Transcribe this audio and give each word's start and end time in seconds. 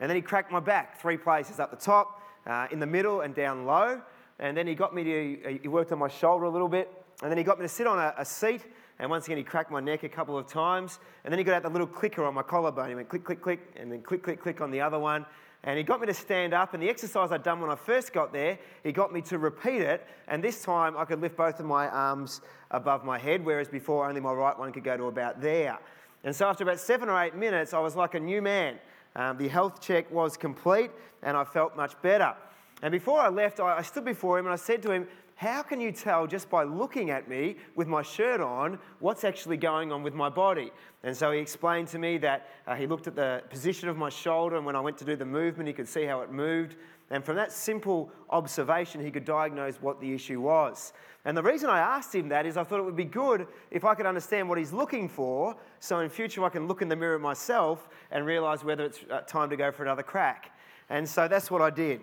And 0.00 0.08
then 0.08 0.16
he 0.16 0.22
cracked 0.22 0.50
my 0.50 0.60
back, 0.60 1.00
three 1.00 1.18
places 1.18 1.60
up 1.60 1.70
the 1.70 1.76
top, 1.76 2.22
uh, 2.46 2.66
in 2.72 2.80
the 2.80 2.86
middle, 2.86 3.20
and 3.20 3.34
down 3.34 3.66
low. 3.66 4.00
And 4.38 4.56
then 4.56 4.66
he 4.66 4.74
got 4.74 4.94
me 4.94 5.04
to, 5.04 5.58
he 5.62 5.68
worked 5.68 5.92
on 5.92 5.98
my 5.98 6.08
shoulder 6.08 6.46
a 6.46 6.50
little 6.50 6.68
bit. 6.68 6.90
And 7.22 7.30
then 7.30 7.36
he 7.36 7.44
got 7.44 7.58
me 7.58 7.64
to 7.64 7.68
sit 7.68 7.86
on 7.86 7.98
a, 7.98 8.14
a 8.16 8.24
seat. 8.24 8.64
And 8.98 9.10
once 9.10 9.26
again, 9.26 9.36
he 9.36 9.44
cracked 9.44 9.70
my 9.70 9.80
neck 9.80 10.02
a 10.02 10.08
couple 10.08 10.38
of 10.38 10.46
times. 10.46 10.98
And 11.24 11.30
then 11.30 11.38
he 11.38 11.44
got 11.44 11.54
out 11.54 11.62
the 11.62 11.68
little 11.68 11.86
clicker 11.86 12.24
on 12.24 12.32
my 12.32 12.42
collarbone. 12.42 12.88
He 12.88 12.94
went 12.94 13.10
click, 13.10 13.24
click, 13.24 13.42
click, 13.42 13.60
and 13.76 13.92
then 13.92 14.00
click, 14.00 14.22
click, 14.22 14.40
click 14.40 14.62
on 14.62 14.70
the 14.70 14.80
other 14.80 14.98
one. 14.98 15.26
And 15.64 15.76
he 15.76 15.84
got 15.84 16.00
me 16.00 16.06
to 16.06 16.14
stand 16.14 16.54
up. 16.54 16.72
And 16.72 16.82
the 16.82 16.88
exercise 16.88 17.30
I'd 17.30 17.42
done 17.42 17.60
when 17.60 17.70
I 17.70 17.76
first 17.76 18.14
got 18.14 18.32
there, 18.32 18.58
he 18.82 18.92
got 18.92 19.12
me 19.12 19.20
to 19.22 19.38
repeat 19.38 19.82
it. 19.82 20.06
And 20.28 20.42
this 20.42 20.62
time 20.62 20.96
I 20.96 21.04
could 21.04 21.20
lift 21.20 21.36
both 21.36 21.60
of 21.60 21.66
my 21.66 21.88
arms 21.88 22.40
above 22.70 23.04
my 23.04 23.18
head, 23.18 23.44
whereas 23.44 23.68
before 23.68 24.08
only 24.08 24.22
my 24.22 24.32
right 24.32 24.58
one 24.58 24.72
could 24.72 24.84
go 24.84 24.96
to 24.96 25.04
about 25.04 25.42
there. 25.42 25.78
And 26.24 26.34
so 26.34 26.48
after 26.48 26.64
about 26.64 26.80
seven 26.80 27.10
or 27.10 27.22
eight 27.22 27.34
minutes, 27.34 27.74
I 27.74 27.80
was 27.80 27.96
like 27.96 28.14
a 28.14 28.20
new 28.20 28.40
man. 28.40 28.78
Um, 29.16 29.36
the 29.38 29.48
health 29.48 29.80
check 29.80 30.10
was 30.10 30.36
complete 30.36 30.90
and 31.22 31.36
I 31.36 31.44
felt 31.44 31.76
much 31.76 32.00
better. 32.02 32.34
And 32.82 32.92
before 32.92 33.20
I 33.20 33.28
left, 33.28 33.60
I, 33.60 33.78
I 33.78 33.82
stood 33.82 34.04
before 34.04 34.38
him 34.38 34.46
and 34.46 34.52
I 34.52 34.56
said 34.56 34.82
to 34.84 34.90
him, 34.90 35.06
How 35.34 35.62
can 35.62 35.80
you 35.80 35.92
tell 35.92 36.26
just 36.26 36.48
by 36.48 36.64
looking 36.64 37.10
at 37.10 37.28
me 37.28 37.56
with 37.74 37.88
my 37.88 38.02
shirt 38.02 38.40
on 38.40 38.78
what's 39.00 39.24
actually 39.24 39.56
going 39.56 39.92
on 39.92 40.02
with 40.02 40.14
my 40.14 40.28
body? 40.28 40.70
And 41.02 41.16
so 41.16 41.32
he 41.32 41.40
explained 41.40 41.88
to 41.88 41.98
me 41.98 42.18
that 42.18 42.48
uh, 42.66 42.74
he 42.74 42.86
looked 42.86 43.06
at 43.06 43.16
the 43.16 43.42
position 43.50 43.88
of 43.88 43.96
my 43.96 44.08
shoulder 44.08 44.56
and 44.56 44.64
when 44.64 44.76
I 44.76 44.80
went 44.80 44.98
to 44.98 45.04
do 45.04 45.16
the 45.16 45.24
movement, 45.24 45.66
he 45.66 45.74
could 45.74 45.88
see 45.88 46.04
how 46.04 46.20
it 46.20 46.30
moved. 46.30 46.76
And 47.10 47.24
from 47.24 47.36
that 47.36 47.52
simple 47.52 48.10
observation, 48.30 49.04
he 49.04 49.10
could 49.10 49.24
diagnose 49.24 49.76
what 49.76 50.00
the 50.00 50.12
issue 50.12 50.40
was. 50.40 50.92
And 51.24 51.36
the 51.36 51.42
reason 51.42 51.68
I 51.68 51.80
asked 51.80 52.14
him 52.14 52.28
that 52.28 52.46
is 52.46 52.56
I 52.56 52.64
thought 52.64 52.78
it 52.78 52.84
would 52.84 52.96
be 52.96 53.04
good 53.04 53.46
if 53.70 53.84
I 53.84 53.94
could 53.94 54.06
understand 54.06 54.48
what 54.48 54.58
he's 54.58 54.72
looking 54.72 55.08
for, 55.08 55.56
so 55.80 55.98
in 56.00 56.08
future 56.08 56.44
I 56.44 56.48
can 56.48 56.68
look 56.68 56.82
in 56.82 56.88
the 56.88 56.96
mirror 56.96 57.18
myself 57.18 57.88
and 58.10 58.24
realize 58.24 58.64
whether 58.64 58.84
it's 58.84 59.00
uh, 59.10 59.20
time 59.22 59.50
to 59.50 59.56
go 59.56 59.72
for 59.72 59.82
another 59.82 60.02
crack. 60.02 60.56
And 60.88 61.08
so 61.08 61.28
that's 61.28 61.50
what 61.50 61.60
I 61.60 61.70
did. 61.70 62.00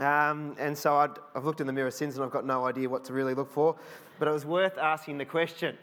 Um, 0.00 0.56
and 0.58 0.76
so 0.76 0.94
i 0.94 1.08
have 1.34 1.44
looked 1.44 1.60
in 1.60 1.68
the 1.68 1.72
mirror 1.72 1.90
since 1.90 2.16
and 2.16 2.24
I've 2.24 2.32
got 2.32 2.44
no 2.44 2.66
idea 2.66 2.88
what 2.88 3.04
to 3.04 3.12
really 3.12 3.34
look 3.34 3.50
for, 3.50 3.76
but 4.18 4.26
it 4.26 4.32
was 4.32 4.44
worth 4.44 4.76
asking 4.76 5.18
the 5.18 5.24
question. 5.24 5.78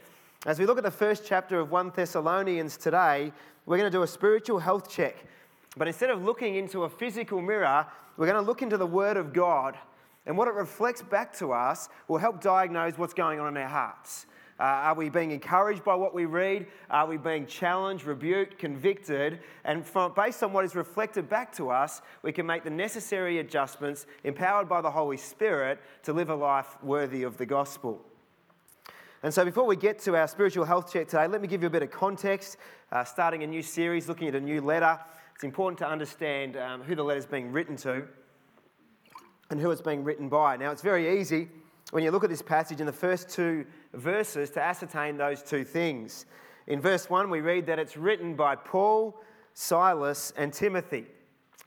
As 0.46 0.60
we 0.60 0.66
look 0.66 0.78
at 0.78 0.84
the 0.84 0.92
first 0.92 1.24
chapter 1.26 1.60
of 1.60 1.72
1 1.72 1.94
Thessalonians 1.96 2.76
today, 2.76 3.32
we're 3.66 3.78
going 3.78 3.90
to 3.90 3.96
do 3.96 4.04
a 4.04 4.08
spiritual 4.08 4.60
health 4.60 4.90
check. 4.90 5.24
But 5.78 5.88
instead 5.88 6.10
of 6.10 6.24
looking 6.24 6.56
into 6.56 6.84
a 6.84 6.90
physical 6.90 7.42
mirror, 7.42 7.86
we're 8.22 8.28
going 8.28 8.40
to 8.40 8.48
look 8.48 8.62
into 8.62 8.78
the 8.78 8.86
Word 8.86 9.18
of 9.18 9.34
God. 9.34 9.76
And 10.28 10.38
what 10.38 10.48
it 10.48 10.54
reflects 10.54 11.02
back 11.02 11.36
to 11.40 11.54
us 11.54 11.90
will 12.08 12.20
help 12.20 12.40
diagnose 12.40 12.96
what's 12.96 13.16
going 13.16 13.40
on 13.40 13.48
in 13.48 13.58
our 13.58 13.68
hearts. 13.68 14.28
Uh, 14.60 14.64
are 14.64 14.94
we 14.94 15.10
being 15.10 15.32
encouraged 15.32 15.84
by 15.84 15.96
what 15.96 16.14
we 16.14 16.26
read? 16.26 16.68
Are 16.92 17.08
we 17.08 17.18
being 17.18 17.48
challenged, 17.48 18.06
rebuked, 18.06 18.60
convicted? 18.60 19.40
And 19.64 19.84
from, 19.84 20.14
based 20.14 20.44
on 20.44 20.54
what 20.54 20.66
is 20.66 20.76
reflected 20.76 21.30
back 21.30 21.52
to 21.54 21.72
us, 21.72 22.04
we 22.22 22.32
can 22.32 22.46
make 22.46 22.64
the 22.64 22.70
necessary 22.70 23.40
adjustments, 23.40 24.06
empowered 24.24 24.70
by 24.70 24.82
the 24.82 24.92
Holy 24.92 25.18
Spirit, 25.18 25.80
to 26.04 26.14
live 26.14 26.30
a 26.30 26.36
life 26.36 26.78
worthy 26.84 27.24
of 27.24 27.40
the 27.40 27.48
gospel. 27.48 28.06
And 29.24 29.34
so, 29.34 29.44
before 29.44 29.66
we 29.66 29.76
get 29.76 29.98
to 30.02 30.16
our 30.16 30.28
spiritual 30.28 30.66
health 30.66 30.94
check 30.94 31.08
today, 31.08 31.26
let 31.26 31.42
me 31.42 31.48
give 31.48 31.64
you 31.64 31.68
a 31.68 31.72
bit 31.72 31.82
of 31.82 31.90
context. 31.90 32.58
Uh, 32.92 33.04
starting 33.04 33.42
a 33.42 33.48
new 33.48 33.64
series, 33.64 34.08
looking 34.08 34.28
at 34.28 34.36
a 34.36 34.40
new 34.40 34.62
letter, 34.62 35.00
it's 35.42 35.46
important 35.48 35.80
to 35.80 35.90
understand 35.90 36.56
um, 36.56 36.84
who 36.84 36.94
the 36.94 37.02
letter 37.02 37.18
is 37.18 37.26
being 37.26 37.52
written 37.52 37.76
to 37.78 38.04
and 39.50 39.60
who 39.60 39.72
it's 39.72 39.82
being 39.82 40.04
written 40.04 40.30
by. 40.30 40.56
Now, 40.56 40.70
it's 40.70 40.84
very 40.84 41.20
easy 41.20 41.50
when 41.90 42.04
you 42.04 42.12
look 42.12 42.24
at 42.24 42.30
this 42.30 42.44
passage 42.44 42.80
in 42.80 42.86
the 42.86 42.94
first 42.94 43.28
two 43.28 43.66
verses 43.92 44.52
to 44.52 44.62
ascertain 44.62 45.18
those 45.18 45.42
two 45.42 45.64
things. 45.64 46.28
In 46.68 46.80
verse 46.80 47.10
1, 47.10 47.32
we 47.32 47.42
read 47.42 47.66
that 47.66 47.80
it's 47.80 47.98
written 47.98 48.36
by 48.36 48.56
Paul, 48.56 49.20
Silas, 49.56 50.32
and 50.38 50.54
Timothy. 50.54 51.08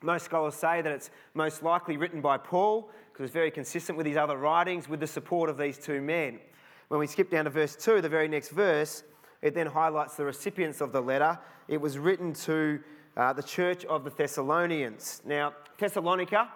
Most 0.03 0.27
scholars 0.27 0.55
say 0.55 0.81
that 0.81 0.93
it's 0.93 1.11
most 1.35 1.65
likely 1.65 1.97
written 1.97 2.21
by 2.21 2.39
Paul 2.39 2.93
because 3.13 3.25
it's 3.25 3.35
very 3.35 3.51
consistent 3.51 3.99
with 3.99 4.07
his 4.07 4.17
other 4.17 4.37
writings 4.37 4.89
with 4.89 5.01
the 5.01 5.09
support 5.09 5.51
of 5.51 5.59
these 5.59 5.79
two 5.79 6.01
men. 6.01 6.39
When 6.87 7.01
we 7.01 7.09
skip 7.09 7.29
down 7.29 7.47
to 7.47 7.51
verse 7.51 7.75
2, 7.75 8.03
the 8.03 8.09
very 8.09 8.29
next 8.29 8.51
verse, 8.51 9.03
it 9.43 9.53
then 9.53 9.67
highlights 9.67 10.15
the 10.15 10.25
recipients 10.25 10.81
of 10.81 10.93
the 10.93 11.03
letter. 11.03 11.41
It 11.67 11.81
was 11.81 11.99
written 11.99 12.35
to 12.45 12.79
uh, 13.17 13.33
the 13.33 13.43
church 13.43 13.85
of 13.85 14.05
the 14.05 14.11
Thessalonians. 14.11 15.23
Now, 15.25 15.55
Thessalonica 15.79 16.49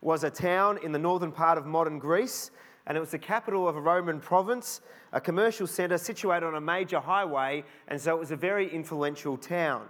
was 0.00 0.24
a 0.24 0.30
town 0.30 0.78
in 0.82 0.92
the 0.92 0.98
northern 0.98 1.32
part 1.32 1.58
of 1.58 1.66
modern 1.66 1.98
Greece, 1.98 2.50
and 2.86 2.96
it 2.96 3.00
was 3.00 3.12
the 3.12 3.18
capital 3.18 3.68
of 3.68 3.76
a 3.76 3.80
Roman 3.80 4.20
province, 4.20 4.80
a 5.12 5.20
commercial 5.20 5.66
centre 5.66 5.98
situated 5.98 6.44
on 6.44 6.56
a 6.56 6.60
major 6.60 7.00
highway, 7.00 7.64
and 7.88 8.00
so 8.00 8.14
it 8.14 8.18
was 8.18 8.32
a 8.32 8.36
very 8.36 8.68
influential 8.72 9.36
town. 9.36 9.86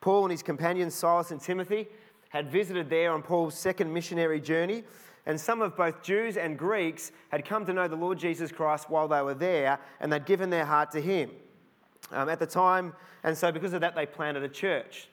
Paul 0.00 0.24
and 0.24 0.30
his 0.30 0.42
companions 0.42 0.94
Silas 0.94 1.30
and 1.30 1.40
Timothy 1.40 1.88
had 2.30 2.50
visited 2.50 2.88
there 2.88 3.12
on 3.12 3.22
Paul's 3.22 3.54
second 3.54 3.92
missionary 3.92 4.40
journey, 4.40 4.84
and 5.26 5.38
some 5.38 5.60
of 5.60 5.76
both 5.76 6.02
Jews 6.02 6.38
and 6.38 6.58
Greeks 6.58 7.12
had 7.28 7.44
come 7.44 7.66
to 7.66 7.74
know 7.74 7.86
the 7.86 7.96
Lord 7.96 8.18
Jesus 8.18 8.50
Christ 8.50 8.88
while 8.88 9.06
they 9.06 9.20
were 9.20 9.34
there, 9.34 9.78
and 10.00 10.10
they'd 10.10 10.24
given 10.24 10.48
their 10.48 10.64
heart 10.64 10.90
to 10.92 11.00
him. 11.00 11.30
Um, 12.12 12.28
at 12.28 12.38
the 12.38 12.46
time, 12.46 12.94
and 13.22 13.36
so 13.36 13.52
because 13.52 13.74
of 13.74 13.82
that, 13.82 13.94
they 13.94 14.06
planted 14.06 14.42
a 14.42 14.48
church. 14.48 15.09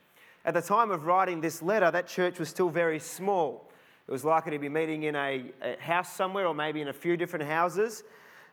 At 0.47 0.53
the 0.53 0.61
time 0.61 0.91
of 0.91 1.05
writing 1.05 1.41
this 1.41 1.61
letter, 1.61 1.91
that 1.91 2.07
church 2.07 2.39
was 2.39 2.47
still 2.47 2.69
very 2.69 2.99
small. 2.99 3.69
It 4.07 4.11
was 4.13 4.23
likely 4.23 4.53
to 4.53 4.59
be 4.59 4.69
meeting 4.69 5.03
in 5.03 5.13
a, 5.13 5.51
a 5.61 5.75
house 5.77 6.15
somewhere 6.15 6.47
or 6.47 6.55
maybe 6.55 6.79
in 6.79 6.87
a 6.87 6.93
few 6.93 7.17
different 7.17 7.43
houses. 7.43 8.05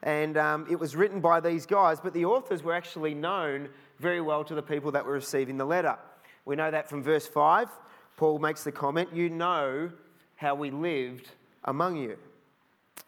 And 0.03 0.37
um, 0.37 0.67
it 0.69 0.75
was 0.75 0.97
written 0.97 1.21
by 1.21 1.39
these 1.39 1.67
guys, 1.67 2.01
but 2.01 2.13
the 2.13 2.25
authors 2.25 2.65
were 2.65 2.75
actually 2.75 3.15
known 3.15 3.69
very 4.01 4.21
well 4.21 4.43
to 4.43 4.57
the 4.57 4.63
people 4.63 4.91
that 4.91 5.07
were 5.07 5.13
receiving 5.13 5.57
the 5.57 5.65
letter. 5.65 5.97
We 6.45 6.57
know 6.57 6.69
that 6.69 6.89
from 6.89 7.01
verse 7.01 7.29
5. 7.29 7.69
Paul 8.17 8.41
makes 8.41 8.65
the 8.65 8.73
comment, 8.73 9.11
You 9.15 9.31
know 9.31 9.93
how 10.35 10.57
we 10.57 10.73
lived 10.73 11.31
among 11.63 11.95
you. 11.95 12.19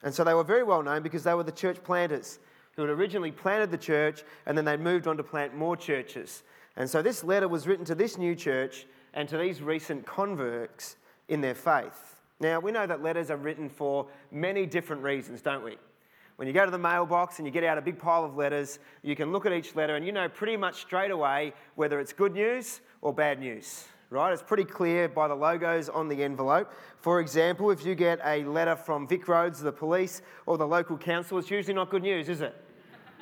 And 0.05 0.15
so 0.15 0.23
they 0.23 0.33
were 0.33 0.45
very 0.45 0.63
well 0.63 0.85
known 0.85 1.03
because 1.03 1.25
they 1.25 1.35
were 1.35 1.43
the 1.43 1.51
church 1.51 1.83
planters 1.83 2.39
who 2.77 2.83
had 2.83 2.91
originally 2.93 3.33
planted 3.33 3.73
the 3.73 3.79
church 3.79 4.23
and 4.47 4.57
then 4.57 4.65
they 4.65 4.77
moved 4.77 5.09
on 5.09 5.17
to 5.17 5.25
plant 5.25 5.57
more 5.57 5.77
churches. 5.77 6.45
And 6.77 6.89
so 6.89 7.03
this 7.03 7.25
letter 7.25 7.49
was 7.49 7.67
written 7.67 7.85
to 7.87 7.95
this 7.95 8.19
new 8.19 8.35
church 8.35 8.87
and 9.15 9.29
to 9.29 9.39
these 9.39 9.63
recent 9.63 10.07
converts 10.07 10.97
in 11.29 11.41
their 11.41 11.55
faith. 11.55 12.17
Now, 12.39 12.61
we 12.61 12.71
know 12.71 12.87
that 12.87 13.03
letters 13.03 13.31
are 13.31 13.37
written 13.37 13.69
for 13.69 14.07
many 14.31 14.67
different 14.67 15.03
reasons, 15.03 15.41
don't 15.41 15.65
we? 15.65 15.79
When 16.37 16.47
you 16.47 16.53
go 16.53 16.67
to 16.67 16.71
the 16.71 16.79
mailbox 16.79 17.39
and 17.39 17.47
you 17.47 17.53
get 17.53 17.65
out 17.65 17.79
a 17.79 17.81
big 17.81 17.99
pile 17.99 18.23
of 18.23 18.37
letters, 18.37 18.79
you 19.03 19.17
can 19.17 19.33
look 19.33 19.47
at 19.47 19.55
each 19.55 19.75
letter 19.75 19.97
and 19.97 20.05
you 20.05 20.13
know 20.13 20.29
pretty 20.29 20.59
much 20.59 20.83
straight 20.83 21.11
away 21.11 21.55
whether 21.77 21.99
it's 21.99 22.13
good 22.13 22.35
news 22.35 22.83
or 23.01 23.15
bad 23.15 23.41
news, 23.41 23.87
right? 24.11 24.35
It's 24.35 24.43
pretty 24.43 24.65
clear 24.65 25.09
by 25.09 25.29
the 25.29 25.35
logos 25.35 25.89
on 25.89 26.09
the 26.09 26.23
envelope. 26.23 26.71
For 26.99 27.21
example, 27.21 27.71
if 27.71 27.87
you 27.87 27.95
get 27.95 28.21
a 28.23 28.45
letter 28.45 28.77
from 28.77 29.09
Vic 29.09 29.27
Roads, 29.29 29.61
the 29.61 29.73
police, 29.73 30.21
or 30.45 30.59
the 30.59 30.67
local 30.67 30.99
council, 30.99 31.39
it's 31.39 31.51
usually 31.51 31.73
not 31.73 31.89
good 31.89 32.03
news, 32.03 32.29
is 32.29 32.43
it? 32.43 32.55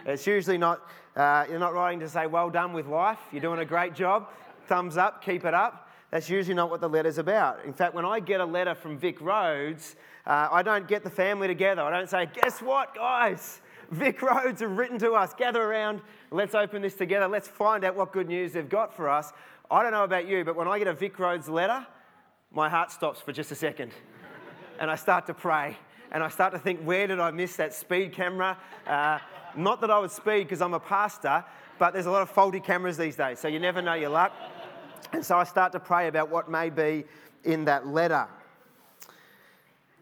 It's 0.07 0.27
usually 0.27 0.59
not, 0.59 0.89
uh, 1.17 1.47
you're 1.49 1.59
not 1.59 1.75
writing 1.75 2.01
to 2.01 2.09
say, 2.09 2.27
well 2.27 2.51
done 2.51 2.73
with 2.73 2.87
life, 2.87 3.19
you're 3.33 3.41
doing 3.41 3.61
a 3.61 3.65
great 3.65 3.95
job, 3.95 4.29
thumbs 4.67 4.97
up, 4.97 5.25
keep 5.25 5.45
it 5.45 5.55
up. 5.55 5.89
That's 6.11 6.29
usually 6.29 6.55
not 6.55 6.71
what 6.71 6.81
the 6.81 6.89
letter's 6.89 7.19
about. 7.19 7.65
In 7.65 7.73
fact, 7.73 7.95
when 7.95 8.05
I 8.05 8.21
get 8.21 8.41
a 8.41 8.45
letter 8.45 8.75
from 8.75 8.99
Vic 8.99 9.21
Roads, 9.21 9.97
uh, 10.27 10.49
I 10.53 10.63
don't 10.63 10.87
get 10.87 11.03
the 11.03 11.11
family 11.11 11.49
together. 11.49 11.83
I 11.83 11.91
don't 11.91 12.09
say, 12.09 12.29
guess 12.33 12.61
what, 12.61 12.95
guys? 12.95 13.61
Vic 13.91 14.23
Roads 14.23 14.61
have 14.61 14.77
written 14.77 14.99
to 15.01 15.13
us. 15.13 15.35
Gather 15.35 15.63
around. 15.63 16.01
Let's 16.31 16.55
open 16.55 16.83
this 16.83 16.95
together. 16.95 17.27
Let's 17.27 17.49
find 17.49 17.85
out 17.85 17.97
what 17.97 18.13
good 18.13 18.29
news 18.29 18.53
they've 18.53 18.69
got 18.69 18.95
for 18.95 19.09
us. 19.09 19.33
I 19.71 19.83
don't 19.83 19.93
know 19.93 20.05
about 20.05 20.29
you, 20.29 20.45
but 20.45 20.55
when 20.57 20.69
I 20.69 20.79
get 20.79 20.87
a 20.87 20.95
Vic 20.95 21.19
Roads 21.19 21.49
letter, 21.49 21.87
my 22.53 22.69
heart 22.69 22.93
stops 22.93 23.21
for 23.21 23.33
just 23.33 23.51
a 23.51 23.57
second. 23.57 23.93
and 24.79 24.91
I 24.91 24.97
start 24.97 25.27
to 25.27 25.35
pray. 25.35 25.77
And 26.15 26.23
I 26.23 26.29
start 26.29 26.53
to 26.53 26.61
think, 26.61 26.81
where 26.81 27.09
did 27.09 27.19
I 27.19 27.33
miss 27.33 27.57
that 27.57 27.75
speed 27.75 28.13
camera? 28.13 28.57
Uh, 28.87 29.19
not 29.57 29.81
that 29.81 29.91
I 29.91 29.99
would 29.99 30.13
speed 30.13 30.45
because 30.45 30.63
I'm 30.63 30.73
a 30.73 30.81
pastor, 30.81 31.45
but 31.79 31.93
there's 31.93 32.07
a 32.07 32.11
lot 32.11 32.23
of 32.23 32.31
faulty 32.31 32.61
cameras 32.61 32.97
these 32.97 33.17
days, 33.17 33.41
so 33.41 33.49
you 33.49 33.59
never 33.59 33.83
know 33.83 33.95
your 33.95 34.11
luck. 34.11 34.33
And 35.13 35.27
so 35.27 35.37
I 35.37 35.43
start 35.43 35.73
to 35.73 35.81
pray 35.81 36.07
about 36.07 36.31
what 36.31 36.49
may 36.49 36.71
be 36.71 37.05
in 37.43 37.65
that 37.65 37.89
letter. 37.89 38.29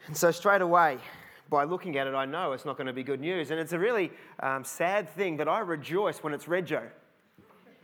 And 0.07 0.15
so 0.15 0.31
straight 0.31 0.61
away, 0.61 0.99
by 1.49 1.65
looking 1.65 1.97
at 1.97 2.07
it, 2.07 2.15
I 2.15 2.27
know 2.27 2.53
it's 2.53 2.67
not 2.67 2.77
going 2.77 2.89
to 2.89 2.93
be 2.93 3.03
good 3.03 3.21
news. 3.21 3.51
And 3.51 3.59
it's 3.59 3.73
a 3.73 3.79
really 3.79 4.11
um, 4.41 4.65
sad 4.65 5.09
thing, 5.09 5.39
but 5.39 5.49
I 5.49 5.61
rejoice 5.61 6.19
when 6.19 6.35
it's 6.35 6.45
Rego. 6.45 6.83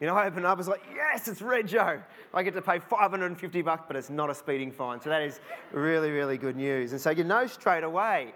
You 0.00 0.06
know, 0.06 0.14
I 0.14 0.26
open 0.26 0.44
up, 0.44 0.58
it's 0.58 0.68
like, 0.68 0.82
yes, 0.94 1.26
it's 1.26 1.40
Rego. 1.40 2.00
I 2.32 2.42
get 2.42 2.54
to 2.54 2.62
pay 2.62 2.78
550 2.78 3.62
bucks, 3.62 3.84
but 3.88 3.96
it's 3.96 4.10
not 4.10 4.30
a 4.30 4.34
speeding 4.34 4.70
fine. 4.70 5.00
So 5.00 5.10
that 5.10 5.22
is 5.22 5.40
really, 5.72 6.10
really 6.10 6.38
good 6.38 6.56
news. 6.56 6.92
And 6.92 7.00
so 7.00 7.10
you 7.10 7.24
know 7.24 7.46
straight 7.46 7.82
away 7.82 8.32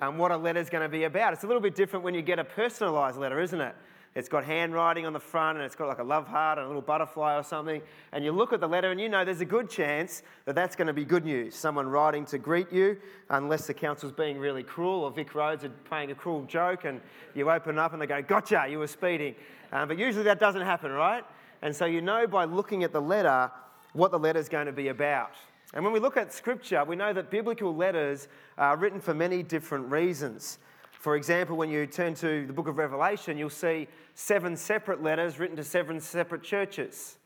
um, 0.00 0.18
what 0.18 0.32
a 0.32 0.36
letter 0.36 0.58
is 0.58 0.68
going 0.68 0.82
to 0.82 0.88
be 0.88 1.04
about. 1.04 1.32
It's 1.32 1.44
a 1.44 1.46
little 1.46 1.62
bit 1.62 1.76
different 1.76 2.04
when 2.04 2.14
you 2.14 2.22
get 2.22 2.40
a 2.40 2.44
personalised 2.44 3.16
letter, 3.16 3.40
isn't 3.40 3.60
it? 3.60 3.76
It's 4.14 4.28
got 4.28 4.44
handwriting 4.44 5.06
on 5.06 5.12
the 5.12 5.20
front 5.20 5.58
and 5.58 5.64
it's 5.66 5.74
got 5.74 5.88
like 5.88 5.98
a 5.98 6.04
love 6.04 6.28
heart 6.28 6.58
and 6.58 6.64
a 6.64 6.68
little 6.68 6.82
butterfly 6.82 7.36
or 7.36 7.42
something. 7.42 7.82
And 8.12 8.24
you 8.24 8.30
look 8.30 8.52
at 8.52 8.60
the 8.60 8.68
letter 8.68 8.92
and 8.92 9.00
you 9.00 9.08
know 9.08 9.24
there's 9.24 9.40
a 9.40 9.44
good 9.44 9.68
chance 9.68 10.22
that 10.44 10.54
that's 10.54 10.76
going 10.76 10.86
to 10.86 10.92
be 10.92 11.04
good 11.04 11.24
news. 11.24 11.56
Someone 11.56 11.88
writing 11.88 12.24
to 12.26 12.38
greet 12.38 12.72
you, 12.72 12.96
unless 13.30 13.66
the 13.66 13.74
council's 13.74 14.12
being 14.12 14.38
really 14.38 14.62
cruel 14.62 15.02
or 15.02 15.10
Vic 15.10 15.34
Roads 15.34 15.64
are 15.64 15.70
playing 15.84 16.12
a 16.12 16.14
cruel 16.14 16.44
joke 16.44 16.84
and 16.84 17.00
you 17.34 17.50
open 17.50 17.76
up 17.76 17.92
and 17.92 18.00
they 18.00 18.06
go, 18.06 18.22
Gotcha, 18.22 18.66
you 18.70 18.78
were 18.78 18.86
speeding. 18.86 19.34
Um, 19.72 19.88
but 19.88 19.98
usually 19.98 20.24
that 20.24 20.38
doesn't 20.38 20.62
happen, 20.62 20.92
right? 20.92 21.24
And 21.62 21.74
so 21.74 21.84
you 21.84 22.00
know 22.00 22.28
by 22.28 22.44
looking 22.44 22.84
at 22.84 22.92
the 22.92 23.02
letter 23.02 23.50
what 23.94 24.12
the 24.12 24.18
letter's 24.18 24.48
going 24.48 24.66
to 24.66 24.72
be 24.72 24.88
about. 24.88 25.32
And 25.72 25.82
when 25.82 25.92
we 25.92 25.98
look 25.98 26.16
at 26.16 26.32
scripture, 26.32 26.84
we 26.84 26.94
know 26.94 27.12
that 27.12 27.30
biblical 27.30 27.74
letters 27.74 28.28
are 28.56 28.76
written 28.76 29.00
for 29.00 29.12
many 29.12 29.42
different 29.42 29.90
reasons. 29.90 30.58
For 31.04 31.16
example, 31.16 31.58
when 31.58 31.68
you 31.68 31.86
turn 31.86 32.14
to 32.14 32.46
the 32.46 32.52
book 32.54 32.66
of 32.66 32.78
Revelation, 32.78 33.36
you'll 33.36 33.50
see 33.50 33.88
seven 34.14 34.56
separate 34.56 35.02
letters 35.02 35.38
written 35.38 35.54
to 35.58 35.62
seven 35.62 36.00
separate 36.00 36.42
churches. 36.42 37.18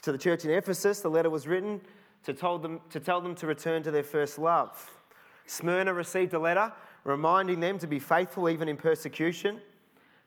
To 0.00 0.10
the 0.10 0.16
church 0.16 0.46
in 0.46 0.50
Ephesus, 0.50 1.00
the 1.00 1.10
letter 1.10 1.28
was 1.28 1.46
written 1.46 1.82
to, 2.24 2.32
them, 2.32 2.80
to 2.88 3.00
tell 3.00 3.20
them 3.20 3.34
to 3.34 3.46
return 3.46 3.82
to 3.82 3.90
their 3.90 4.02
first 4.02 4.38
love. 4.38 4.90
Smyrna 5.44 5.92
received 5.92 6.32
a 6.32 6.38
letter 6.38 6.72
reminding 7.04 7.60
them 7.60 7.78
to 7.80 7.86
be 7.86 7.98
faithful 7.98 8.48
even 8.48 8.68
in 8.70 8.78
persecution. 8.78 9.60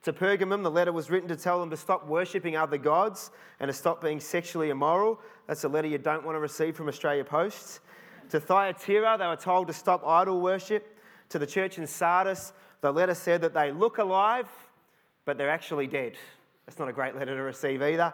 To 0.03 0.13
Pergamum, 0.13 0.61
the 0.61 0.69
letter 0.69 0.93
was 0.93 1.09
written 1.09 1.29
to 1.29 1.35
tell 1.35 1.59
them 1.59 1.71
to 1.71 1.77
stop 1.77 2.05
worshipping 2.05 2.57
other 2.57 2.77
gods 2.77 3.31
and 3.59 3.69
to 3.69 3.73
stop 3.73 4.03
being 4.03 4.19
sexually 4.19 4.69
immoral. 4.69 5.19
That's 5.47 5.63
a 5.63 5.67
letter 5.67 5.87
you 5.87 5.97
don't 5.97 6.23
want 6.23 6.35
to 6.35 6.39
receive 6.39 6.75
from 6.75 6.89
Australia 6.89 7.23
Post. 7.23 7.79
To 8.29 8.39
Thyatira, 8.39 9.17
they 9.17 9.25
were 9.25 9.35
told 9.35 9.65
to 9.65 9.73
stop 9.73 10.05
idol 10.05 10.41
worship. 10.41 10.93
To 11.29 11.39
the 11.39 11.47
church 11.47 11.77
in 11.77 11.85
Sardis, 11.85 12.53
the 12.81 12.91
letter 12.91 13.13
said 13.13 13.41
that 13.41 13.53
they 13.53 13.71
look 13.71 13.97
alive, 13.97 14.47
but 15.25 15.37
they're 15.37 15.49
actually 15.49 15.87
dead. 15.87 16.13
That's 16.65 16.79
not 16.79 16.89
a 16.89 16.93
great 16.93 17.15
letter 17.15 17.35
to 17.35 17.41
receive 17.41 17.81
either. 17.81 18.13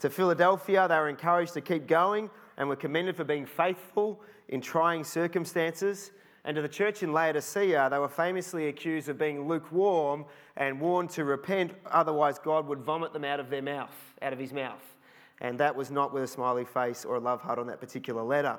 To 0.00 0.10
Philadelphia, 0.10 0.86
they 0.88 0.96
were 0.96 1.08
encouraged 1.08 1.54
to 1.54 1.60
keep 1.60 1.86
going 1.86 2.28
and 2.56 2.68
were 2.68 2.76
commended 2.76 3.16
for 3.16 3.24
being 3.24 3.46
faithful 3.46 4.20
in 4.48 4.60
trying 4.60 5.04
circumstances. 5.04 6.10
And 6.44 6.56
to 6.56 6.62
the 6.62 6.68
church 6.68 7.02
in 7.02 7.12
Laodicea, 7.12 7.88
they 7.90 7.98
were 7.98 8.08
famously 8.08 8.66
accused 8.66 9.08
of 9.08 9.18
being 9.18 9.46
lukewarm 9.46 10.24
and 10.56 10.80
warned 10.80 11.10
to 11.10 11.24
repent, 11.24 11.72
otherwise, 11.86 12.38
God 12.38 12.66
would 12.66 12.80
vomit 12.80 13.12
them 13.12 13.24
out 13.24 13.40
of 13.40 13.48
their 13.48 13.62
mouth, 13.62 13.94
out 14.20 14.32
of 14.32 14.38
his 14.38 14.52
mouth. 14.52 14.82
And 15.40 15.58
that 15.58 15.74
was 15.74 15.90
not 15.90 16.12
with 16.12 16.24
a 16.24 16.26
smiley 16.26 16.64
face 16.64 17.04
or 17.04 17.16
a 17.16 17.20
love 17.20 17.40
heart 17.40 17.58
on 17.58 17.66
that 17.68 17.80
particular 17.80 18.22
letter. 18.22 18.58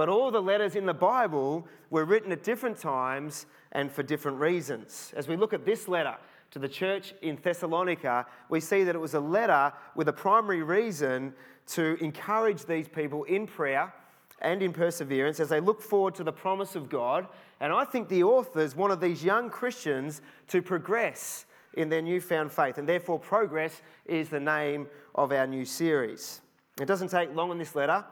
But 0.00 0.08
all 0.08 0.30
the 0.30 0.40
letters 0.40 0.76
in 0.76 0.86
the 0.86 0.94
Bible 0.94 1.68
were 1.90 2.06
written 2.06 2.32
at 2.32 2.42
different 2.42 2.78
times 2.78 3.44
and 3.72 3.92
for 3.92 4.02
different 4.02 4.38
reasons. 4.40 5.12
As 5.14 5.28
we 5.28 5.36
look 5.36 5.52
at 5.52 5.66
this 5.66 5.88
letter 5.88 6.16
to 6.52 6.58
the 6.58 6.70
church 6.70 7.12
in 7.20 7.36
Thessalonica, 7.36 8.24
we 8.48 8.60
see 8.60 8.82
that 8.84 8.94
it 8.94 8.98
was 8.98 9.12
a 9.12 9.20
letter 9.20 9.74
with 9.94 10.08
a 10.08 10.12
primary 10.14 10.62
reason 10.62 11.34
to 11.72 12.02
encourage 12.02 12.64
these 12.64 12.88
people 12.88 13.24
in 13.24 13.46
prayer 13.46 13.92
and 14.40 14.62
in 14.62 14.72
perseverance 14.72 15.38
as 15.38 15.50
they 15.50 15.60
look 15.60 15.82
forward 15.82 16.14
to 16.14 16.24
the 16.24 16.32
promise 16.32 16.76
of 16.76 16.88
God. 16.88 17.26
And 17.60 17.70
I 17.70 17.84
think 17.84 18.08
the 18.08 18.22
authors 18.22 18.74
wanted 18.74 19.02
these 19.02 19.22
young 19.22 19.50
Christians 19.50 20.22
to 20.48 20.62
progress 20.62 21.44
in 21.74 21.90
their 21.90 22.00
newfound 22.00 22.52
faith, 22.52 22.78
and 22.78 22.88
therefore, 22.88 23.18
progress 23.18 23.82
is 24.06 24.30
the 24.30 24.40
name 24.40 24.86
of 25.14 25.30
our 25.30 25.46
new 25.46 25.66
series. 25.66 26.40
It 26.80 26.86
doesn't 26.86 27.08
take 27.08 27.34
long 27.34 27.50
in 27.50 27.58
this 27.58 27.74
letter 27.74 28.02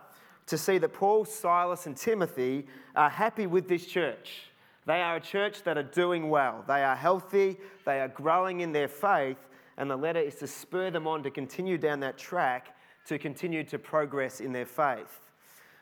to 0.48 0.58
see 0.58 0.78
that 0.78 0.92
Paul, 0.92 1.24
Silas, 1.24 1.86
and 1.86 1.96
Timothy 1.96 2.66
are 2.96 3.10
happy 3.10 3.46
with 3.46 3.68
this 3.68 3.86
church. 3.86 4.50
They 4.86 5.02
are 5.02 5.16
a 5.16 5.20
church 5.20 5.62
that 5.64 5.76
are 5.76 5.82
doing 5.82 6.30
well. 6.30 6.64
They 6.66 6.82
are 6.82 6.96
healthy, 6.96 7.58
they 7.84 8.00
are 8.00 8.08
growing 8.08 8.60
in 8.60 8.72
their 8.72 8.88
faith, 8.88 9.36
and 9.76 9.90
the 9.90 9.96
letter 9.96 10.20
is 10.20 10.36
to 10.36 10.46
spur 10.46 10.90
them 10.90 11.06
on 11.06 11.22
to 11.22 11.30
continue 11.30 11.78
down 11.78 12.00
that 12.00 12.18
track 12.18 12.74
to 13.06 13.18
continue 13.18 13.64
to 13.64 13.78
progress 13.78 14.40
in 14.40 14.52
their 14.52 14.66
faith. 14.66 15.30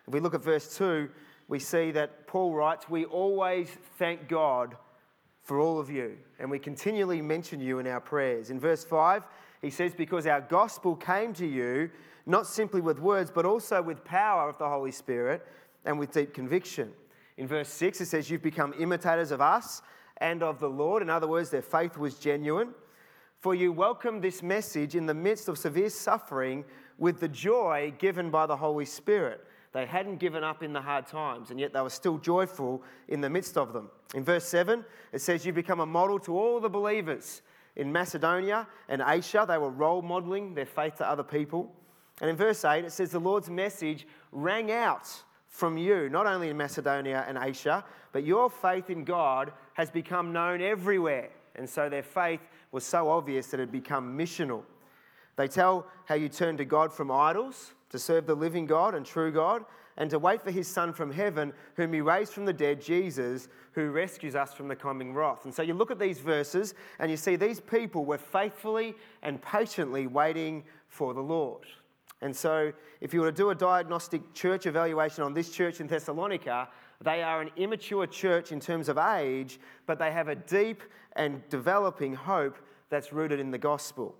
If 0.06 0.14
we 0.14 0.20
look 0.20 0.34
at 0.34 0.42
verse 0.42 0.76
2, 0.76 1.08
we 1.48 1.58
see 1.58 1.90
that 1.92 2.26
Paul 2.26 2.52
writes, 2.52 2.88
We 2.88 3.04
always 3.04 3.68
thank 3.98 4.28
God 4.28 4.76
for 5.42 5.60
all 5.60 5.78
of 5.78 5.90
you, 5.90 6.18
and 6.38 6.50
we 6.50 6.58
continually 6.58 7.22
mention 7.22 7.60
you 7.60 7.78
in 7.78 7.86
our 7.86 8.00
prayers. 8.00 8.50
In 8.50 8.58
verse 8.58 8.84
5, 8.84 9.24
he 9.62 9.70
says, 9.70 9.94
Because 9.94 10.26
our 10.26 10.40
gospel 10.40 10.96
came 10.96 11.32
to 11.34 11.46
you 11.46 11.90
not 12.26 12.46
simply 12.46 12.80
with 12.80 12.98
words, 12.98 13.30
but 13.30 13.46
also 13.46 13.80
with 13.80 14.04
power 14.04 14.48
of 14.48 14.58
the 14.58 14.68
Holy 14.68 14.90
Spirit 14.90 15.46
and 15.84 15.98
with 15.98 16.12
deep 16.12 16.34
conviction. 16.34 16.92
In 17.36 17.46
verse 17.46 17.68
6, 17.68 18.00
it 18.00 18.06
says, 18.06 18.28
You've 18.28 18.42
become 18.42 18.74
imitators 18.78 19.30
of 19.30 19.40
us 19.40 19.82
and 20.18 20.42
of 20.42 20.58
the 20.58 20.68
Lord. 20.68 21.02
In 21.02 21.10
other 21.10 21.28
words, 21.28 21.50
their 21.50 21.62
faith 21.62 21.96
was 21.96 22.18
genuine. 22.18 22.74
For 23.38 23.54
you 23.54 23.72
welcomed 23.72 24.22
this 24.22 24.42
message 24.42 24.96
in 24.96 25.06
the 25.06 25.14
midst 25.14 25.48
of 25.48 25.58
severe 25.58 25.90
suffering 25.90 26.64
with 26.98 27.20
the 27.20 27.28
joy 27.28 27.92
given 27.98 28.30
by 28.30 28.46
the 28.46 28.56
Holy 28.56 28.86
Spirit. 28.86 29.46
They 29.72 29.84
hadn't 29.84 30.16
given 30.16 30.42
up 30.42 30.62
in 30.62 30.72
the 30.72 30.80
hard 30.80 31.06
times, 31.06 31.50
and 31.50 31.60
yet 31.60 31.74
they 31.74 31.82
were 31.82 31.90
still 31.90 32.16
joyful 32.16 32.82
in 33.08 33.20
the 33.20 33.28
midst 33.28 33.58
of 33.58 33.74
them. 33.74 33.90
In 34.14 34.24
verse 34.24 34.44
7, 34.46 34.82
it 35.12 35.20
says, 35.20 35.44
You 35.44 35.52
become 35.52 35.80
a 35.80 35.86
model 35.86 36.18
to 36.20 36.36
all 36.36 36.60
the 36.60 36.70
believers. 36.70 37.42
In 37.76 37.92
Macedonia 37.92 38.66
and 38.88 39.02
Asia, 39.06 39.44
they 39.46 39.58
were 39.58 39.68
role 39.68 40.00
modeling 40.00 40.54
their 40.54 40.64
faith 40.64 40.96
to 40.96 41.08
other 41.08 41.22
people. 41.22 41.74
And 42.20 42.30
in 42.30 42.36
verse 42.36 42.64
8, 42.64 42.84
it 42.84 42.92
says, 42.92 43.10
The 43.10 43.18
Lord's 43.18 43.50
message 43.50 44.06
rang 44.32 44.70
out 44.70 45.08
from 45.48 45.78
you, 45.78 46.08
not 46.08 46.26
only 46.26 46.48
in 46.48 46.56
Macedonia 46.56 47.24
and 47.28 47.38
Asia, 47.40 47.84
but 48.12 48.24
your 48.24 48.50
faith 48.50 48.90
in 48.90 49.04
God 49.04 49.52
has 49.74 49.90
become 49.90 50.32
known 50.32 50.60
everywhere. 50.60 51.30
And 51.54 51.68
so 51.68 51.88
their 51.88 52.02
faith 52.02 52.40
was 52.72 52.84
so 52.84 53.08
obvious 53.08 53.48
that 53.48 53.60
it 53.60 53.64
had 53.64 53.72
become 53.72 54.16
missional. 54.16 54.62
They 55.36 55.48
tell 55.48 55.86
how 56.06 56.14
you 56.14 56.28
turned 56.28 56.58
to 56.58 56.64
God 56.64 56.92
from 56.92 57.10
idols 57.10 57.72
to 57.90 57.98
serve 57.98 58.26
the 58.26 58.34
living 58.34 58.66
God 58.66 58.94
and 58.94 59.04
true 59.04 59.30
God, 59.30 59.64
and 59.98 60.10
to 60.10 60.18
wait 60.18 60.42
for 60.42 60.50
his 60.50 60.68
Son 60.68 60.92
from 60.92 61.10
heaven, 61.10 61.52
whom 61.74 61.92
he 61.92 62.02
raised 62.02 62.32
from 62.32 62.44
the 62.44 62.52
dead, 62.52 62.82
Jesus, 62.82 63.48
who 63.72 63.90
rescues 63.90 64.34
us 64.34 64.52
from 64.52 64.68
the 64.68 64.76
coming 64.76 65.14
wrath. 65.14 65.44
And 65.44 65.54
so 65.54 65.62
you 65.62 65.72
look 65.72 65.90
at 65.90 65.98
these 65.98 66.18
verses 66.18 66.74
and 66.98 67.10
you 67.10 67.16
see 67.16 67.36
these 67.36 67.60
people 67.60 68.04
were 68.04 68.18
faithfully 68.18 68.94
and 69.22 69.40
patiently 69.40 70.06
waiting 70.06 70.64
for 70.88 71.14
the 71.14 71.22
Lord. 71.22 71.66
And 72.22 72.34
so, 72.34 72.72
if 73.00 73.12
you 73.12 73.20
were 73.20 73.30
to 73.30 73.36
do 73.36 73.50
a 73.50 73.54
diagnostic 73.54 74.32
church 74.32 74.66
evaluation 74.66 75.22
on 75.22 75.34
this 75.34 75.50
church 75.50 75.80
in 75.80 75.86
Thessalonica, 75.86 76.68
they 77.02 77.22
are 77.22 77.42
an 77.42 77.50
immature 77.56 78.06
church 78.06 78.52
in 78.52 78.60
terms 78.60 78.88
of 78.88 78.96
age, 78.96 79.60
but 79.84 79.98
they 79.98 80.10
have 80.10 80.28
a 80.28 80.34
deep 80.34 80.82
and 81.14 81.46
developing 81.50 82.14
hope 82.14 82.56
that's 82.88 83.12
rooted 83.12 83.38
in 83.38 83.50
the 83.50 83.58
gospel. 83.58 84.14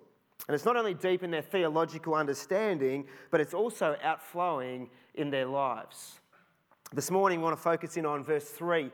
And 0.46 0.54
it's 0.54 0.64
not 0.64 0.76
only 0.76 0.94
deep 0.94 1.22
in 1.22 1.30
their 1.30 1.42
theological 1.42 2.14
understanding, 2.14 3.06
but 3.30 3.40
it's 3.40 3.54
also 3.54 3.96
outflowing 4.02 4.90
in 5.14 5.30
their 5.30 5.46
lives. 5.46 6.20
This 6.92 7.10
morning, 7.10 7.40
we 7.40 7.44
want 7.44 7.56
to 7.56 7.62
focus 7.62 7.96
in 7.96 8.06
on 8.06 8.22
verse 8.22 8.48
3, 8.48 8.90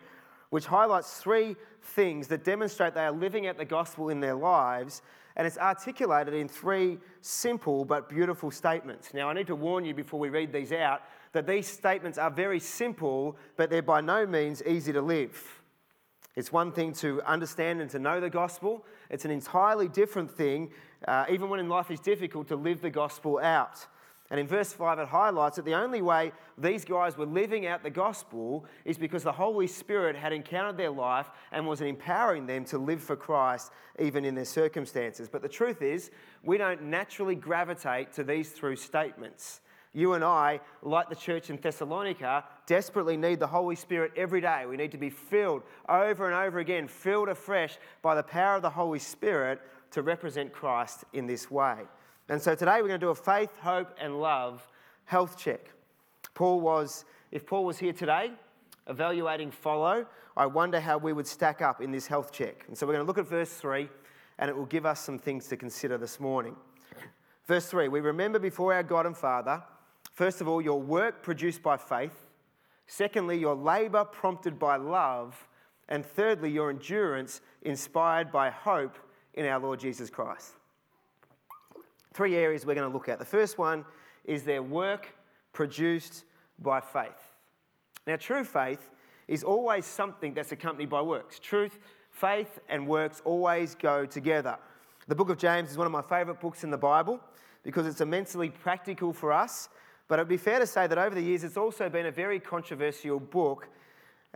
which 0.50 0.66
highlights 0.66 1.18
three 1.18 1.56
things 1.82 2.28
that 2.28 2.44
demonstrate 2.44 2.94
they 2.94 3.04
are 3.04 3.12
living 3.12 3.46
out 3.46 3.58
the 3.58 3.64
gospel 3.64 4.08
in 4.08 4.20
their 4.20 4.34
lives 4.34 5.02
and 5.36 5.46
it's 5.46 5.58
articulated 5.58 6.34
in 6.34 6.48
three 6.48 6.98
simple 7.20 7.84
but 7.84 8.08
beautiful 8.08 8.50
statements. 8.50 9.14
Now, 9.14 9.28
I 9.28 9.32
need 9.32 9.46
to 9.46 9.56
warn 9.56 9.84
you 9.84 9.94
before 9.94 10.20
we 10.20 10.28
read 10.28 10.52
these 10.52 10.72
out 10.72 11.02
that 11.32 11.46
these 11.46 11.66
statements 11.66 12.18
are 12.18 12.30
very 12.30 12.60
simple, 12.60 13.36
but 13.56 13.70
they're 13.70 13.82
by 13.82 14.00
no 14.00 14.26
means 14.26 14.62
easy 14.64 14.92
to 14.92 15.00
live. 15.00 15.62
It's 16.34 16.50
one 16.50 16.72
thing 16.72 16.92
to 16.94 17.20
understand 17.22 17.80
and 17.80 17.90
to 17.90 17.98
know 17.98 18.20
the 18.20 18.30
gospel, 18.30 18.84
it's 19.10 19.24
an 19.24 19.30
entirely 19.30 19.88
different 19.88 20.30
thing, 20.30 20.70
uh, 21.06 21.26
even 21.30 21.50
when 21.50 21.60
in 21.60 21.68
life 21.68 21.90
is 21.90 22.00
difficult, 22.00 22.48
to 22.48 22.56
live 22.56 22.80
the 22.80 22.90
gospel 22.90 23.38
out. 23.38 23.86
And 24.32 24.40
in 24.40 24.46
verse 24.46 24.72
5, 24.72 24.98
it 24.98 25.08
highlights 25.08 25.56
that 25.56 25.66
the 25.66 25.74
only 25.74 26.00
way 26.00 26.32
these 26.56 26.86
guys 26.86 27.18
were 27.18 27.26
living 27.26 27.66
out 27.66 27.82
the 27.82 27.90
gospel 27.90 28.64
is 28.86 28.96
because 28.96 29.22
the 29.22 29.30
Holy 29.30 29.66
Spirit 29.66 30.16
had 30.16 30.32
encountered 30.32 30.78
their 30.78 30.90
life 30.90 31.28
and 31.52 31.66
was 31.66 31.82
empowering 31.82 32.46
them 32.46 32.64
to 32.64 32.78
live 32.78 33.02
for 33.02 33.14
Christ 33.14 33.72
even 34.00 34.24
in 34.24 34.34
their 34.34 34.46
circumstances. 34.46 35.28
But 35.28 35.42
the 35.42 35.50
truth 35.50 35.82
is, 35.82 36.10
we 36.42 36.56
don't 36.56 36.84
naturally 36.84 37.34
gravitate 37.34 38.10
to 38.14 38.24
these 38.24 38.52
through 38.52 38.76
statements. 38.76 39.60
You 39.92 40.14
and 40.14 40.24
I, 40.24 40.60
like 40.80 41.10
the 41.10 41.14
church 41.14 41.50
in 41.50 41.58
Thessalonica, 41.58 42.44
desperately 42.64 43.18
need 43.18 43.38
the 43.38 43.46
Holy 43.46 43.76
Spirit 43.76 44.12
every 44.16 44.40
day. 44.40 44.64
We 44.64 44.78
need 44.78 44.92
to 44.92 44.98
be 44.98 45.10
filled 45.10 45.62
over 45.90 46.24
and 46.24 46.34
over 46.34 46.58
again, 46.58 46.88
filled 46.88 47.28
afresh 47.28 47.76
by 48.00 48.14
the 48.14 48.22
power 48.22 48.56
of 48.56 48.62
the 48.62 48.70
Holy 48.70 48.98
Spirit 48.98 49.60
to 49.90 50.00
represent 50.00 50.54
Christ 50.54 51.04
in 51.12 51.26
this 51.26 51.50
way. 51.50 51.82
And 52.32 52.40
so 52.40 52.54
today 52.54 52.76
we're 52.80 52.88
going 52.88 52.98
to 52.98 53.06
do 53.06 53.10
a 53.10 53.14
faith, 53.14 53.50
hope, 53.58 53.94
and 54.00 54.18
love 54.18 54.66
health 55.04 55.36
check. 55.36 55.70
Paul 56.32 56.62
was, 56.62 57.04
if 57.30 57.44
Paul 57.44 57.66
was 57.66 57.76
here 57.76 57.92
today, 57.92 58.30
evaluating 58.86 59.50
follow, 59.50 60.06
I 60.34 60.46
wonder 60.46 60.80
how 60.80 60.96
we 60.96 61.12
would 61.12 61.26
stack 61.26 61.60
up 61.60 61.82
in 61.82 61.92
this 61.92 62.06
health 62.06 62.32
check. 62.32 62.64
And 62.68 62.78
so 62.78 62.86
we're 62.86 62.94
going 62.94 63.04
to 63.04 63.06
look 63.06 63.18
at 63.18 63.28
verse 63.28 63.52
3, 63.52 63.86
and 64.38 64.48
it 64.48 64.56
will 64.56 64.64
give 64.64 64.86
us 64.86 65.00
some 65.00 65.18
things 65.18 65.46
to 65.48 65.58
consider 65.58 65.98
this 65.98 66.18
morning. 66.18 66.56
Verse 67.44 67.66
3 67.66 67.88
We 67.88 68.00
remember 68.00 68.38
before 68.38 68.72
our 68.72 68.82
God 68.82 69.04
and 69.04 69.14
Father, 69.14 69.62
first 70.14 70.40
of 70.40 70.48
all, 70.48 70.62
your 70.62 70.80
work 70.80 71.22
produced 71.22 71.62
by 71.62 71.76
faith, 71.76 72.30
secondly, 72.86 73.36
your 73.36 73.56
labour 73.56 74.06
prompted 74.06 74.58
by 74.58 74.76
love, 74.76 75.46
and 75.90 76.02
thirdly, 76.02 76.50
your 76.50 76.70
endurance 76.70 77.42
inspired 77.60 78.32
by 78.32 78.48
hope 78.48 78.96
in 79.34 79.44
our 79.44 79.60
Lord 79.60 79.80
Jesus 79.80 80.08
Christ. 80.08 80.54
Three 82.12 82.36
areas 82.36 82.66
we're 82.66 82.74
going 82.74 82.88
to 82.88 82.92
look 82.92 83.08
at. 83.08 83.18
The 83.18 83.24
first 83.24 83.58
one 83.58 83.84
is 84.24 84.44
their 84.44 84.62
work 84.62 85.08
produced 85.52 86.24
by 86.58 86.80
faith. 86.80 87.36
Now, 88.06 88.16
true 88.16 88.44
faith 88.44 88.90
is 89.28 89.44
always 89.44 89.86
something 89.86 90.34
that's 90.34 90.52
accompanied 90.52 90.90
by 90.90 91.00
works. 91.00 91.38
Truth, 91.38 91.78
faith, 92.10 92.58
and 92.68 92.86
works 92.86 93.22
always 93.24 93.74
go 93.74 94.04
together. 94.04 94.58
The 95.08 95.14
book 95.14 95.30
of 95.30 95.38
James 95.38 95.70
is 95.70 95.76
one 95.76 95.86
of 95.86 95.92
my 95.92 96.02
favourite 96.02 96.40
books 96.40 96.64
in 96.64 96.70
the 96.70 96.78
Bible 96.78 97.20
because 97.62 97.86
it's 97.86 98.00
immensely 98.00 98.50
practical 98.50 99.12
for 99.12 99.32
us. 99.32 99.68
But 100.08 100.18
it 100.18 100.22
would 100.22 100.28
be 100.28 100.36
fair 100.36 100.58
to 100.58 100.66
say 100.66 100.86
that 100.86 100.98
over 100.98 101.14
the 101.14 101.22
years, 101.22 101.44
it's 101.44 101.56
also 101.56 101.88
been 101.88 102.06
a 102.06 102.10
very 102.10 102.38
controversial 102.38 103.18
book 103.18 103.68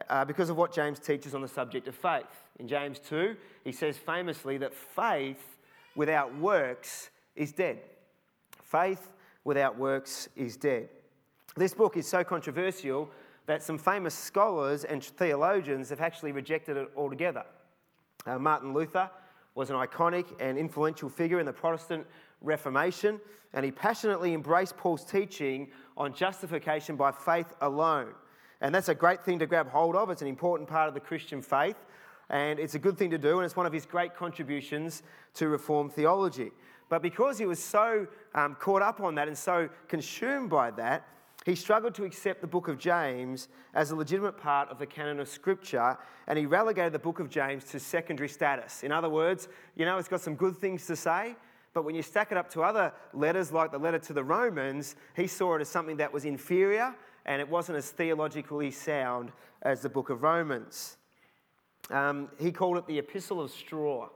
uh, 0.09 0.25
because 0.25 0.49
of 0.51 0.57
what 0.57 0.73
James 0.73 0.99
teaches 0.99 1.35
on 1.35 1.43
the 1.43 1.49
subject 1.49 1.89
of 1.89 1.95
faith. 1.95 2.25
In 2.59 2.69
James 2.69 2.99
2, 2.99 3.37
he 3.65 3.73
says 3.73 3.99
famously 3.99 4.59
that 4.59 4.73
faith 4.73 5.59
without 5.95 6.35
works 6.37 7.11
is 7.37 7.53
dead. 7.53 7.79
Faith 8.63 9.13
without 9.45 9.79
works 9.79 10.29
is 10.37 10.57
dead. 10.57 10.89
This 11.57 11.73
book 11.73 11.97
is 11.97 12.07
so 12.07 12.25
controversial 12.25 13.09
that 13.47 13.63
some 13.63 13.79
famous 13.79 14.15
scholars 14.15 14.85
and 14.85 15.03
theologians 15.03 15.91
have 15.91 16.01
actually 16.01 16.33
rejected 16.33 16.77
it 16.77 16.91
altogether. 16.97 17.45
Uh, 18.27 18.39
Martin 18.39 18.75
Luther 18.75 19.09
was 19.55 19.71
an 19.71 19.77
iconic 19.77 20.27
and 20.41 20.59
influential 20.59 21.09
figure 21.09 21.39
in 21.41 21.47
the 21.47 21.53
Protestant 21.53 22.07
Reformation, 22.43 23.21
and 23.55 23.65
he 23.65 23.71
passionately 23.71 24.35
embraced 24.35 24.77
Paul's 24.77 25.05
teaching 25.05 25.69
on 25.97 26.13
justification 26.13 26.97
by 26.97 27.13
faith 27.13 27.55
alone. 27.61 28.09
And 28.61 28.75
that's 28.75 28.89
a 28.89 28.95
great 28.95 29.25
thing 29.25 29.39
to 29.39 29.47
grab 29.47 29.71
hold 29.71 29.97
of. 29.97 30.11
It's 30.11 30.23
an 30.23 30.29
important 30.29 30.69
part 30.69 30.89
of 30.89 30.95
the 30.95 31.01
Christian 31.01 31.41
faith, 31.41 31.77
and 32.29 32.59
it's 32.59 32.75
a 32.75 32.79
good 32.79 32.99
thing 32.99 33.11
to 33.11 33.19
do, 33.19 33.39
and 33.39 33.45
it's 33.45 33.57
one 33.57 33.67
of 33.67 33.73
his 33.73 33.87
great 33.87 34.15
contributions 34.15 35.03
to 35.35 35.49
Reformed 35.49 35.93
theology. 35.93 36.51
But 36.89 37.03
because 37.03 37.39
he 37.39 37.47
was 37.47 37.63
so 37.63 38.07
um, 38.35 38.55
caught 38.57 38.83
up 38.83 39.01
on 39.01 39.15
that 39.17 39.29
and 39.29 39.37
so 39.37 39.69
consumed 39.89 40.51
by 40.51 40.71
that, 40.73 41.07
he 41.45 41.55
struggled 41.55 41.95
to 41.95 42.05
accept 42.05 42.41
the 42.41 42.47
book 42.47 42.67
of 42.67 42.77
James 42.77 43.49
as 43.75 43.93
a 43.93 43.97
legitimate 43.97 44.37
part 44.37 44.69
of 44.69 44.79
the 44.79 44.87
canon 44.87 45.21
of 45.21 45.29
Scripture, 45.29 45.97
and 46.27 46.39
he 46.39 46.45
relegated 46.45 46.93
the 46.93 46.99
book 46.99 47.21
of 47.21 47.31
James 47.31 47.63
to 47.65 47.79
secondary 47.79 48.29
status. 48.29 48.83
In 48.83 48.91
other 48.91 49.09
words, 49.09 49.49
you 49.77 49.85
know, 49.85 49.97
it's 49.97 50.09
got 50.09 50.21
some 50.21 50.35
good 50.35 50.57
things 50.57 50.87
to 50.87 50.97
say, 50.97 51.37
but 51.73 51.85
when 51.85 51.95
you 51.95 52.03
stack 52.03 52.33
it 52.33 52.39
up 52.39 52.51
to 52.51 52.63
other 52.63 52.93
letters, 53.13 53.53
like 53.53 53.71
the 53.71 53.79
letter 53.79 53.99
to 53.99 54.13
the 54.13 54.25
Romans, 54.25 54.97
he 55.15 55.27
saw 55.27 55.55
it 55.55 55.61
as 55.61 55.69
something 55.69 55.99
that 55.99 56.13
was 56.13 56.25
inferior 56.25 56.95
and 57.27 57.41
it 57.41 57.49
wasn't 57.49 57.77
as 57.77 57.91
theologically 57.91 58.71
sound 58.71 59.31
as 59.63 59.83
the 59.83 59.89
book 59.89 60.11
of 60.11 60.23
Romans. 60.23 60.97
Um, 61.91 62.29
he 62.39 62.51
called 62.51 62.79
it 62.79 62.87
the 62.87 62.99
epistle 62.99 63.41
of 63.41 63.51
straw. 63.51 64.09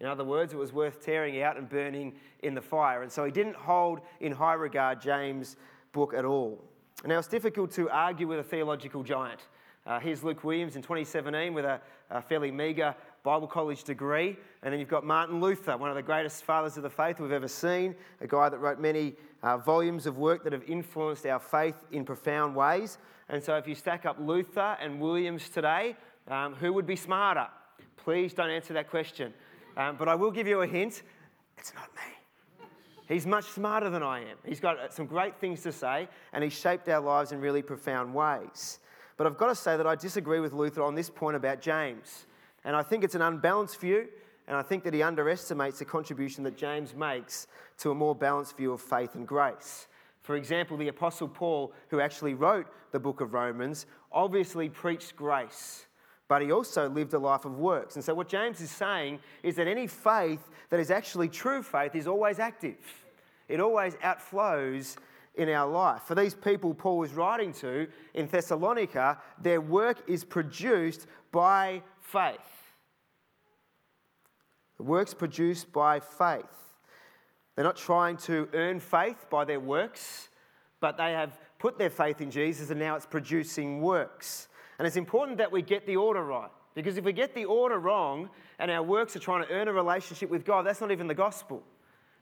In 0.00 0.06
other 0.06 0.24
words, 0.24 0.52
it 0.52 0.56
was 0.56 0.72
worth 0.72 1.04
tearing 1.04 1.40
out 1.42 1.56
and 1.56 1.68
burning 1.68 2.14
in 2.42 2.54
the 2.54 2.60
fire. 2.60 3.02
And 3.02 3.10
so 3.10 3.24
he 3.24 3.30
didn't 3.30 3.56
hold 3.56 4.00
in 4.20 4.32
high 4.32 4.54
regard 4.54 5.00
James' 5.00 5.56
book 5.92 6.12
at 6.14 6.24
all. 6.24 6.62
Now, 7.04 7.18
it's 7.18 7.28
difficult 7.28 7.70
to 7.72 7.88
argue 7.90 8.26
with 8.26 8.38
a 8.38 8.42
theological 8.42 9.02
giant. 9.02 9.40
Uh, 9.86 10.00
here's 10.00 10.24
Luke 10.24 10.42
Williams 10.42 10.76
in 10.76 10.82
2017 10.82 11.54
with 11.54 11.64
a, 11.64 11.80
a 12.10 12.20
fairly 12.20 12.50
meagre 12.50 12.94
Bible 13.22 13.46
college 13.46 13.84
degree. 13.84 14.36
And 14.62 14.72
then 14.72 14.80
you've 14.80 14.88
got 14.88 15.04
Martin 15.04 15.40
Luther, 15.40 15.76
one 15.76 15.90
of 15.90 15.96
the 15.96 16.02
greatest 16.02 16.44
fathers 16.44 16.76
of 16.76 16.82
the 16.82 16.90
faith 16.90 17.20
we've 17.20 17.32
ever 17.32 17.48
seen, 17.48 17.94
a 18.20 18.26
guy 18.26 18.48
that 18.48 18.58
wrote 18.58 18.80
many 18.80 19.14
uh, 19.42 19.58
volumes 19.58 20.06
of 20.06 20.18
work 20.18 20.44
that 20.44 20.52
have 20.52 20.64
influenced 20.68 21.26
our 21.26 21.38
faith 21.38 21.76
in 21.92 22.04
profound 22.04 22.54
ways. 22.54 22.98
And 23.28 23.42
so, 23.42 23.56
if 23.56 23.66
you 23.66 23.74
stack 23.74 24.06
up 24.06 24.16
Luther 24.20 24.76
and 24.80 25.00
Williams 25.00 25.48
today, 25.48 25.96
um, 26.28 26.54
who 26.54 26.72
would 26.72 26.86
be 26.86 26.96
smarter? 26.96 27.48
Please 27.96 28.32
don't 28.34 28.50
answer 28.50 28.74
that 28.74 28.90
question. 28.90 29.34
Um, 29.76 29.96
but 29.96 30.08
I 30.08 30.14
will 30.14 30.30
give 30.30 30.46
you 30.46 30.62
a 30.62 30.66
hint 30.66 31.02
it's 31.58 31.74
not 31.74 31.88
me. 31.94 32.66
He's 33.08 33.26
much 33.26 33.44
smarter 33.44 33.88
than 33.88 34.02
I 34.02 34.20
am. 34.20 34.36
He's 34.44 34.60
got 34.60 34.78
uh, 34.78 34.90
some 34.90 35.06
great 35.06 35.36
things 35.36 35.62
to 35.62 35.72
say, 35.72 36.08
and 36.32 36.42
he's 36.42 36.52
shaped 36.52 36.88
our 36.88 37.00
lives 37.00 37.32
in 37.32 37.40
really 37.40 37.62
profound 37.62 38.12
ways. 38.12 38.80
But 39.16 39.26
I've 39.26 39.38
got 39.38 39.48
to 39.48 39.54
say 39.54 39.76
that 39.76 39.86
I 39.86 39.94
disagree 39.94 40.40
with 40.40 40.52
Luther 40.52 40.82
on 40.82 40.94
this 40.94 41.08
point 41.08 41.36
about 41.36 41.60
James. 41.60 42.26
And 42.64 42.74
I 42.74 42.82
think 42.82 43.04
it's 43.04 43.14
an 43.14 43.22
unbalanced 43.22 43.80
view, 43.80 44.08
and 44.48 44.56
I 44.56 44.62
think 44.62 44.82
that 44.84 44.92
he 44.92 45.02
underestimates 45.02 45.78
the 45.78 45.84
contribution 45.84 46.42
that 46.44 46.56
James 46.56 46.94
makes 46.94 47.46
to 47.78 47.92
a 47.92 47.94
more 47.94 48.14
balanced 48.14 48.56
view 48.56 48.72
of 48.72 48.80
faith 48.80 49.14
and 49.14 49.26
grace. 49.26 49.86
For 50.22 50.34
example, 50.34 50.76
the 50.76 50.88
Apostle 50.88 51.28
Paul, 51.28 51.72
who 51.88 52.00
actually 52.00 52.34
wrote 52.34 52.66
the 52.90 52.98
book 52.98 53.20
of 53.20 53.32
Romans, 53.32 53.86
obviously 54.10 54.68
preached 54.68 55.14
grace 55.14 55.86
but 56.28 56.42
he 56.42 56.50
also 56.50 56.88
lived 56.88 57.14
a 57.14 57.18
life 57.18 57.44
of 57.44 57.58
works. 57.58 57.96
And 57.96 58.04
so, 58.04 58.14
what 58.14 58.28
James 58.28 58.60
is 58.60 58.70
saying 58.70 59.20
is 59.42 59.56
that 59.56 59.66
any 59.66 59.86
faith 59.86 60.40
that 60.70 60.80
is 60.80 60.90
actually 60.90 61.28
true 61.28 61.62
faith 61.62 61.94
is 61.94 62.06
always 62.06 62.38
active, 62.38 62.78
it 63.48 63.60
always 63.60 63.94
outflows 63.96 64.96
in 65.36 65.48
our 65.50 65.70
life. 65.70 66.02
For 66.02 66.14
these 66.14 66.34
people 66.34 66.74
Paul 66.74 66.98
was 66.98 67.12
writing 67.12 67.52
to 67.54 67.86
in 68.14 68.26
Thessalonica, 68.26 69.18
their 69.40 69.60
work 69.60 70.02
is 70.08 70.24
produced 70.24 71.06
by 71.30 71.82
faith. 72.00 72.38
The 74.78 74.82
works 74.82 75.14
produced 75.14 75.72
by 75.72 76.00
faith. 76.00 76.44
They're 77.54 77.64
not 77.64 77.76
trying 77.76 78.18
to 78.18 78.48
earn 78.52 78.80
faith 78.80 79.26
by 79.30 79.44
their 79.44 79.60
works, 79.60 80.28
but 80.80 80.98
they 80.98 81.12
have 81.12 81.38
put 81.58 81.78
their 81.78 81.90
faith 81.90 82.20
in 82.20 82.30
Jesus 82.30 82.70
and 82.70 82.78
now 82.78 82.96
it's 82.96 83.06
producing 83.06 83.80
works. 83.80 84.48
And 84.78 84.86
it's 84.86 84.96
important 84.96 85.38
that 85.38 85.50
we 85.50 85.62
get 85.62 85.86
the 85.86 85.96
order 85.96 86.24
right. 86.24 86.50
Because 86.74 86.98
if 86.98 87.04
we 87.04 87.12
get 87.12 87.34
the 87.34 87.46
order 87.46 87.78
wrong 87.78 88.28
and 88.58 88.70
our 88.70 88.82
works 88.82 89.16
are 89.16 89.20
trying 89.20 89.46
to 89.46 89.50
earn 89.50 89.68
a 89.68 89.72
relationship 89.72 90.28
with 90.28 90.44
God, 90.44 90.66
that's 90.66 90.80
not 90.80 90.90
even 90.90 91.06
the 91.06 91.14
gospel. 91.14 91.62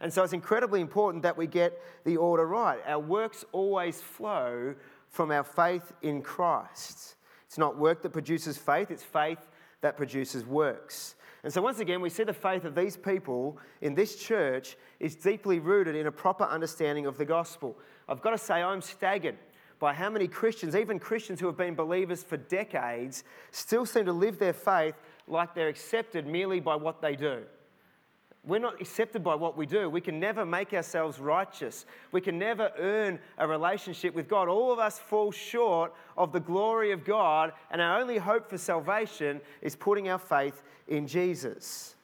And 0.00 0.12
so 0.12 0.22
it's 0.22 0.32
incredibly 0.32 0.80
important 0.80 1.22
that 1.24 1.36
we 1.36 1.46
get 1.46 1.80
the 2.04 2.16
order 2.16 2.46
right. 2.46 2.78
Our 2.86 3.00
works 3.00 3.44
always 3.52 4.00
flow 4.00 4.74
from 5.08 5.30
our 5.30 5.44
faith 5.44 5.92
in 6.02 6.22
Christ. 6.22 7.16
It's 7.46 7.58
not 7.58 7.78
work 7.78 8.02
that 8.02 8.10
produces 8.10 8.56
faith, 8.58 8.90
it's 8.90 9.02
faith 9.02 9.38
that 9.80 9.96
produces 9.96 10.44
works. 10.44 11.14
And 11.44 11.52
so, 11.52 11.60
once 11.60 11.78
again, 11.78 12.00
we 12.00 12.08
see 12.08 12.24
the 12.24 12.32
faith 12.32 12.64
of 12.64 12.74
these 12.74 12.96
people 12.96 13.58
in 13.82 13.94
this 13.94 14.16
church 14.16 14.76
is 14.98 15.14
deeply 15.14 15.58
rooted 15.58 15.94
in 15.94 16.06
a 16.06 16.12
proper 16.12 16.44
understanding 16.44 17.04
of 17.06 17.18
the 17.18 17.24
gospel. 17.24 17.76
I've 18.08 18.22
got 18.22 18.30
to 18.30 18.38
say, 18.38 18.62
I'm 18.62 18.80
staggered 18.80 19.36
by 19.84 19.92
how 19.92 20.08
many 20.08 20.26
Christians, 20.26 20.74
even 20.74 20.98
Christians 20.98 21.38
who 21.38 21.44
have 21.44 21.58
been 21.58 21.74
believers 21.74 22.22
for 22.22 22.38
decades, 22.38 23.22
still 23.50 23.84
seem 23.84 24.06
to 24.06 24.14
live 24.14 24.38
their 24.38 24.54
faith 24.54 24.94
like 25.28 25.54
they're 25.54 25.68
accepted 25.68 26.26
merely 26.26 26.58
by 26.58 26.74
what 26.74 27.02
they 27.02 27.14
do. 27.14 27.42
We're 28.46 28.60
not 28.60 28.80
accepted 28.80 29.22
by 29.22 29.34
what 29.34 29.58
we 29.58 29.66
do. 29.66 29.90
We 29.90 30.00
can 30.00 30.18
never 30.18 30.46
make 30.46 30.72
ourselves 30.72 31.18
righteous. 31.18 31.84
We 32.12 32.22
can 32.22 32.38
never 32.38 32.72
earn 32.78 33.18
a 33.36 33.46
relationship 33.46 34.14
with 34.14 34.26
God. 34.26 34.48
All 34.48 34.72
of 34.72 34.78
us 34.78 34.98
fall 34.98 35.30
short 35.30 35.92
of 36.16 36.32
the 36.32 36.40
glory 36.40 36.90
of 36.90 37.04
God, 37.04 37.52
and 37.70 37.82
our 37.82 38.00
only 38.00 38.16
hope 38.16 38.48
for 38.48 38.56
salvation 38.56 39.38
is 39.60 39.76
putting 39.76 40.08
our 40.08 40.18
faith 40.18 40.62
in 40.88 41.06
Jesus. 41.06 41.94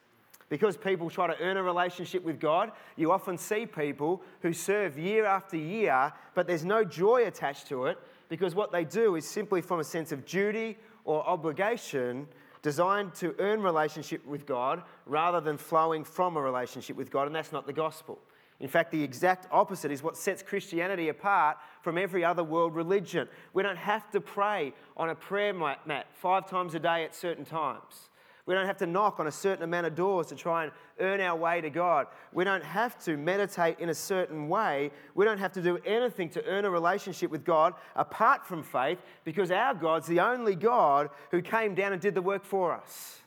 Because 0.51 0.75
people 0.75 1.09
try 1.09 1.27
to 1.27 1.41
earn 1.41 1.55
a 1.55 1.63
relationship 1.63 2.25
with 2.25 2.37
God, 2.37 2.73
you 2.97 3.13
often 3.13 3.37
see 3.37 3.65
people 3.65 4.21
who 4.41 4.51
serve 4.51 4.99
year 4.99 5.25
after 5.25 5.55
year, 5.55 6.11
but 6.35 6.45
there's 6.45 6.65
no 6.65 6.83
joy 6.83 7.25
attached 7.25 7.69
to 7.69 7.85
it 7.85 7.97
because 8.27 8.53
what 8.53 8.69
they 8.69 8.83
do 8.83 9.15
is 9.15 9.25
simply 9.25 9.61
from 9.61 9.79
a 9.79 9.83
sense 9.85 10.11
of 10.11 10.25
duty 10.25 10.77
or 11.05 11.25
obligation 11.25 12.27
designed 12.63 13.15
to 13.15 13.33
earn 13.39 13.61
relationship 13.61 14.25
with 14.25 14.45
God 14.45 14.83
rather 15.05 15.39
than 15.39 15.55
flowing 15.55 16.03
from 16.03 16.35
a 16.35 16.41
relationship 16.41 16.97
with 16.97 17.09
God, 17.09 17.27
and 17.27 17.35
that's 17.35 17.53
not 17.53 17.65
the 17.65 17.71
gospel. 17.71 18.19
In 18.59 18.67
fact, 18.67 18.91
the 18.91 19.01
exact 19.01 19.47
opposite 19.51 19.89
is 19.89 20.03
what 20.03 20.17
sets 20.17 20.43
Christianity 20.43 21.07
apart 21.07 21.59
from 21.81 21.97
every 21.97 22.25
other 22.25 22.43
world 22.43 22.75
religion. 22.75 23.29
We 23.53 23.63
don't 23.63 23.77
have 23.77 24.11
to 24.11 24.19
pray 24.19 24.73
on 24.97 25.11
a 25.11 25.15
prayer 25.15 25.53
mat 25.53 26.07
five 26.11 26.49
times 26.49 26.75
a 26.75 26.79
day 26.79 27.05
at 27.05 27.15
certain 27.15 27.45
times. 27.45 28.09
We 28.45 28.53
don't 28.53 28.65
have 28.65 28.77
to 28.77 28.87
knock 28.87 29.19
on 29.19 29.27
a 29.27 29.31
certain 29.31 29.63
amount 29.63 29.87
of 29.87 29.95
doors 29.95 30.27
to 30.27 30.35
try 30.35 30.63
and 30.63 30.71
earn 30.99 31.21
our 31.21 31.35
way 31.35 31.61
to 31.61 31.69
God. 31.69 32.07
We 32.33 32.43
don't 32.43 32.63
have 32.63 32.97
to 33.05 33.17
meditate 33.17 33.79
in 33.79 33.89
a 33.89 33.93
certain 33.93 34.49
way. 34.49 34.91
We 35.15 35.25
don't 35.25 35.37
have 35.37 35.51
to 35.53 35.61
do 35.61 35.77
anything 35.85 36.29
to 36.29 36.45
earn 36.45 36.65
a 36.65 36.69
relationship 36.69 37.29
with 37.29 37.45
God 37.45 37.73
apart 37.95 38.45
from 38.45 38.63
faith 38.63 38.99
because 39.23 39.51
our 39.51 39.73
God's 39.73 40.07
the 40.07 40.19
only 40.19 40.55
God 40.55 41.09
who 41.29 41.41
came 41.41 41.75
down 41.75 41.93
and 41.93 42.01
did 42.01 42.15
the 42.15 42.21
work 42.21 42.43
for 42.43 42.73
us. 42.73 43.19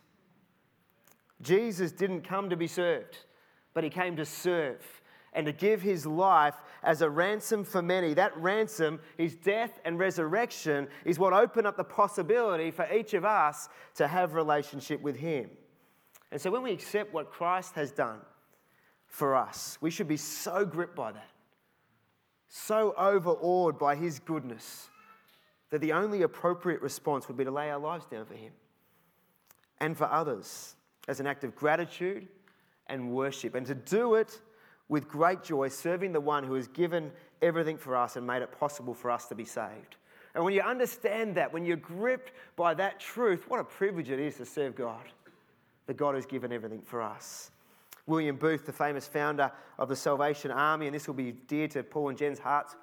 Jesus 1.40 1.92
didn't 1.92 2.22
come 2.22 2.50
to 2.50 2.56
be 2.56 2.66
served, 2.66 3.18
but 3.72 3.84
he 3.84 3.90
came 3.90 4.16
to 4.16 4.24
serve 4.24 4.80
and 5.34 5.46
to 5.46 5.52
give 5.52 5.82
his 5.82 6.06
life 6.06 6.54
as 6.82 7.02
a 7.02 7.10
ransom 7.10 7.64
for 7.64 7.82
many. 7.82 8.14
That 8.14 8.36
ransom, 8.36 9.00
his 9.18 9.34
death 9.34 9.80
and 9.84 9.98
resurrection, 9.98 10.88
is 11.04 11.18
what 11.18 11.32
opened 11.32 11.66
up 11.66 11.76
the 11.76 11.84
possibility 11.84 12.70
for 12.70 12.90
each 12.92 13.14
of 13.14 13.24
us 13.24 13.68
to 13.96 14.06
have 14.06 14.34
relationship 14.34 15.00
with 15.00 15.16
him. 15.16 15.50
And 16.30 16.40
so 16.40 16.50
when 16.50 16.62
we 16.62 16.72
accept 16.72 17.12
what 17.12 17.30
Christ 17.30 17.74
has 17.74 17.90
done, 17.90 18.20
for 19.14 19.36
us. 19.36 19.78
We 19.80 19.92
should 19.92 20.08
be 20.08 20.16
so 20.16 20.64
gripped 20.64 20.96
by 20.96 21.12
that, 21.12 21.30
so 22.48 22.92
overawed 22.98 23.78
by 23.78 23.94
His 23.94 24.18
goodness, 24.18 24.88
that 25.70 25.80
the 25.80 25.92
only 25.92 26.22
appropriate 26.22 26.82
response 26.82 27.28
would 27.28 27.36
be 27.36 27.44
to 27.44 27.50
lay 27.52 27.70
our 27.70 27.78
lives 27.78 28.06
down 28.06 28.26
for 28.26 28.34
Him 28.34 28.52
and 29.78 29.96
for 29.96 30.06
others 30.06 30.74
as 31.06 31.20
an 31.20 31.28
act 31.28 31.44
of 31.44 31.54
gratitude 31.54 32.26
and 32.88 33.12
worship, 33.12 33.54
and 33.54 33.64
to 33.66 33.74
do 33.76 34.16
it 34.16 34.40
with 34.88 35.08
great 35.08 35.42
joy, 35.42 35.68
serving 35.68 36.12
the 36.12 36.20
one 36.20 36.44
who 36.44 36.54
has 36.54 36.68
given 36.68 37.10
everything 37.42 37.76
for 37.76 37.96
us 37.96 38.16
and 38.16 38.26
made 38.26 38.42
it 38.42 38.52
possible 38.58 38.94
for 38.94 39.10
us 39.10 39.26
to 39.26 39.34
be 39.34 39.44
saved. 39.44 39.96
And 40.34 40.44
when 40.44 40.54
you 40.54 40.62
understand 40.62 41.36
that, 41.36 41.52
when 41.52 41.64
you're 41.64 41.76
gripped 41.76 42.32
by 42.56 42.74
that 42.74 43.00
truth, 43.00 43.44
what 43.48 43.60
a 43.60 43.64
privilege 43.64 44.10
it 44.10 44.18
is 44.18 44.36
to 44.36 44.46
serve 44.46 44.74
God, 44.74 45.04
that 45.86 45.96
God 45.96 46.14
has 46.14 46.26
given 46.26 46.52
everything 46.52 46.82
for 46.82 47.00
us. 47.00 47.50
William 48.06 48.36
Booth, 48.36 48.66
the 48.66 48.72
famous 48.72 49.06
founder 49.06 49.50
of 49.78 49.88
the 49.88 49.96
Salvation 49.96 50.50
Army, 50.50 50.86
and 50.86 50.94
this 50.94 51.06
will 51.06 51.14
be 51.14 51.32
dear 51.32 51.68
to 51.68 51.82
Paul 51.82 52.10
and 52.10 52.18
Jen's 52.18 52.38
hearts 52.38 52.76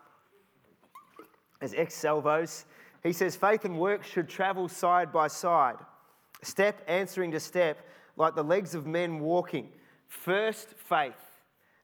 as 1.62 1.74
ex 1.76 1.94
salvos, 1.94 2.66
he 3.04 3.14
says 3.14 3.36
faith 3.36 3.66
and 3.66 3.80
work 3.80 4.04
should 4.04 4.28
travel 4.28 4.68
side 4.68 5.12
by 5.12 5.28
side, 5.28 5.78
step 6.42 6.82
answering 6.88 7.32
to 7.32 7.40
step, 7.40 7.88
like 8.18 8.36
the 8.36 8.44
legs 8.44 8.76
of 8.76 8.86
men 8.86 9.20
walking. 9.20 9.70
First 10.08 10.70
faith, 10.70 11.31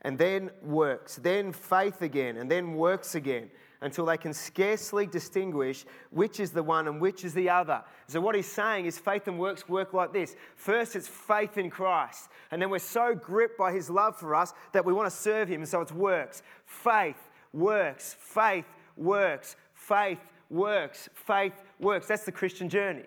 and 0.01 0.17
then 0.17 0.51
works, 0.61 1.15
then 1.17 1.51
faith 1.51 2.01
again, 2.01 2.37
and 2.37 2.49
then 2.49 2.75
works 2.75 3.15
again 3.15 3.49
until 3.81 4.05
they 4.05 4.17
can 4.17 4.33
scarcely 4.33 5.05
distinguish 5.05 5.85
which 6.09 6.39
is 6.39 6.51
the 6.51 6.63
one 6.63 6.87
and 6.87 6.99
which 6.99 7.23
is 7.23 7.33
the 7.33 7.49
other. 7.49 7.83
So, 8.07 8.19
what 8.21 8.35
he's 8.35 8.51
saying 8.51 8.85
is 8.85 8.97
faith 8.97 9.27
and 9.27 9.37
works 9.37 9.67
work 9.67 9.93
like 9.93 10.13
this. 10.13 10.35
First, 10.55 10.95
it's 10.95 11.07
faith 11.07 11.57
in 11.57 11.69
Christ, 11.69 12.29
and 12.51 12.61
then 12.61 12.69
we're 12.69 12.79
so 12.79 13.13
gripped 13.15 13.57
by 13.57 13.71
his 13.71 13.89
love 13.89 14.15
for 14.15 14.35
us 14.35 14.53
that 14.71 14.85
we 14.85 14.93
want 14.93 15.09
to 15.09 15.15
serve 15.15 15.47
him, 15.47 15.61
and 15.61 15.69
so 15.69 15.81
it's 15.81 15.91
works. 15.91 16.41
Faith, 16.65 17.29
works, 17.53 18.15
faith, 18.19 18.65
works, 18.95 19.55
faith, 19.73 20.19
works, 20.49 21.09
faith, 21.13 21.53
works. 21.79 22.07
That's 22.07 22.23
the 22.25 22.31
Christian 22.31 22.69
journey. 22.69 23.05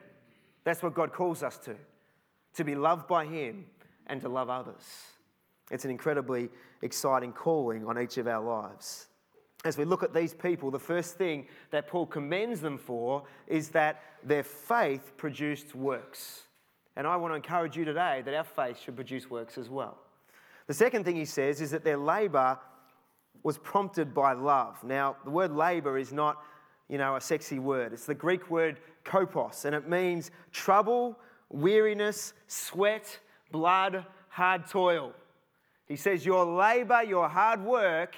That's 0.65 0.83
what 0.83 0.95
God 0.95 1.13
calls 1.13 1.43
us 1.43 1.57
to 1.59 1.77
to 2.55 2.65
be 2.65 2.75
loved 2.75 3.07
by 3.07 3.25
him 3.25 3.65
and 4.07 4.21
to 4.21 4.29
love 4.29 4.51
others. 4.51 4.83
It's 5.71 5.85
an 5.85 5.91
incredibly 5.91 6.49
exciting 6.83 7.33
calling 7.33 7.87
on 7.87 7.99
each 7.99 8.19
of 8.19 8.27
our 8.27 8.43
lives 8.43 9.09
as 9.65 9.77
we 9.77 9.85
look 9.85 10.03
at 10.03 10.15
these 10.15 10.33
people, 10.33 10.71
the 10.71 10.79
first 10.79 11.17
thing 11.17 11.47
that 11.71 11.87
Paul 11.87 12.07
commends 12.07 12.61
them 12.61 12.79
for 12.79 13.25
is 13.47 13.69
that 13.71 14.03
their 14.25 14.43
faith 14.43 15.13
produced 15.17 15.75
works. 15.75 16.43
And 16.97 17.07
I 17.07 17.17
want 17.17 17.33
to 17.33 17.37
encourage 17.37 17.77
you 17.77 17.85
today 17.85 18.23
that 18.25 18.35
our 18.35 18.45
faith 18.45 18.81
should 18.81 18.97
produce 18.97 19.31
works 19.31 19.59
as 19.59 19.69
well. 19.69 19.99
The 20.67 20.75
second 20.75 21.05
thing 21.05 21.17
he 21.17 21.25
says 21.25 21.61
is 21.61 21.71
that 21.73 21.85
their 21.85 21.97
labor 21.97 22.59
was 23.43 23.59
prompted 23.59 24.15
by 24.15 24.33
love. 24.33 24.83
Now, 24.83 25.17
the 25.25 25.31
word 25.31 25.53
labor 25.53 25.99
is 25.99 26.13
not, 26.13 26.43
you 26.89 26.99
know, 26.99 27.17
a 27.17 27.21
sexy 27.21 27.59
word. 27.59 27.93
It's 27.93 28.07
the 28.07 28.15
Greek 28.15 28.51
word 28.51 28.81
kopos, 29.05 29.65
and 29.65 29.75
it 29.75 29.89
means 29.89 30.31
trouble, 30.53 31.19
weariness, 31.49 32.33
sweat, 32.47 33.19
blood, 33.51 34.05
hard 34.29 34.67
toil. 34.67 35.13
He 35.91 35.97
says, 35.97 36.25
Your 36.25 36.45
labor, 36.45 37.03
your 37.03 37.29
hard 37.29 37.65
work 37.65 38.15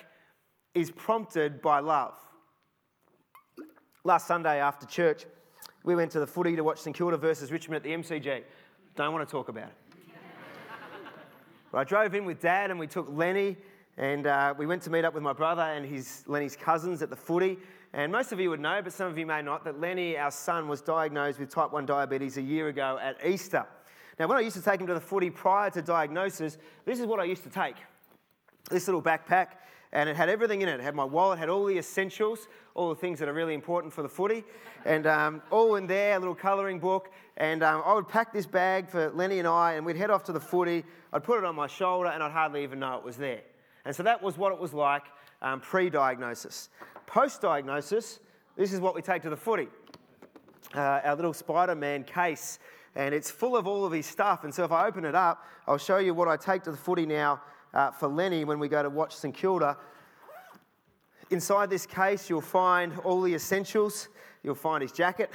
is 0.74 0.90
prompted 0.90 1.62
by 1.62 1.78
love. 1.78 2.12
Last 4.04 4.26
Sunday 4.26 4.60
after 4.60 4.84
church, 4.84 5.24
we 5.82 5.96
went 5.96 6.10
to 6.12 6.20
the 6.20 6.26
footy 6.26 6.54
to 6.54 6.62
watch 6.62 6.80
St 6.80 6.94
Kilda 6.94 7.16
versus 7.16 7.50
Richmond 7.50 7.76
at 7.76 7.82
the 7.82 7.96
MCG. 7.96 8.42
Don't 8.94 9.14
want 9.14 9.26
to 9.26 9.32
talk 9.32 9.48
about 9.48 9.68
it. 9.68 9.94
but 11.72 11.78
I 11.78 11.84
drove 11.84 12.14
in 12.14 12.26
with 12.26 12.42
Dad 12.42 12.70
and 12.70 12.78
we 12.78 12.86
took 12.86 13.06
Lenny 13.08 13.56
and 13.96 14.26
uh, 14.26 14.52
we 14.58 14.66
went 14.66 14.82
to 14.82 14.90
meet 14.90 15.06
up 15.06 15.14
with 15.14 15.22
my 15.22 15.32
brother 15.32 15.62
and 15.62 15.86
his, 15.86 16.24
Lenny's 16.26 16.56
cousins 16.56 17.00
at 17.00 17.08
the 17.08 17.16
footy. 17.16 17.56
And 17.94 18.12
most 18.12 18.32
of 18.32 18.40
you 18.40 18.50
would 18.50 18.60
know, 18.60 18.82
but 18.82 18.92
some 18.92 19.08
of 19.08 19.16
you 19.16 19.24
may 19.24 19.40
not, 19.40 19.64
that 19.64 19.80
Lenny, 19.80 20.18
our 20.18 20.30
son, 20.30 20.68
was 20.68 20.82
diagnosed 20.82 21.38
with 21.38 21.48
type 21.48 21.72
1 21.72 21.86
diabetes 21.86 22.36
a 22.36 22.42
year 22.42 22.68
ago 22.68 22.98
at 23.00 23.16
Easter. 23.26 23.64
Now, 24.18 24.26
when 24.28 24.38
I 24.38 24.40
used 24.40 24.56
to 24.56 24.62
take 24.62 24.80
him 24.80 24.86
to 24.86 24.94
the 24.94 25.00
footy 25.00 25.30
prior 25.30 25.70
to 25.70 25.82
diagnosis, 25.82 26.58
this 26.84 27.00
is 27.00 27.06
what 27.06 27.20
I 27.20 27.24
used 27.24 27.42
to 27.44 27.50
take 27.50 27.76
this 28.70 28.86
little 28.86 29.02
backpack 29.02 29.48
and 29.92 30.08
it 30.08 30.16
had 30.16 30.28
everything 30.28 30.62
in 30.62 30.68
it. 30.68 30.80
It 30.80 30.82
had 30.82 30.94
my 30.94 31.04
wallet, 31.04 31.38
had 31.38 31.50
all 31.50 31.66
the 31.66 31.76
essentials, 31.76 32.48
all 32.74 32.88
the 32.88 32.94
things 32.94 33.18
that 33.18 33.28
are 33.28 33.34
really 33.34 33.52
important 33.52 33.92
for 33.92 34.02
the 34.02 34.08
footy, 34.08 34.42
and 34.86 35.06
um, 35.06 35.42
all 35.50 35.76
in 35.76 35.86
there, 35.86 36.16
a 36.16 36.18
little 36.18 36.34
colouring 36.34 36.78
book. 36.78 37.10
And 37.36 37.62
um, 37.62 37.82
I 37.84 37.92
would 37.92 38.08
pack 38.08 38.32
this 38.32 38.46
bag 38.46 38.88
for 38.88 39.10
Lenny 39.10 39.38
and 39.38 39.46
I, 39.46 39.74
and 39.74 39.84
we'd 39.84 39.96
head 39.96 40.10
off 40.10 40.24
to 40.24 40.32
the 40.32 40.40
footy. 40.40 40.84
I'd 41.12 41.24
put 41.24 41.38
it 41.38 41.44
on 41.44 41.54
my 41.54 41.66
shoulder, 41.66 42.08
and 42.08 42.22
I'd 42.22 42.32
hardly 42.32 42.62
even 42.62 42.78
know 42.78 42.96
it 42.96 43.04
was 43.04 43.18
there. 43.18 43.42
And 43.84 43.94
so 43.94 44.02
that 44.02 44.22
was 44.22 44.38
what 44.38 44.52
it 44.52 44.58
was 44.58 44.72
like 44.72 45.04
um, 45.42 45.60
pre 45.60 45.90
diagnosis. 45.90 46.70
Post 47.06 47.42
diagnosis, 47.42 48.20
this 48.56 48.72
is 48.72 48.80
what 48.80 48.94
we 48.94 49.02
take 49.02 49.20
to 49.22 49.30
the 49.30 49.36
footy 49.36 49.68
uh, 50.74 51.00
our 51.04 51.16
little 51.16 51.34
Spider 51.34 51.74
Man 51.74 52.04
case. 52.04 52.58
And 52.94 53.14
it's 53.14 53.30
full 53.30 53.56
of 53.56 53.66
all 53.66 53.84
of 53.84 53.92
his 53.92 54.06
stuff. 54.06 54.44
And 54.44 54.54
so 54.54 54.64
if 54.64 54.72
I 54.72 54.86
open 54.86 55.04
it 55.04 55.14
up, 55.14 55.44
I'll 55.66 55.78
show 55.78 55.98
you 55.98 56.12
what 56.12 56.28
I 56.28 56.36
take 56.36 56.62
to 56.64 56.70
the 56.70 56.76
footy 56.76 57.06
now 57.06 57.40
uh, 57.72 57.90
for 57.90 58.08
Lenny 58.08 58.44
when 58.44 58.58
we 58.58 58.68
go 58.68 58.82
to 58.82 58.90
watch 58.90 59.16
St 59.16 59.34
Kilda. 59.34 59.76
Inside 61.30 61.70
this 61.70 61.86
case, 61.86 62.28
you'll 62.28 62.42
find 62.42 62.98
all 63.04 63.22
the 63.22 63.34
essentials. 63.34 64.08
You'll 64.42 64.54
find 64.54 64.82
his 64.82 64.92
jacket. 64.92 65.30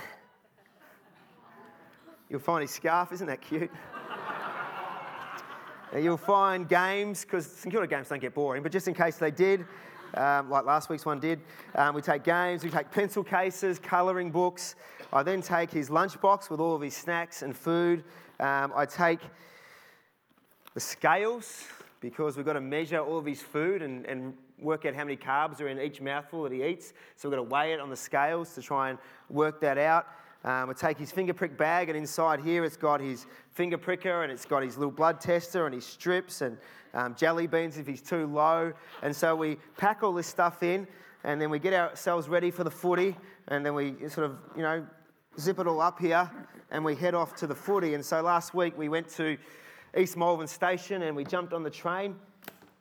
You'll 2.29 2.39
find 2.39 2.61
his 2.61 2.71
scarf. 2.71 3.11
Isn't 3.11 3.27
that 3.27 3.41
cute? 3.41 3.71
you'll 5.97 6.17
find 6.17 6.67
games, 6.69 7.23
because 7.23 7.47
St 7.47 7.71
Kilda 7.71 7.87
games 7.87 8.09
don't 8.09 8.19
get 8.19 8.35
boring, 8.35 8.61
but 8.61 8.71
just 8.71 8.87
in 8.87 8.93
case 8.93 9.15
they 9.15 9.31
did, 9.31 9.65
um, 10.13 10.49
like 10.49 10.65
last 10.65 10.89
week's 10.89 11.05
one 11.05 11.19
did, 11.19 11.39
um, 11.75 11.95
we 11.95 12.01
take 12.01 12.23
games, 12.23 12.63
we 12.63 12.69
take 12.69 12.91
pencil 12.91 13.23
cases, 13.23 13.79
colouring 13.79 14.31
books. 14.31 14.75
I 15.11 15.23
then 15.23 15.41
take 15.41 15.71
his 15.71 15.89
lunchbox 15.89 16.49
with 16.49 16.59
all 16.59 16.75
of 16.75 16.81
his 16.81 16.95
snacks 16.95 17.41
and 17.41 17.55
food. 17.55 18.03
Um, 18.39 18.73
I 18.75 18.85
take 18.85 19.19
the 20.73 20.79
scales 20.79 21.65
because 21.99 22.37
we've 22.37 22.45
got 22.45 22.53
to 22.53 22.61
measure 22.61 22.99
all 22.99 23.17
of 23.17 23.25
his 23.25 23.41
food 23.41 23.81
and, 23.81 24.05
and 24.05 24.33
work 24.59 24.85
out 24.85 24.95
how 24.95 25.03
many 25.03 25.17
carbs 25.17 25.61
are 25.61 25.67
in 25.67 25.79
each 25.79 26.01
mouthful 26.01 26.43
that 26.43 26.51
he 26.51 26.63
eats. 26.63 26.93
So 27.15 27.29
we've 27.29 27.37
got 27.37 27.43
to 27.43 27.49
weigh 27.49 27.73
it 27.73 27.79
on 27.79 27.89
the 27.89 27.95
scales 27.95 28.53
to 28.55 28.61
try 28.61 28.89
and 28.89 28.99
work 29.29 29.61
that 29.61 29.77
out. 29.77 30.07
Um, 30.43 30.69
we 30.69 30.75
take 30.75 30.97
his 30.97 31.11
finger 31.11 31.33
prick 31.33 31.57
bag, 31.57 31.89
and 31.89 31.97
inside 31.97 32.39
here 32.39 32.63
it's 32.63 32.77
got 32.77 33.01
his 33.01 33.25
finger 33.51 33.77
pricker, 33.77 34.23
and 34.23 34.31
it's 34.31 34.45
got 34.45 34.63
his 34.63 34.77
little 34.77 34.91
blood 34.91 35.19
tester, 35.19 35.65
and 35.65 35.75
his 35.75 35.85
strips, 35.85 36.41
and 36.41 36.57
um, 36.97 37.15
jelly 37.15 37.47
beans 37.47 37.77
if 37.77 37.87
he's 37.87 38.01
too 38.01 38.25
low. 38.25 38.73
And 39.03 39.15
so 39.15 39.35
we 39.35 39.57
pack 39.77 40.03
all 40.03 40.13
this 40.13 40.27
stuff 40.27 40.63
in, 40.63 40.87
and 41.23 41.39
then 41.39 41.49
we 41.49 41.59
get 41.59 41.73
ourselves 41.73 42.27
ready 42.27 42.51
for 42.51 42.63
the 42.63 42.71
footy, 42.71 43.15
and 43.47 43.65
then 43.65 43.73
we 43.73 43.95
sort 44.09 44.25
of, 44.25 44.37
you 44.55 44.63
know, 44.63 44.85
zip 45.39 45.59
it 45.59 45.67
all 45.67 45.79
up 45.79 45.99
here, 45.99 46.29
and 46.71 46.83
we 46.83 46.95
head 46.95 47.13
off 47.13 47.35
to 47.35 47.47
the 47.47 47.55
footy. 47.55 47.93
And 47.93 48.03
so 48.03 48.21
last 48.21 48.53
week 48.53 48.77
we 48.77 48.89
went 48.89 49.07
to 49.09 49.37
East 49.95 50.17
Malvern 50.17 50.47
Station 50.47 51.03
and 51.03 51.15
we 51.15 51.23
jumped 51.23 51.53
on 51.53 51.63
the 51.63 51.69
train 51.69 52.15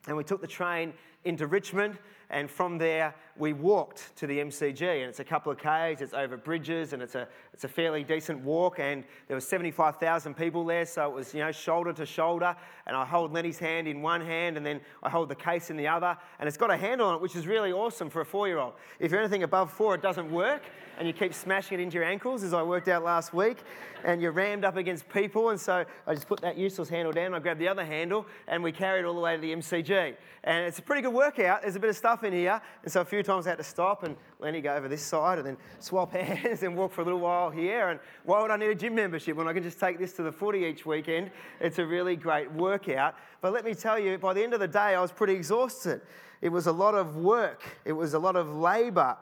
and 0.06 0.16
we 0.16 0.24
took 0.24 0.40
the 0.40 0.46
train 0.46 0.92
into 1.24 1.46
Richmond 1.46 1.98
and 2.30 2.50
from 2.50 2.78
there 2.78 3.14
we 3.38 3.52
walked 3.52 4.16
to 4.16 4.26
the 4.26 4.38
MCG 4.38 4.82
and 4.82 5.08
it's 5.08 5.20
a 5.20 5.24
couple 5.24 5.52
of 5.52 5.58
k's, 5.58 6.00
it's 6.00 6.14
over 6.14 6.36
bridges 6.36 6.92
and 6.92 7.02
it's 7.02 7.14
a, 7.14 7.28
it's 7.52 7.64
a 7.64 7.68
fairly 7.68 8.02
decent 8.02 8.42
walk 8.42 8.78
and 8.78 9.04
there 9.28 9.36
were 9.36 9.40
75,000 9.40 10.34
people 10.34 10.64
there 10.64 10.86
so 10.86 11.10
it 11.10 11.14
was 11.14 11.34
you 11.34 11.40
know 11.40 11.52
shoulder 11.52 11.92
to 11.92 12.06
shoulder 12.06 12.56
and 12.86 12.96
I 12.96 13.04
hold 13.04 13.32
Lenny's 13.32 13.58
hand 13.58 13.88
in 13.88 14.02
one 14.02 14.20
hand 14.20 14.56
and 14.56 14.64
then 14.64 14.80
I 15.02 15.10
hold 15.10 15.28
the 15.28 15.34
case 15.34 15.70
in 15.70 15.76
the 15.76 15.88
other 15.88 16.16
and 16.38 16.48
it's 16.48 16.56
got 16.56 16.70
a 16.70 16.76
handle 16.76 17.08
on 17.08 17.16
it 17.16 17.20
which 17.20 17.36
is 17.36 17.46
really 17.46 17.72
awesome 17.72 18.10
for 18.10 18.20
a 18.20 18.26
four-year-old. 18.26 18.74
If 18.98 19.10
you're 19.10 19.20
anything 19.20 19.42
above 19.42 19.72
four 19.72 19.94
it 19.94 20.02
doesn't 20.02 20.30
work 20.30 20.62
and 20.98 21.06
you 21.06 21.12
keep 21.12 21.34
smashing 21.34 21.78
it 21.78 21.82
into 21.82 21.94
your 21.94 22.04
ankles 22.04 22.42
as 22.42 22.54
I 22.54 22.62
worked 22.62 22.88
out 22.88 23.04
last 23.04 23.34
week 23.34 23.58
and 24.04 24.20
you're 24.22 24.32
rammed 24.32 24.64
up 24.64 24.76
against 24.76 25.08
people 25.08 25.50
and 25.50 25.60
so 25.60 25.84
I 26.06 26.14
just 26.14 26.28
put 26.28 26.40
that 26.40 26.56
useless 26.56 26.88
handle 26.88 27.12
down 27.12 27.34
I 27.34 27.38
grabbed 27.38 27.60
the 27.60 27.68
other 27.68 27.84
handle 27.84 28.26
and 28.48 28.62
we 28.62 28.72
carried 28.72 29.00
it 29.00 29.04
all 29.06 29.14
the 29.14 29.20
way 29.20 29.34
to 29.34 29.40
the 29.40 29.52
MCG 29.52 30.14
and 30.44 30.64
it's 30.64 30.78
a 30.78 30.82
pretty 30.82 31.02
good 31.02 31.12
workout 31.12 31.62
there's 31.62 31.76
a 31.76 31.80
bit 31.80 31.90
of 31.90 31.96
stuff 31.96 32.24
in 32.24 32.32
here 32.32 32.60
and 32.82 32.92
so 32.92 33.00
a 33.00 33.04
few 33.04 33.22
times 33.26 33.46
I 33.46 33.50
had 33.50 33.58
to 33.58 33.64
stop 33.64 34.02
and 34.02 34.16
Lenny 34.38 34.60
go 34.60 34.74
over 34.74 34.88
this 34.88 35.02
side 35.02 35.38
and 35.38 35.46
then 35.46 35.56
swap 35.80 36.12
hands 36.16 36.62
and 36.62 36.76
walk 36.76 36.92
for 36.92 37.02
a 37.02 37.04
little 37.04 37.20
while 37.20 37.50
here. 37.50 37.88
And 37.90 38.00
why 38.24 38.40
would 38.40 38.50
I 38.50 38.56
need 38.56 38.70
a 38.70 38.74
gym 38.74 38.94
membership 38.94 39.36
when 39.36 39.48
I 39.48 39.52
can 39.52 39.62
just 39.62 39.78
take 39.78 39.98
this 39.98 40.12
to 40.14 40.22
the 40.22 40.32
footy 40.32 40.60
each 40.60 40.86
weekend? 40.86 41.30
It's 41.60 41.78
a 41.78 41.84
really 41.84 42.16
great 42.16 42.50
workout. 42.52 43.16
But 43.40 43.52
let 43.52 43.64
me 43.64 43.74
tell 43.74 43.98
you, 43.98 44.16
by 44.18 44.32
the 44.32 44.42
end 44.42 44.54
of 44.54 44.60
the 44.60 44.68
day, 44.68 44.94
I 44.94 45.00
was 45.00 45.12
pretty 45.12 45.34
exhausted. 45.34 46.00
It 46.40 46.48
was 46.48 46.66
a 46.66 46.72
lot 46.72 46.94
of 46.94 47.16
work, 47.16 47.62
it 47.84 47.92
was 47.92 48.14
a 48.14 48.18
lot 48.18 48.36
of 48.36 48.54
labour. 48.54 49.16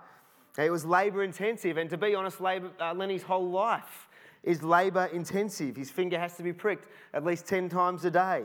It 0.56 0.70
was 0.70 0.84
labour 0.84 1.24
intensive. 1.24 1.78
And 1.78 1.90
to 1.90 1.96
be 1.96 2.14
honest, 2.14 2.40
labor, 2.40 2.70
uh, 2.80 2.94
Lenny's 2.94 3.24
whole 3.24 3.50
life 3.50 4.08
is 4.44 4.62
labour 4.62 5.06
intensive. 5.06 5.76
His 5.76 5.90
finger 5.90 6.18
has 6.18 6.36
to 6.36 6.42
be 6.42 6.52
pricked 6.52 6.86
at 7.12 7.24
least 7.24 7.46
10 7.46 7.68
times 7.68 8.04
a 8.04 8.10
day. 8.10 8.44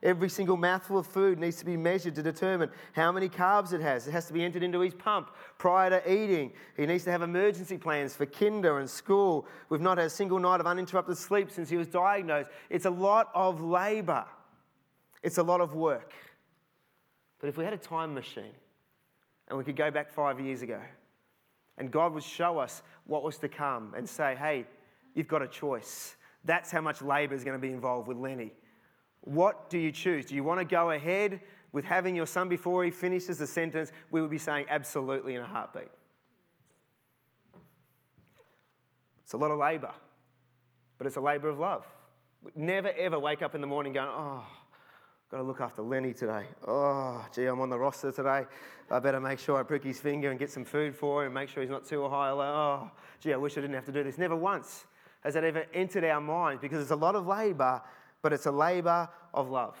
Every 0.00 0.28
single 0.28 0.56
mouthful 0.56 0.98
of 0.98 1.08
food 1.08 1.40
needs 1.40 1.56
to 1.56 1.64
be 1.64 1.76
measured 1.76 2.14
to 2.14 2.22
determine 2.22 2.70
how 2.92 3.10
many 3.10 3.28
carbs 3.28 3.72
it 3.72 3.80
has. 3.80 4.06
It 4.06 4.12
has 4.12 4.26
to 4.26 4.32
be 4.32 4.44
entered 4.44 4.62
into 4.62 4.78
his 4.78 4.94
pump 4.94 5.30
prior 5.58 5.90
to 5.90 6.12
eating. 6.12 6.52
He 6.76 6.86
needs 6.86 7.02
to 7.04 7.10
have 7.10 7.22
emergency 7.22 7.78
plans 7.78 8.14
for 8.14 8.24
kinder 8.24 8.78
and 8.78 8.88
school. 8.88 9.46
We've 9.68 9.80
not 9.80 9.98
had 9.98 10.06
a 10.06 10.10
single 10.10 10.38
night 10.38 10.60
of 10.60 10.66
uninterrupted 10.66 11.18
sleep 11.18 11.50
since 11.50 11.68
he 11.68 11.76
was 11.76 11.88
diagnosed. 11.88 12.48
It's 12.70 12.84
a 12.84 12.90
lot 12.90 13.30
of 13.34 13.60
labour, 13.60 14.24
it's 15.24 15.38
a 15.38 15.42
lot 15.42 15.60
of 15.60 15.74
work. 15.74 16.12
But 17.40 17.48
if 17.48 17.56
we 17.56 17.64
had 17.64 17.72
a 17.72 17.78
time 17.78 18.14
machine 18.14 18.54
and 19.48 19.58
we 19.58 19.64
could 19.64 19.76
go 19.76 19.90
back 19.90 20.10
five 20.10 20.40
years 20.40 20.62
ago 20.62 20.80
and 21.76 21.90
God 21.90 22.14
would 22.14 22.22
show 22.22 22.58
us 22.58 22.82
what 23.06 23.24
was 23.24 23.38
to 23.38 23.48
come 23.48 23.94
and 23.96 24.08
say, 24.08 24.36
hey, 24.36 24.64
you've 25.14 25.28
got 25.28 25.42
a 25.42 25.48
choice. 25.48 26.14
That's 26.44 26.70
how 26.70 26.80
much 26.80 27.02
labour 27.02 27.34
is 27.34 27.42
going 27.42 27.56
to 27.56 27.60
be 27.60 27.72
involved 27.72 28.06
with 28.06 28.16
Lenny. 28.16 28.52
What 29.22 29.68
do 29.68 29.78
you 29.78 29.92
choose? 29.92 30.26
Do 30.26 30.34
you 30.34 30.44
want 30.44 30.60
to 30.60 30.64
go 30.64 30.90
ahead 30.90 31.40
with 31.72 31.84
having 31.84 32.16
your 32.16 32.26
son 32.26 32.48
before 32.48 32.84
he 32.84 32.90
finishes 32.90 33.38
the 33.38 33.46
sentence? 33.46 33.92
We 34.10 34.20
would 34.20 34.30
be 34.30 34.38
saying 34.38 34.66
absolutely 34.68 35.34
in 35.34 35.42
a 35.42 35.46
heartbeat. 35.46 35.88
It's 39.22 39.34
a 39.34 39.36
lot 39.36 39.50
of 39.50 39.58
labour, 39.58 39.92
but 40.96 41.06
it's 41.06 41.16
a 41.16 41.20
labour 41.20 41.48
of 41.48 41.58
love. 41.58 41.86
Never 42.54 42.90
ever 42.96 43.18
wake 43.18 43.42
up 43.42 43.54
in 43.54 43.60
the 43.60 43.66
morning 43.66 43.92
going, 43.92 44.08
oh, 44.08 44.42
I've 44.46 45.30
got 45.30 45.36
to 45.38 45.42
look 45.42 45.60
after 45.60 45.82
Lenny 45.82 46.14
today. 46.14 46.46
Oh, 46.66 47.26
gee, 47.34 47.44
I'm 47.44 47.60
on 47.60 47.68
the 47.68 47.78
roster 47.78 48.10
today. 48.10 48.46
I 48.90 48.98
better 49.00 49.20
make 49.20 49.38
sure 49.38 49.58
I 49.58 49.64
prick 49.64 49.84
his 49.84 50.00
finger 50.00 50.30
and 50.30 50.38
get 50.38 50.50
some 50.50 50.64
food 50.64 50.96
for 50.96 51.20
him, 51.22 51.26
and 51.26 51.34
make 51.34 51.50
sure 51.50 51.62
he's 51.62 51.68
not 51.68 51.84
too 51.84 52.08
high. 52.08 52.30
Oh, 52.30 52.90
gee, 53.20 53.34
I 53.34 53.36
wish 53.36 53.58
I 53.58 53.60
didn't 53.60 53.74
have 53.74 53.84
to 53.84 53.92
do 53.92 54.02
this. 54.02 54.16
Never 54.16 54.36
once 54.36 54.86
has 55.20 55.34
that 55.34 55.44
ever 55.44 55.66
entered 55.74 56.04
our 56.04 56.22
minds 56.22 56.62
because 56.62 56.80
it's 56.80 56.92
a 56.92 56.96
lot 56.96 57.14
of 57.14 57.26
labour, 57.26 57.82
but 58.22 58.32
it's 58.32 58.46
a 58.46 58.52
labour 58.52 59.08
of 59.34 59.50
love. 59.50 59.76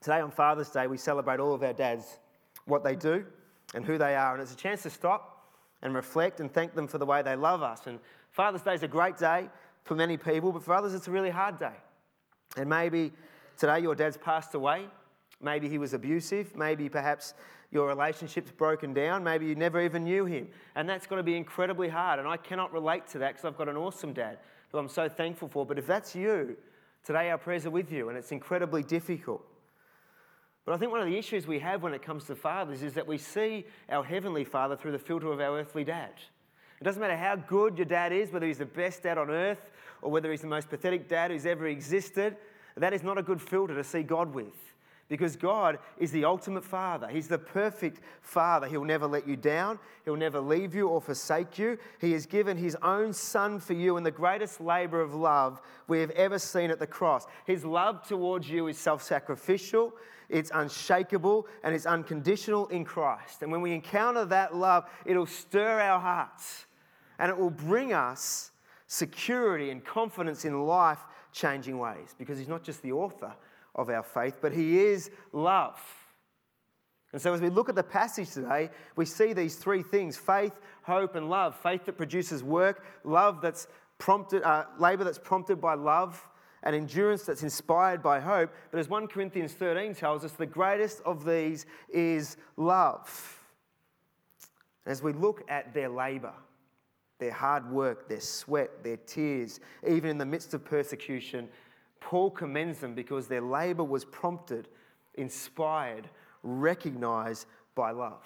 Today 0.00 0.20
on 0.20 0.30
Father's 0.30 0.70
Day, 0.70 0.86
we 0.86 0.96
celebrate 0.96 1.40
all 1.40 1.54
of 1.54 1.62
our 1.62 1.72
dads, 1.72 2.18
what 2.66 2.84
they 2.84 2.94
do 2.94 3.24
and 3.74 3.84
who 3.84 3.98
they 3.98 4.14
are, 4.14 4.34
and 4.34 4.42
it's 4.42 4.52
a 4.52 4.56
chance 4.56 4.82
to 4.82 4.90
stop 4.90 5.46
and 5.82 5.94
reflect 5.94 6.40
and 6.40 6.52
thank 6.52 6.74
them 6.74 6.86
for 6.86 6.98
the 6.98 7.06
way 7.06 7.22
they 7.22 7.36
love 7.36 7.62
us. 7.62 7.86
And 7.86 7.98
Father's 8.30 8.62
Day 8.62 8.74
is 8.74 8.82
a 8.82 8.88
great 8.88 9.16
day 9.16 9.48
for 9.84 9.94
many 9.94 10.16
people, 10.16 10.52
but 10.52 10.62
for 10.62 10.74
others, 10.74 10.94
it's 10.94 11.08
a 11.08 11.10
really 11.10 11.30
hard 11.30 11.58
day. 11.58 11.74
And 12.56 12.68
maybe 12.68 13.12
today 13.56 13.80
your 13.80 13.94
dad's 13.94 14.16
passed 14.16 14.54
away. 14.54 14.86
Maybe 15.40 15.68
he 15.68 15.78
was 15.78 15.94
abusive. 15.94 16.56
Maybe 16.56 16.88
perhaps 16.88 17.34
your 17.70 17.86
relationship's 17.86 18.50
broken 18.50 18.94
down. 18.94 19.22
Maybe 19.22 19.46
you 19.46 19.54
never 19.54 19.80
even 19.80 20.04
knew 20.04 20.24
him. 20.24 20.48
And 20.74 20.88
that's 20.88 21.06
going 21.06 21.18
to 21.18 21.24
be 21.24 21.36
incredibly 21.36 21.88
hard. 21.88 22.18
And 22.18 22.26
I 22.26 22.36
cannot 22.36 22.72
relate 22.72 23.06
to 23.08 23.18
that 23.18 23.34
because 23.34 23.44
I've 23.44 23.58
got 23.58 23.68
an 23.68 23.76
awesome 23.76 24.12
dad 24.12 24.38
who 24.70 24.78
I'm 24.78 24.88
so 24.88 25.08
thankful 25.08 25.48
for. 25.48 25.64
But 25.66 25.78
if 25.78 25.86
that's 25.86 26.14
you, 26.14 26.56
today 27.04 27.30
our 27.30 27.38
prayers 27.38 27.66
are 27.66 27.70
with 27.70 27.92
you, 27.92 28.08
and 28.08 28.18
it's 28.18 28.32
incredibly 28.32 28.82
difficult. 28.82 29.42
But 30.64 30.74
I 30.74 30.76
think 30.76 30.90
one 30.90 31.00
of 31.00 31.06
the 31.06 31.16
issues 31.16 31.46
we 31.46 31.58
have 31.60 31.82
when 31.82 31.94
it 31.94 32.02
comes 32.02 32.24
to 32.24 32.36
fathers 32.36 32.82
is 32.82 32.92
that 32.92 33.06
we 33.06 33.16
see 33.16 33.64
our 33.88 34.04
heavenly 34.04 34.44
father 34.44 34.76
through 34.76 34.92
the 34.92 34.98
filter 34.98 35.32
of 35.32 35.40
our 35.40 35.58
earthly 35.58 35.84
dad. 35.84 36.12
It 36.80 36.84
doesn't 36.84 37.00
matter 37.00 37.16
how 37.16 37.36
good 37.36 37.78
your 37.78 37.86
dad 37.86 38.12
is, 38.12 38.30
whether 38.30 38.46
he's 38.46 38.58
the 38.58 38.66
best 38.66 39.02
dad 39.02 39.18
on 39.18 39.30
earth 39.30 39.70
or 40.02 40.10
whether 40.10 40.30
he's 40.30 40.42
the 40.42 40.46
most 40.46 40.68
pathetic 40.68 41.08
dad 41.08 41.30
who's 41.30 41.46
ever 41.46 41.66
existed, 41.66 42.36
that 42.76 42.92
is 42.92 43.02
not 43.02 43.18
a 43.18 43.22
good 43.22 43.40
filter 43.40 43.74
to 43.74 43.82
see 43.82 44.02
God 44.02 44.32
with. 44.32 44.67
Because 45.08 45.36
God 45.36 45.78
is 45.96 46.12
the 46.12 46.24
ultimate 46.24 46.64
Father. 46.64 47.08
He's 47.08 47.28
the 47.28 47.38
perfect 47.38 48.00
Father. 48.20 48.66
He'll 48.66 48.84
never 48.84 49.06
let 49.06 49.26
you 49.26 49.36
down. 49.36 49.78
He'll 50.04 50.16
never 50.16 50.38
leave 50.38 50.74
you 50.74 50.88
or 50.88 51.00
forsake 51.00 51.58
you. 51.58 51.78
He 51.98 52.12
has 52.12 52.26
given 52.26 52.56
His 52.56 52.76
own 52.82 53.12
Son 53.12 53.58
for 53.58 53.72
you 53.72 53.96
in 53.96 54.04
the 54.04 54.10
greatest 54.10 54.60
labor 54.60 55.00
of 55.00 55.14
love 55.14 55.62
we 55.86 56.00
have 56.00 56.10
ever 56.10 56.38
seen 56.38 56.70
at 56.70 56.78
the 56.78 56.86
cross. 56.86 57.26
His 57.46 57.64
love 57.64 58.06
towards 58.06 58.50
you 58.50 58.68
is 58.68 58.76
self 58.76 59.02
sacrificial, 59.02 59.94
it's 60.28 60.50
unshakable, 60.54 61.46
and 61.62 61.74
it's 61.74 61.86
unconditional 61.86 62.66
in 62.68 62.84
Christ. 62.84 63.42
And 63.42 63.50
when 63.50 63.62
we 63.62 63.72
encounter 63.72 64.26
that 64.26 64.54
love, 64.54 64.90
it'll 65.06 65.26
stir 65.26 65.80
our 65.80 66.00
hearts 66.00 66.66
and 67.18 67.30
it 67.30 67.36
will 67.36 67.50
bring 67.50 67.92
us 67.92 68.52
security 68.86 69.70
and 69.70 69.84
confidence 69.84 70.44
in 70.44 70.66
life 70.66 71.00
changing 71.32 71.78
ways 71.78 72.14
because 72.18 72.38
He's 72.38 72.48
not 72.48 72.62
just 72.62 72.82
the 72.82 72.92
author 72.92 73.34
of 73.78 73.88
our 73.88 74.02
faith, 74.02 74.38
but 74.42 74.52
He 74.52 74.80
is 74.80 75.10
love. 75.32 75.80
And 77.12 77.22
so, 77.22 77.32
as 77.32 77.40
we 77.40 77.48
look 77.48 77.70
at 77.70 77.74
the 77.74 77.82
passage 77.82 78.32
today, 78.32 78.68
we 78.96 79.06
see 79.06 79.32
these 79.32 79.56
three 79.56 79.82
things 79.82 80.18
faith, 80.18 80.60
hope, 80.82 81.14
and 81.14 81.30
love. 81.30 81.56
Faith 81.56 81.86
that 81.86 81.96
produces 81.96 82.42
work, 82.42 82.84
love 83.04 83.40
that's 83.40 83.66
prompted, 83.96 84.42
uh, 84.42 84.64
labor 84.78 85.04
that's 85.04 85.18
prompted 85.18 85.58
by 85.58 85.72
love, 85.72 86.22
and 86.64 86.76
endurance 86.76 87.22
that's 87.22 87.42
inspired 87.42 88.02
by 88.02 88.20
hope. 88.20 88.52
But 88.70 88.80
as 88.80 88.88
1 88.88 89.06
Corinthians 89.06 89.54
13 89.54 89.94
tells 89.94 90.24
us, 90.24 90.32
the 90.32 90.44
greatest 90.44 91.00
of 91.06 91.24
these 91.24 91.64
is 91.88 92.36
love. 92.56 93.38
As 94.84 95.02
we 95.02 95.12
look 95.12 95.44
at 95.48 95.72
their 95.72 95.88
labor, 95.88 96.32
their 97.18 97.32
hard 97.32 97.70
work, 97.70 98.08
their 98.08 98.20
sweat, 98.20 98.82
their 98.82 98.96
tears, 98.96 99.60
even 99.86 100.10
in 100.10 100.18
the 100.18 100.26
midst 100.26 100.52
of 100.54 100.64
persecution, 100.64 101.48
Paul 102.00 102.30
commends 102.30 102.78
them 102.78 102.94
because 102.94 103.26
their 103.26 103.40
labor 103.40 103.84
was 103.84 104.04
prompted, 104.04 104.68
inspired, 105.14 106.08
recognized 106.42 107.46
by 107.74 107.90
love. 107.90 108.24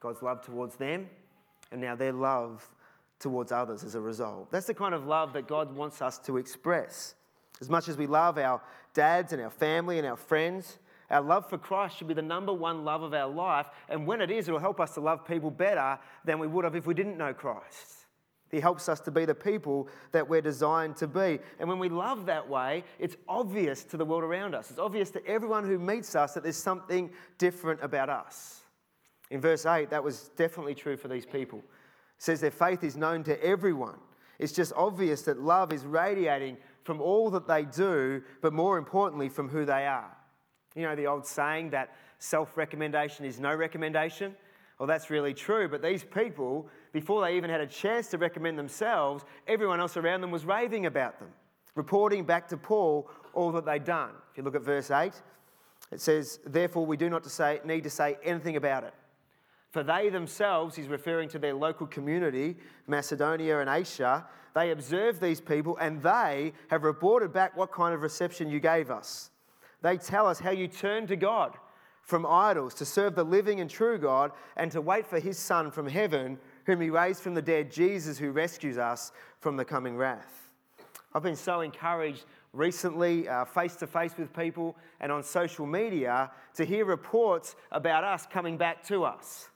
God's 0.00 0.22
love 0.22 0.42
towards 0.44 0.76
them, 0.76 1.08
and 1.72 1.80
now 1.80 1.94
their 1.94 2.12
love 2.12 2.66
towards 3.18 3.52
others 3.52 3.84
as 3.84 3.94
a 3.94 4.00
result. 4.00 4.50
That's 4.50 4.66
the 4.66 4.74
kind 4.74 4.94
of 4.94 5.06
love 5.06 5.32
that 5.32 5.48
God 5.48 5.74
wants 5.74 6.02
us 6.02 6.18
to 6.20 6.36
express. 6.36 7.14
As 7.60 7.70
much 7.70 7.88
as 7.88 7.96
we 7.96 8.06
love 8.06 8.36
our 8.36 8.60
dads 8.92 9.32
and 9.32 9.40
our 9.40 9.50
family 9.50 9.98
and 9.98 10.06
our 10.06 10.16
friends, 10.16 10.78
our 11.10 11.22
love 11.22 11.48
for 11.48 11.58
Christ 11.58 11.96
should 11.96 12.08
be 12.08 12.14
the 12.14 12.22
number 12.22 12.52
one 12.52 12.84
love 12.84 13.02
of 13.02 13.14
our 13.14 13.28
life. 13.28 13.68
And 13.88 14.06
when 14.06 14.20
it 14.20 14.30
is, 14.30 14.48
it 14.48 14.52
will 14.52 14.58
help 14.58 14.80
us 14.80 14.94
to 14.94 15.00
love 15.00 15.26
people 15.26 15.50
better 15.50 15.98
than 16.24 16.38
we 16.38 16.46
would 16.46 16.64
have 16.64 16.74
if 16.74 16.86
we 16.86 16.94
didn't 16.94 17.16
know 17.16 17.32
Christ. 17.32 18.03
He 18.54 18.60
helps 18.60 18.88
us 18.88 19.00
to 19.00 19.10
be 19.10 19.24
the 19.24 19.34
people 19.34 19.88
that 20.12 20.28
we're 20.28 20.40
designed 20.40 20.96
to 20.98 21.08
be. 21.08 21.40
And 21.58 21.68
when 21.68 21.80
we 21.80 21.88
love 21.88 22.26
that 22.26 22.48
way, 22.48 22.84
it's 23.00 23.16
obvious 23.28 23.82
to 23.84 23.96
the 23.96 24.04
world 24.04 24.22
around 24.22 24.54
us. 24.54 24.70
It's 24.70 24.78
obvious 24.78 25.10
to 25.10 25.26
everyone 25.26 25.64
who 25.64 25.76
meets 25.76 26.14
us 26.14 26.34
that 26.34 26.44
there's 26.44 26.56
something 26.56 27.10
different 27.36 27.82
about 27.82 28.08
us. 28.08 28.60
In 29.30 29.40
verse 29.40 29.66
8, 29.66 29.90
that 29.90 30.04
was 30.04 30.30
definitely 30.36 30.76
true 30.76 30.96
for 30.96 31.08
these 31.08 31.26
people. 31.26 31.58
It 31.58 32.22
says 32.22 32.40
their 32.40 32.52
faith 32.52 32.84
is 32.84 32.96
known 32.96 33.24
to 33.24 33.44
everyone. 33.44 33.98
It's 34.38 34.52
just 34.52 34.72
obvious 34.76 35.22
that 35.22 35.40
love 35.40 35.72
is 35.72 35.84
radiating 35.84 36.56
from 36.84 37.00
all 37.00 37.30
that 37.30 37.48
they 37.48 37.64
do, 37.64 38.22
but 38.40 38.52
more 38.52 38.78
importantly, 38.78 39.30
from 39.30 39.48
who 39.48 39.64
they 39.64 39.84
are. 39.84 40.16
You 40.76 40.82
know 40.82 40.94
the 40.94 41.08
old 41.08 41.26
saying 41.26 41.70
that 41.70 41.96
self 42.20 42.56
recommendation 42.56 43.24
is 43.24 43.40
no 43.40 43.52
recommendation? 43.52 44.36
Well, 44.78 44.86
that's 44.86 45.10
really 45.10 45.34
true, 45.34 45.68
but 45.68 45.82
these 45.82 46.04
people 46.04 46.68
before 46.94 47.22
they 47.22 47.36
even 47.36 47.50
had 47.50 47.60
a 47.60 47.66
chance 47.66 48.06
to 48.06 48.18
recommend 48.18 48.56
themselves, 48.56 49.24
everyone 49.48 49.80
else 49.80 49.96
around 49.96 50.20
them 50.20 50.30
was 50.30 50.44
raving 50.44 50.86
about 50.86 51.18
them, 51.18 51.28
reporting 51.74 52.24
back 52.24 52.48
to 52.48 52.56
Paul 52.56 53.10
all 53.34 53.50
that 53.50 53.66
they'd 53.66 53.84
done. 53.84 54.10
If 54.30 54.38
you 54.38 54.44
look 54.44 54.54
at 54.54 54.62
verse 54.62 54.92
8, 54.92 55.12
it 55.90 56.00
says, 56.00 56.38
Therefore, 56.46 56.86
we 56.86 56.96
do 56.96 57.10
not 57.10 57.24
to 57.24 57.28
say, 57.28 57.60
need 57.64 57.82
to 57.82 57.90
say 57.90 58.16
anything 58.22 58.54
about 58.54 58.84
it. 58.84 58.94
For 59.72 59.82
they 59.82 60.08
themselves, 60.08 60.76
he's 60.76 60.86
referring 60.86 61.28
to 61.30 61.38
their 61.40 61.52
local 61.52 61.88
community, 61.88 62.56
Macedonia 62.86 63.58
and 63.58 63.68
Asia, 63.68 64.24
they 64.54 64.70
observe 64.70 65.18
these 65.18 65.40
people 65.40 65.76
and 65.78 66.00
they 66.00 66.52
have 66.68 66.84
reported 66.84 67.32
back 67.32 67.56
what 67.56 67.72
kind 67.72 67.92
of 67.92 68.02
reception 68.02 68.48
you 68.48 68.60
gave 68.60 68.88
us. 68.88 69.30
They 69.82 69.96
tell 69.96 70.28
us 70.28 70.38
how 70.38 70.52
you 70.52 70.68
turned 70.68 71.08
to 71.08 71.16
God 71.16 71.56
from 72.02 72.24
idols 72.24 72.74
to 72.74 72.84
serve 72.84 73.16
the 73.16 73.24
living 73.24 73.60
and 73.60 73.68
true 73.68 73.98
God 73.98 74.30
and 74.56 74.70
to 74.70 74.80
wait 74.80 75.06
for 75.06 75.18
his 75.18 75.38
Son 75.38 75.72
from 75.72 75.88
heaven 75.88 76.38
whom 76.66 76.80
he 76.80 76.90
raised 76.90 77.20
from 77.20 77.34
the 77.34 77.42
dead, 77.42 77.70
Jesus, 77.70 78.18
who 78.18 78.30
rescues 78.30 78.78
us 78.78 79.12
from 79.40 79.56
the 79.56 79.64
coming 79.64 79.96
wrath. 79.96 80.50
I've 81.14 81.22
been 81.22 81.36
so 81.36 81.60
encouraged 81.60 82.24
recently, 82.52 83.28
face 83.52 83.76
to 83.76 83.86
face 83.86 84.16
with 84.16 84.34
people 84.34 84.76
and 85.00 85.12
on 85.12 85.22
social 85.22 85.66
media, 85.66 86.30
to 86.54 86.64
hear 86.64 86.84
reports 86.84 87.56
about 87.70 88.04
us 88.04 88.26
coming 88.26 88.56
back 88.56 88.84
to 88.86 89.04
us. 89.04 89.48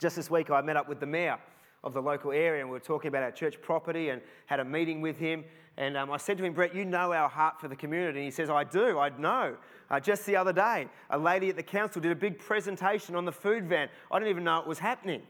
Just 0.00 0.16
this 0.16 0.30
week, 0.30 0.50
I 0.50 0.60
met 0.60 0.76
up 0.76 0.88
with 0.88 1.00
the 1.00 1.06
mayor 1.06 1.38
of 1.82 1.92
the 1.92 2.02
local 2.02 2.32
area 2.32 2.60
and 2.60 2.70
we 2.70 2.74
were 2.74 2.80
talking 2.80 3.08
about 3.08 3.22
our 3.22 3.30
church 3.30 3.60
property 3.60 4.08
and 4.08 4.22
had 4.46 4.60
a 4.60 4.64
meeting 4.64 5.00
with 5.00 5.18
him. 5.18 5.44
And 5.76 5.96
um, 5.96 6.10
I 6.10 6.16
said 6.16 6.38
to 6.38 6.44
him, 6.44 6.52
Brett, 6.52 6.74
you 6.74 6.84
know 6.84 7.12
our 7.12 7.28
heart 7.28 7.60
for 7.60 7.68
the 7.68 7.76
community. 7.76 8.20
And 8.20 8.24
he 8.24 8.30
says, 8.30 8.48
I 8.48 8.64
do, 8.64 8.98
I 8.98 9.10
know. 9.18 9.56
Uh, 9.90 10.00
just 10.00 10.24
the 10.26 10.36
other 10.36 10.52
day, 10.52 10.88
a 11.10 11.18
lady 11.18 11.50
at 11.50 11.56
the 11.56 11.62
council 11.62 12.00
did 12.00 12.12
a 12.12 12.16
big 12.16 12.38
presentation 12.38 13.14
on 13.14 13.24
the 13.24 13.32
food 13.32 13.66
van. 13.66 13.88
I 14.10 14.18
didn't 14.18 14.30
even 14.30 14.44
know 14.44 14.60
it 14.60 14.66
was 14.66 14.78
happening. 14.78 15.22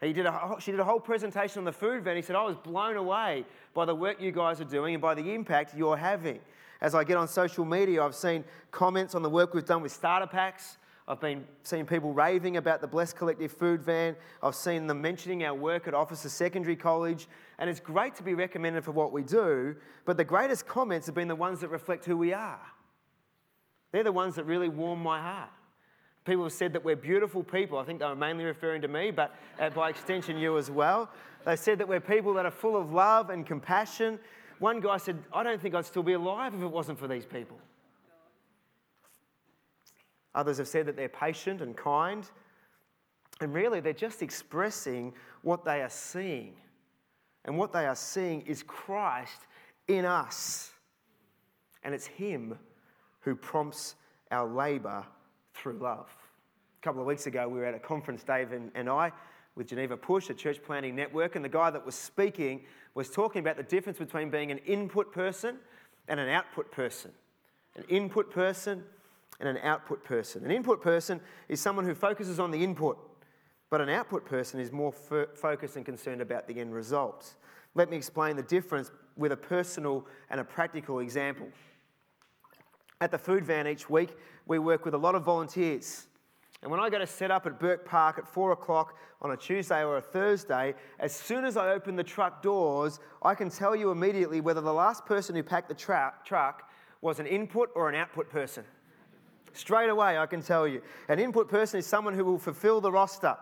He 0.00 0.12
did 0.12 0.26
a, 0.26 0.56
she 0.58 0.70
did 0.70 0.80
a 0.80 0.84
whole 0.84 1.00
presentation 1.00 1.60
on 1.60 1.64
the 1.64 1.72
food 1.72 2.02
van. 2.02 2.16
He 2.16 2.22
said, 2.22 2.36
I 2.36 2.42
was 2.42 2.56
blown 2.56 2.96
away 2.96 3.44
by 3.72 3.84
the 3.84 3.94
work 3.94 4.20
you 4.20 4.32
guys 4.32 4.60
are 4.60 4.64
doing 4.64 4.94
and 4.94 5.02
by 5.02 5.14
the 5.14 5.32
impact 5.32 5.74
you're 5.76 5.96
having. 5.96 6.40
As 6.80 6.94
I 6.94 7.04
get 7.04 7.16
on 7.16 7.28
social 7.28 7.64
media, 7.64 8.02
I've 8.02 8.14
seen 8.14 8.44
comments 8.70 9.14
on 9.14 9.22
the 9.22 9.30
work 9.30 9.54
we've 9.54 9.64
done 9.64 9.82
with 9.82 9.92
starter 9.92 10.26
packs. 10.26 10.76
I've 11.06 11.20
been 11.20 11.44
seeing 11.62 11.86
people 11.86 12.12
raving 12.12 12.56
about 12.56 12.80
the 12.80 12.86
Blessed 12.86 13.16
Collective 13.16 13.52
food 13.52 13.82
van. 13.82 14.16
I've 14.42 14.54
seen 14.54 14.86
them 14.86 15.00
mentioning 15.00 15.44
our 15.44 15.54
work 15.54 15.86
at 15.86 15.94
Officer 15.94 16.28
Secondary 16.28 16.76
College. 16.76 17.28
And 17.58 17.70
it's 17.70 17.80
great 17.80 18.14
to 18.16 18.22
be 18.22 18.34
recommended 18.34 18.84
for 18.84 18.92
what 18.92 19.12
we 19.12 19.22
do, 19.22 19.76
but 20.04 20.16
the 20.16 20.24
greatest 20.24 20.66
comments 20.66 21.06
have 21.06 21.14
been 21.14 21.28
the 21.28 21.36
ones 21.36 21.60
that 21.60 21.68
reflect 21.68 22.04
who 22.04 22.16
we 22.16 22.32
are. 22.32 22.60
They're 23.94 24.02
the 24.02 24.10
ones 24.10 24.34
that 24.34 24.44
really 24.44 24.68
warm 24.68 25.00
my 25.00 25.20
heart. 25.20 25.50
People 26.24 26.42
have 26.42 26.52
said 26.52 26.72
that 26.72 26.84
we're 26.84 26.96
beautiful 26.96 27.44
people. 27.44 27.78
I 27.78 27.84
think 27.84 28.00
they 28.00 28.04
were 28.04 28.16
mainly 28.16 28.44
referring 28.44 28.82
to 28.82 28.88
me, 28.88 29.12
but 29.12 29.32
uh, 29.60 29.70
by 29.70 29.88
extension, 29.88 30.36
you 30.36 30.58
as 30.58 30.68
well. 30.68 31.08
They 31.44 31.54
said 31.54 31.78
that 31.78 31.86
we're 31.86 32.00
people 32.00 32.34
that 32.34 32.44
are 32.44 32.50
full 32.50 32.76
of 32.76 32.92
love 32.92 33.30
and 33.30 33.46
compassion. 33.46 34.18
One 34.58 34.80
guy 34.80 34.96
said, 34.96 35.22
I 35.32 35.44
don't 35.44 35.62
think 35.62 35.76
I'd 35.76 35.86
still 35.86 36.02
be 36.02 36.14
alive 36.14 36.54
if 36.54 36.60
it 36.60 36.66
wasn't 36.66 36.98
for 36.98 37.06
these 37.06 37.24
people. 37.24 37.56
Others 40.34 40.58
have 40.58 40.66
said 40.66 40.86
that 40.86 40.96
they're 40.96 41.08
patient 41.08 41.60
and 41.60 41.76
kind. 41.76 42.28
And 43.40 43.54
really, 43.54 43.78
they're 43.78 43.92
just 43.92 44.22
expressing 44.22 45.12
what 45.42 45.64
they 45.64 45.82
are 45.82 45.88
seeing. 45.88 46.56
And 47.44 47.56
what 47.56 47.72
they 47.72 47.86
are 47.86 47.94
seeing 47.94 48.40
is 48.40 48.64
Christ 48.64 49.42
in 49.86 50.04
us. 50.04 50.72
And 51.84 51.94
it's 51.94 52.06
Him 52.06 52.58
who 53.24 53.34
prompts 53.34 53.96
our 54.30 54.46
labour 54.46 55.04
through 55.54 55.78
love. 55.78 56.14
A 56.80 56.84
couple 56.84 57.00
of 57.00 57.06
weeks 57.06 57.26
ago, 57.26 57.48
we 57.48 57.58
were 57.58 57.64
at 57.64 57.74
a 57.74 57.78
conference, 57.78 58.22
Dave 58.22 58.52
and, 58.52 58.70
and 58.74 58.88
I, 58.88 59.10
with 59.54 59.68
Geneva 59.68 59.96
Push, 59.96 60.28
a 60.30 60.34
church 60.34 60.62
planting 60.62 60.94
network, 60.94 61.36
and 61.36 61.44
the 61.44 61.48
guy 61.48 61.70
that 61.70 61.84
was 61.84 61.94
speaking 61.94 62.64
was 62.94 63.08
talking 63.08 63.40
about 63.40 63.56
the 63.56 63.62
difference 63.62 63.98
between 63.98 64.30
being 64.30 64.50
an 64.50 64.58
input 64.58 65.12
person 65.12 65.56
and 66.08 66.20
an 66.20 66.28
output 66.28 66.70
person. 66.70 67.10
An 67.76 67.84
input 67.88 68.30
person 68.30 68.84
and 69.40 69.48
an 69.48 69.58
output 69.62 70.04
person. 70.04 70.44
An 70.44 70.50
input 70.50 70.82
person 70.82 71.20
is 71.48 71.60
someone 71.60 71.84
who 71.84 71.94
focuses 71.94 72.38
on 72.38 72.50
the 72.50 72.62
input, 72.62 72.98
but 73.70 73.80
an 73.80 73.88
output 73.88 74.26
person 74.26 74.60
is 74.60 74.70
more 74.70 74.92
f- 75.10 75.28
focused 75.34 75.76
and 75.76 75.84
concerned 75.84 76.20
about 76.20 76.46
the 76.46 76.60
end 76.60 76.74
result. 76.74 77.34
Let 77.74 77.90
me 77.90 77.96
explain 77.96 78.36
the 78.36 78.42
difference 78.42 78.90
with 79.16 79.32
a 79.32 79.36
personal 79.36 80.06
and 80.30 80.40
a 80.40 80.44
practical 80.44 80.98
example. 81.00 81.48
At 83.04 83.10
the 83.10 83.18
food 83.18 83.44
van 83.44 83.66
each 83.66 83.90
week, 83.90 84.16
we 84.46 84.58
work 84.58 84.86
with 84.86 84.94
a 84.94 84.96
lot 84.96 85.14
of 85.14 85.24
volunteers. 85.24 86.06
And 86.62 86.70
when 86.70 86.80
I 86.80 86.88
go 86.88 86.98
to 86.98 87.06
set 87.06 87.30
up 87.30 87.44
at 87.44 87.60
Burke 87.60 87.84
Park 87.84 88.16
at 88.16 88.26
four 88.26 88.52
o'clock 88.52 88.96
on 89.20 89.32
a 89.32 89.36
Tuesday 89.36 89.84
or 89.84 89.98
a 89.98 90.00
Thursday, 90.00 90.74
as 90.98 91.14
soon 91.14 91.44
as 91.44 91.58
I 91.58 91.72
open 91.72 91.96
the 91.96 92.02
truck 92.02 92.42
doors, 92.42 93.00
I 93.20 93.34
can 93.34 93.50
tell 93.50 93.76
you 93.76 93.90
immediately 93.90 94.40
whether 94.40 94.62
the 94.62 94.72
last 94.72 95.04
person 95.04 95.36
who 95.36 95.42
packed 95.42 95.68
the 95.68 95.74
tra- 95.74 96.14
truck 96.24 96.70
was 97.02 97.20
an 97.20 97.26
input 97.26 97.68
or 97.74 97.90
an 97.90 97.94
output 97.94 98.30
person. 98.30 98.64
Straight 99.52 99.90
away, 99.90 100.16
I 100.16 100.24
can 100.24 100.40
tell 100.40 100.66
you. 100.66 100.80
An 101.10 101.18
input 101.18 101.46
person 101.46 101.80
is 101.80 101.86
someone 101.86 102.14
who 102.14 102.24
will 102.24 102.38
fulfill 102.38 102.80
the 102.80 102.90
roster. 102.90 103.36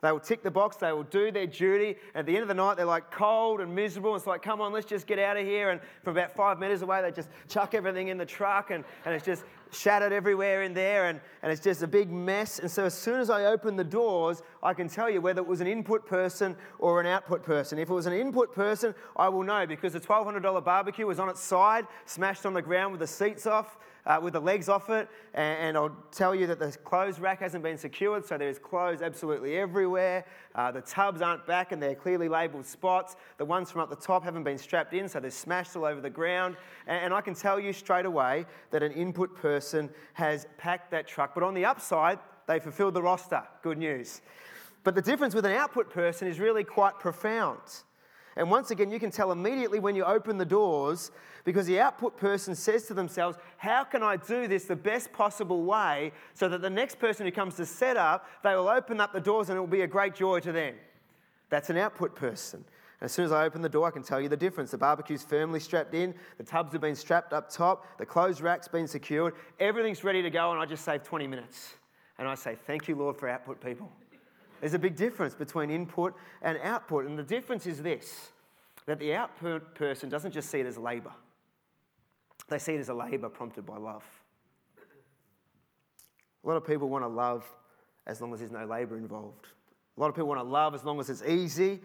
They 0.00 0.12
will 0.12 0.20
tick 0.20 0.44
the 0.44 0.50
box, 0.50 0.76
they 0.76 0.92
will 0.92 1.02
do 1.02 1.32
their 1.32 1.46
duty. 1.46 1.96
At 2.14 2.24
the 2.24 2.32
end 2.32 2.42
of 2.42 2.48
the 2.48 2.54
night, 2.54 2.76
they're 2.76 2.86
like 2.86 3.10
cold 3.10 3.60
and 3.60 3.74
miserable. 3.74 4.14
It's 4.14 4.28
like, 4.28 4.42
come 4.42 4.60
on, 4.60 4.72
let's 4.72 4.86
just 4.86 5.08
get 5.08 5.18
out 5.18 5.36
of 5.36 5.44
here. 5.44 5.70
And 5.70 5.80
from 6.04 6.16
about 6.16 6.36
five 6.36 6.60
meters 6.60 6.82
away, 6.82 7.02
they 7.02 7.10
just 7.10 7.28
chuck 7.48 7.74
everything 7.74 8.06
in 8.06 8.16
the 8.16 8.24
truck 8.24 8.70
and, 8.70 8.84
and 9.04 9.12
it's 9.12 9.24
just 9.24 9.42
shattered 9.72 10.12
everywhere 10.12 10.62
in 10.62 10.72
there 10.72 11.06
and, 11.06 11.20
and 11.42 11.50
it's 11.50 11.60
just 11.60 11.82
a 11.82 11.86
big 11.88 12.12
mess. 12.12 12.60
And 12.60 12.70
so, 12.70 12.84
as 12.84 12.94
soon 12.94 13.18
as 13.18 13.28
I 13.28 13.46
open 13.46 13.74
the 13.74 13.82
doors, 13.82 14.42
I 14.62 14.72
can 14.72 14.88
tell 14.88 15.10
you 15.10 15.20
whether 15.20 15.40
it 15.40 15.48
was 15.48 15.60
an 15.60 15.66
input 15.66 16.06
person 16.06 16.54
or 16.78 17.00
an 17.00 17.06
output 17.06 17.42
person. 17.42 17.78
If 17.78 17.90
it 17.90 17.94
was 17.94 18.06
an 18.06 18.12
input 18.12 18.54
person, 18.54 18.94
I 19.16 19.28
will 19.28 19.42
know 19.42 19.66
because 19.66 19.94
the 19.94 20.00
$1,200 20.00 20.64
barbecue 20.64 21.06
was 21.06 21.18
on 21.18 21.28
its 21.28 21.40
side, 21.40 21.86
smashed 22.06 22.46
on 22.46 22.54
the 22.54 22.62
ground 22.62 22.92
with 22.92 23.00
the 23.00 23.06
seats 23.08 23.46
off 23.46 23.78
uh, 24.06 24.18
with 24.22 24.32
the 24.32 24.40
legs 24.40 24.68
off 24.68 24.90
it. 24.90 25.08
And, 25.34 25.58
and, 25.58 25.76
I'll 25.76 25.96
tell 26.10 26.34
you 26.34 26.46
that 26.46 26.58
the 26.58 26.72
clothes 26.84 27.20
rack 27.20 27.40
hasn't 27.40 27.62
been 27.62 27.78
secured, 27.78 28.24
so 28.24 28.38
there's 28.38 28.58
clothes 28.58 29.02
absolutely 29.02 29.56
everywhere. 29.56 30.24
Uh, 30.54 30.72
the 30.72 30.80
tubs 30.80 31.20
aren't 31.20 31.46
back 31.46 31.72
and 31.72 31.82
they're 31.82 31.94
clearly 31.94 32.28
labelled 32.28 32.66
spots. 32.66 33.16
The 33.36 33.44
ones 33.44 33.70
from 33.70 33.80
up 33.80 33.90
the 33.90 33.96
top 33.96 34.24
haven't 34.24 34.44
been 34.44 34.58
strapped 34.58 34.94
in, 34.94 35.08
so 35.08 35.20
they're 35.20 35.30
smashed 35.30 35.76
all 35.76 35.84
over 35.84 36.00
the 36.00 36.10
ground. 36.10 36.56
And, 36.86 37.04
and 37.04 37.14
I 37.14 37.20
can 37.20 37.34
tell 37.34 37.60
you 37.60 37.72
straight 37.72 38.06
away 38.06 38.46
that 38.70 38.82
an 38.82 38.92
input 38.92 39.36
person 39.36 39.90
has 40.14 40.46
packed 40.56 40.90
that 40.92 41.06
truck. 41.06 41.34
But 41.34 41.42
on 41.42 41.54
the 41.54 41.64
upside, 41.64 42.18
they 42.46 42.58
fulfilled 42.58 42.94
the 42.94 43.02
roster. 43.02 43.42
Good 43.62 43.78
news. 43.78 44.22
But 44.84 44.94
the 44.94 45.02
difference 45.02 45.34
with 45.34 45.44
an 45.44 45.52
output 45.52 45.90
person 45.90 46.26
is 46.26 46.40
really 46.40 46.64
quite 46.64 46.98
profound. 46.98 47.60
And 48.36 48.50
once 48.50 48.70
again, 48.70 48.90
you 48.90 49.00
can 49.00 49.10
tell 49.10 49.32
immediately 49.32 49.80
when 49.80 49.96
you 49.96 50.04
open 50.04 50.38
the 50.38 50.44
doors 50.44 51.10
because 51.48 51.64
the 51.64 51.80
output 51.80 52.18
person 52.18 52.54
says 52.54 52.84
to 52.88 52.92
themselves, 52.92 53.38
How 53.56 53.82
can 53.82 54.02
I 54.02 54.16
do 54.16 54.46
this 54.46 54.66
the 54.66 54.76
best 54.76 55.10
possible 55.14 55.62
way 55.64 56.12
so 56.34 56.46
that 56.46 56.60
the 56.60 56.68
next 56.68 56.98
person 56.98 57.24
who 57.24 57.32
comes 57.32 57.54
to 57.54 57.64
set 57.64 57.96
up, 57.96 58.26
they 58.44 58.54
will 58.54 58.68
open 58.68 59.00
up 59.00 59.14
the 59.14 59.20
doors 59.20 59.48
and 59.48 59.56
it 59.56 59.60
will 59.60 59.66
be 59.66 59.80
a 59.80 59.86
great 59.86 60.14
joy 60.14 60.40
to 60.40 60.52
them? 60.52 60.74
That's 61.48 61.70
an 61.70 61.78
output 61.78 62.14
person. 62.14 62.66
As 63.00 63.12
soon 63.12 63.24
as 63.24 63.32
I 63.32 63.46
open 63.46 63.62
the 63.62 63.68
door, 63.70 63.88
I 63.88 63.90
can 63.90 64.02
tell 64.02 64.20
you 64.20 64.28
the 64.28 64.36
difference. 64.36 64.72
The 64.72 64.76
barbecue's 64.76 65.22
firmly 65.22 65.58
strapped 65.58 65.94
in, 65.94 66.14
the 66.36 66.44
tubs 66.44 66.72
have 66.72 66.82
been 66.82 66.94
strapped 66.94 67.32
up 67.32 67.48
top, 67.48 67.96
the 67.96 68.04
clothes 68.04 68.42
rack's 68.42 68.68
been 68.68 68.86
secured, 68.86 69.32
everything's 69.58 70.04
ready 70.04 70.20
to 70.20 70.28
go, 70.28 70.52
and 70.52 70.60
I 70.60 70.66
just 70.66 70.84
saved 70.84 71.06
20 71.06 71.26
minutes. 71.26 71.76
And 72.18 72.28
I 72.28 72.34
say, 72.34 72.56
Thank 72.66 72.88
you, 72.88 72.94
Lord, 72.94 73.16
for 73.16 73.26
output 73.26 73.64
people. 73.64 73.90
There's 74.60 74.74
a 74.74 74.78
big 74.78 74.96
difference 74.96 75.34
between 75.34 75.70
input 75.70 76.14
and 76.42 76.58
output. 76.62 77.06
And 77.06 77.18
the 77.18 77.22
difference 77.22 77.66
is 77.66 77.80
this 77.80 78.32
that 78.84 78.98
the 78.98 79.14
output 79.14 79.74
person 79.74 80.10
doesn't 80.10 80.32
just 80.32 80.50
see 80.50 80.60
it 80.60 80.66
as 80.66 80.76
labour, 80.76 81.12
they 82.48 82.58
see 82.58 82.74
it 82.74 82.80
as 82.80 82.88
a 82.88 82.94
labour 82.94 83.28
prompted 83.28 83.66
by 83.66 83.76
love. 83.76 84.04
A 86.44 86.48
lot 86.48 86.56
of 86.56 86.66
people 86.66 86.88
want 86.88 87.04
to 87.04 87.08
love 87.08 87.44
as 88.06 88.20
long 88.20 88.32
as 88.32 88.40
there's 88.40 88.52
no 88.52 88.64
labour 88.64 88.96
involved. 88.96 89.46
A 89.96 90.00
lot 90.00 90.08
of 90.08 90.14
people 90.14 90.28
want 90.28 90.40
to 90.40 90.44
love 90.44 90.74
as 90.74 90.84
long 90.84 90.98
as 91.00 91.10
it's 91.10 91.22
easy, 91.22 91.80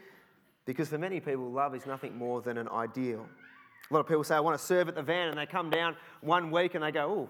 because 0.65 0.87
for 0.87 0.97
many 0.97 1.19
people, 1.19 1.51
love 1.51 1.75
is 1.75 1.85
nothing 1.85 2.17
more 2.17 2.41
than 2.41 2.57
an 2.57 2.69
ideal. 2.69 3.25
A 3.89 3.93
lot 3.93 3.99
of 4.01 4.07
people 4.07 4.23
say, 4.23 4.35
I 4.35 4.39
want 4.39 4.57
to 4.57 4.63
serve 4.63 4.87
at 4.87 4.95
the 4.95 5.01
van, 5.01 5.29
and 5.29 5.37
they 5.37 5.45
come 5.45 5.69
down 5.69 5.97
one 6.21 6.51
week 6.51 6.75
and 6.75 6.83
they 6.83 6.91
go, 6.91 7.01
Oh, 7.09 7.29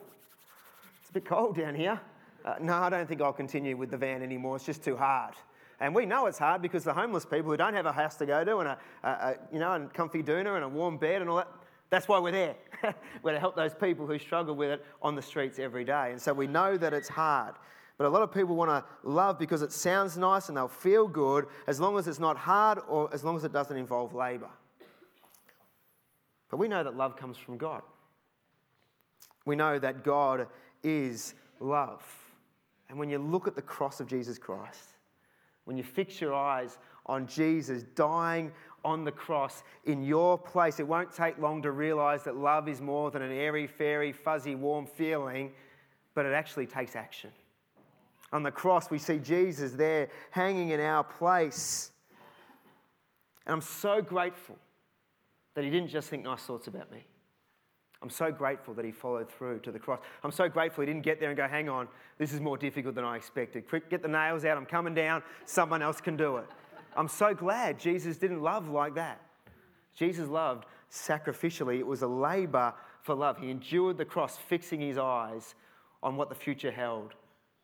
it's 1.01 1.09
a 1.09 1.13
bit 1.13 1.25
cold 1.25 1.57
down 1.57 1.73
here. 1.73 1.99
Uh, 2.45 2.55
no, 2.61 2.73
I 2.73 2.89
don't 2.89 3.07
think 3.07 3.21
I'll 3.21 3.33
continue 3.33 3.77
with 3.77 3.89
the 3.89 3.97
van 3.97 4.21
anymore. 4.21 4.57
It's 4.57 4.65
just 4.65 4.83
too 4.83 4.97
hard. 4.97 5.33
And 5.79 5.95
we 5.95 6.05
know 6.05 6.27
it's 6.27 6.37
hard 6.37 6.61
because 6.61 6.83
the 6.83 6.93
homeless 6.93 7.25
people 7.25 7.49
who 7.49 7.57
don't 7.57 7.73
have 7.73 7.85
a 7.85 7.91
house 7.91 8.15
to 8.17 8.25
go 8.25 8.43
to 8.43 8.57
and 8.59 8.69
a, 8.69 8.77
a, 9.03 9.09
a 9.09 9.35
you 9.51 9.59
know, 9.59 9.73
and 9.73 9.91
comfy 9.93 10.21
doona 10.21 10.55
and 10.55 10.63
a 10.63 10.69
warm 10.69 10.97
bed 10.97 11.21
and 11.21 11.29
all 11.29 11.37
that, 11.37 11.47
that's 11.93 12.07
why 12.07 12.17
we're 12.17 12.31
there. 12.31 12.55
we're 13.21 13.33
to 13.33 13.39
help 13.39 13.55
those 13.55 13.75
people 13.75 14.07
who 14.07 14.17
struggle 14.17 14.55
with 14.55 14.71
it 14.71 14.83
on 15.03 15.13
the 15.13 15.21
streets 15.21 15.59
every 15.59 15.85
day. 15.85 16.09
And 16.09 16.19
so 16.19 16.33
we 16.33 16.47
know 16.47 16.75
that 16.75 16.91
it's 16.91 17.07
hard. 17.07 17.53
But 17.99 18.07
a 18.07 18.09
lot 18.09 18.23
of 18.23 18.33
people 18.33 18.55
want 18.55 18.71
to 18.71 18.83
love 19.07 19.37
because 19.37 19.61
it 19.61 19.71
sounds 19.71 20.17
nice 20.17 20.47
and 20.47 20.57
they'll 20.57 20.67
feel 20.67 21.07
good 21.07 21.45
as 21.67 21.79
long 21.79 21.99
as 21.99 22.07
it's 22.07 22.17
not 22.17 22.35
hard 22.35 22.79
or 22.87 23.13
as 23.13 23.23
long 23.23 23.35
as 23.35 23.43
it 23.43 23.53
doesn't 23.53 23.77
involve 23.77 24.15
labour. 24.15 24.49
But 26.49 26.57
we 26.57 26.67
know 26.67 26.83
that 26.83 26.97
love 26.97 27.15
comes 27.15 27.37
from 27.37 27.59
God. 27.59 27.83
We 29.45 29.55
know 29.55 29.77
that 29.77 30.03
God 30.03 30.47
is 30.81 31.35
love. 31.59 32.03
And 32.89 32.97
when 32.97 33.11
you 33.11 33.19
look 33.19 33.47
at 33.47 33.55
the 33.55 33.61
cross 33.61 33.99
of 33.99 34.07
Jesus 34.07 34.39
Christ, 34.39 34.93
when 35.65 35.77
you 35.77 35.83
fix 35.83 36.19
your 36.19 36.33
eyes 36.33 36.79
on 37.05 37.27
Jesus 37.27 37.83
dying 37.95 38.51
on 38.85 39.03
the 39.03 39.11
cross 39.11 39.63
in 39.85 40.03
your 40.03 40.37
place, 40.37 40.79
it 40.79 40.87
won't 40.87 41.13
take 41.13 41.37
long 41.37 41.61
to 41.61 41.71
realize 41.71 42.23
that 42.23 42.35
love 42.35 42.67
is 42.67 42.81
more 42.81 43.11
than 43.11 43.21
an 43.21 43.31
airy, 43.31 43.67
fairy, 43.67 44.11
fuzzy, 44.11 44.55
warm 44.55 44.85
feeling, 44.85 45.51
but 46.15 46.25
it 46.25 46.33
actually 46.33 46.65
takes 46.65 46.95
action. 46.95 47.31
On 48.31 48.43
the 48.43 48.51
cross, 48.51 48.89
we 48.89 48.97
see 48.97 49.19
Jesus 49.19 49.73
there 49.73 50.09
hanging 50.31 50.69
in 50.69 50.79
our 50.79 51.03
place. 51.03 51.91
And 53.45 53.53
I'm 53.53 53.61
so 53.61 54.01
grateful 54.01 54.57
that 55.55 55.63
he 55.63 55.69
didn't 55.69 55.89
just 55.89 56.09
think 56.09 56.23
nice 56.23 56.41
thoughts 56.41 56.67
about 56.67 56.91
me. 56.91 57.05
I'm 58.01 58.09
so 58.09 58.31
grateful 58.31 58.73
that 58.73 58.83
he 58.83 58.91
followed 58.91 59.31
through 59.31 59.59
to 59.59 59.71
the 59.71 59.79
cross. 59.79 60.01
I'm 60.23 60.31
so 60.31 60.49
grateful 60.49 60.81
he 60.81 60.87
didn't 60.87 61.03
get 61.03 61.21
there 61.21 61.29
and 61.29 61.37
go, 61.37 61.47
hang 61.47 61.69
on, 61.69 61.87
this 62.17 62.33
is 62.33 62.41
more 62.41 62.57
difficult 62.57 62.95
than 62.95 63.05
I 63.05 63.15
expected. 63.15 63.69
Quick, 63.69 63.89
get 63.89 64.01
the 64.01 64.09
nails 64.09 64.43
out, 64.43 64.57
I'm 64.57 64.65
coming 64.65 64.93
down, 64.93 65.23
someone 65.45 65.81
else 65.81 66.01
can 66.01 66.17
do 66.17 66.37
it. 66.37 66.45
I'm 66.95 67.07
so 67.07 67.33
glad 67.33 67.79
Jesus 67.79 68.17
didn't 68.17 68.41
love 68.41 68.69
like 68.69 68.95
that. 68.95 69.21
Jesus 69.95 70.27
loved 70.27 70.65
sacrificially, 70.91 71.79
it 71.79 71.87
was 71.87 72.01
a 72.01 72.07
labor 72.07 72.73
for 73.01 73.15
love. 73.15 73.37
He 73.37 73.49
endured 73.49 73.97
the 73.97 74.05
cross, 74.05 74.37
fixing 74.37 74.79
his 74.79 74.97
eyes 74.97 75.55
on 76.01 76.15
what 76.15 76.29
the 76.29 76.35
future 76.35 76.71
held 76.71 77.13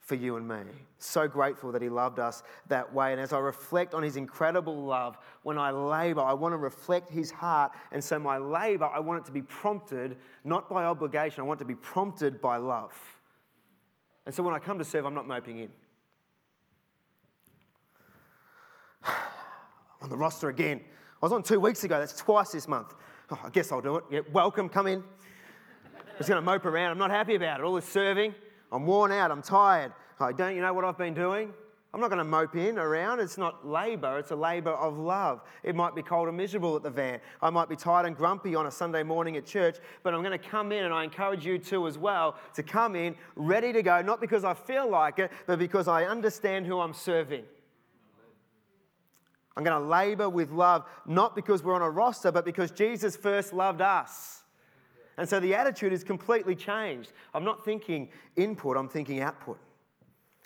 for 0.10 0.16
you 0.16 0.38
and 0.38 0.48
me. 0.48 0.56
So 0.98 1.28
grateful 1.28 1.72
that 1.72 1.84
He 1.84 1.88
loved 1.90 2.18
us 2.18 2.42
that 2.68 2.92
way. 2.92 3.12
And 3.12 3.22
as 3.22 3.32
I 3.32 3.38
reflect 3.38 3.94
on 3.94 4.02
His 4.02 4.16
incredible 4.16 4.76
love, 4.76 5.20
when 5.44 5.60
I 5.60 5.70
labor, 5.70 6.22
I 6.22 6.34
want 6.34 6.54
to 6.54 6.58
reflect 6.58 7.12
His 7.12 7.30
heart. 7.30 7.74
And 7.92 8.04
so 8.04 8.18
my 8.18 8.40
labor, 8.40 8.86
I 8.86 9.00
want 9.00 9.22
it 9.22 9.26
to 9.28 9.32
be 9.32 9.44
prompted 9.44 10.18
not 10.44 10.68
by 10.68 10.86
obligation, 10.86 11.42
I 11.42 11.44
want 11.44 11.60
it 11.60 11.64
to 11.64 11.68
be 11.68 11.76
prompted 11.76 12.42
by 12.42 12.58
love. 12.58 12.92
And 14.26 14.34
so 14.34 14.42
when 14.42 14.56
I 14.56 14.60
come 14.60 14.80
to 14.80 14.84
serve, 14.84 15.06
I'm 15.06 15.14
not 15.14 15.28
moping 15.28 15.60
in. 15.60 15.70
On 20.02 20.10
the 20.10 20.18
roster 20.18 20.50
again. 20.50 20.82
I 21.22 21.26
was 21.26 21.34
on 21.34 21.44
two 21.44 21.60
weeks 21.60 21.84
ago, 21.84 22.00
that's 22.00 22.16
twice 22.16 22.52
this 22.52 22.68
month. 22.68 22.94
Oh, 23.32 23.40
I 23.44 23.50
guess 23.50 23.72
I'll 23.72 23.82
do 23.82 23.98
it. 23.98 24.04
Yeah, 24.10 24.20
welcome, 24.32 24.70
come 24.70 24.88
in. 24.88 25.00
I'm 25.00 26.18
just 26.18 26.30
going 26.30 26.42
to 26.42 26.46
mope 26.46 26.66
around. 26.66 26.92
I'm 26.92 26.98
not 26.98 27.12
happy 27.12 27.36
about 27.36 27.60
it. 27.60 27.64
All 27.64 27.76
this 27.76 27.86
serving. 27.86 28.34
I'm 28.72 28.86
worn 28.86 29.12
out, 29.12 29.32
I'm 29.32 29.42
tired. 29.42 29.92
Oh, 30.20 30.32
don't 30.32 30.56
you 30.56 30.62
know 30.62 30.74
what 30.74 30.86
I've 30.86 30.98
been 30.98 31.14
doing? 31.14 31.54
I'm 31.92 32.00
not 32.00 32.10
going 32.10 32.20
to 32.20 32.24
mope 32.24 32.56
in 32.56 32.78
around. 32.78 33.20
It's 33.20 33.38
not 33.38 33.68
labour, 33.68 34.20
it's 34.20 34.30
a 34.30 34.36
labour 34.36 34.72
of 34.72 34.98
love. 34.98 35.42
It 35.64 35.76
might 35.76 35.96
be 35.96 36.04
cold 36.04 36.28
and 36.28 36.38
miserable 36.38 36.76
at 36.76 36.84
the 36.84 36.90
van. 36.90 37.20
I 37.42 37.50
might 37.50 37.68
be 37.68 37.76
tired 37.76 38.06
and 38.06 38.16
grumpy 38.16 38.54
on 38.54 38.68
a 38.68 38.72
Sunday 38.72 39.02
morning 39.02 39.38
at 39.38 39.46
church, 39.46 39.78
but 40.04 40.14
I'm 40.14 40.22
going 40.22 40.38
to 40.38 40.50
come 40.50 40.72
in 40.72 40.86
and 40.86 40.94
I 40.94 41.04
encourage 41.04 41.46
you 41.46 41.58
too 41.58 41.88
as 41.88 41.98
well 41.98 42.36
to 42.54 42.62
come 42.62 42.96
in 42.96 43.16
ready 43.36 43.74
to 43.74 43.82
go, 43.82 44.02
not 44.04 44.22
because 44.22 44.44
I 44.44 44.54
feel 44.54 44.88
like 44.88 45.18
it, 45.18 45.32
but 45.48 45.58
because 45.58 45.88
I 45.88 46.04
understand 46.04 46.68
who 46.68 46.80
I'm 46.80 46.94
serving. 46.94 47.44
I'm 49.58 49.64
going 49.64 49.82
to 49.82 49.88
labour 49.88 50.30
with 50.30 50.52
love, 50.52 50.86
not 51.06 51.36
because 51.36 51.64
we're 51.64 51.76
on 51.76 51.82
a 51.82 51.90
roster, 51.90 52.32
but 52.32 52.46
because 52.46 52.72
Jesus 52.72 53.16
first 53.16 53.52
loved 53.54 53.82
us. 53.82 54.44
And 55.18 55.28
so 55.28 55.40
the 55.40 55.54
attitude 55.54 55.92
is 55.92 56.04
completely 56.04 56.56
changed. 56.56 57.12
I'm 57.34 57.44
not 57.44 57.66
thinking 57.66 58.10
input, 58.38 58.78
I'm 58.78 58.88
thinking 58.88 59.22
output. 59.22 59.60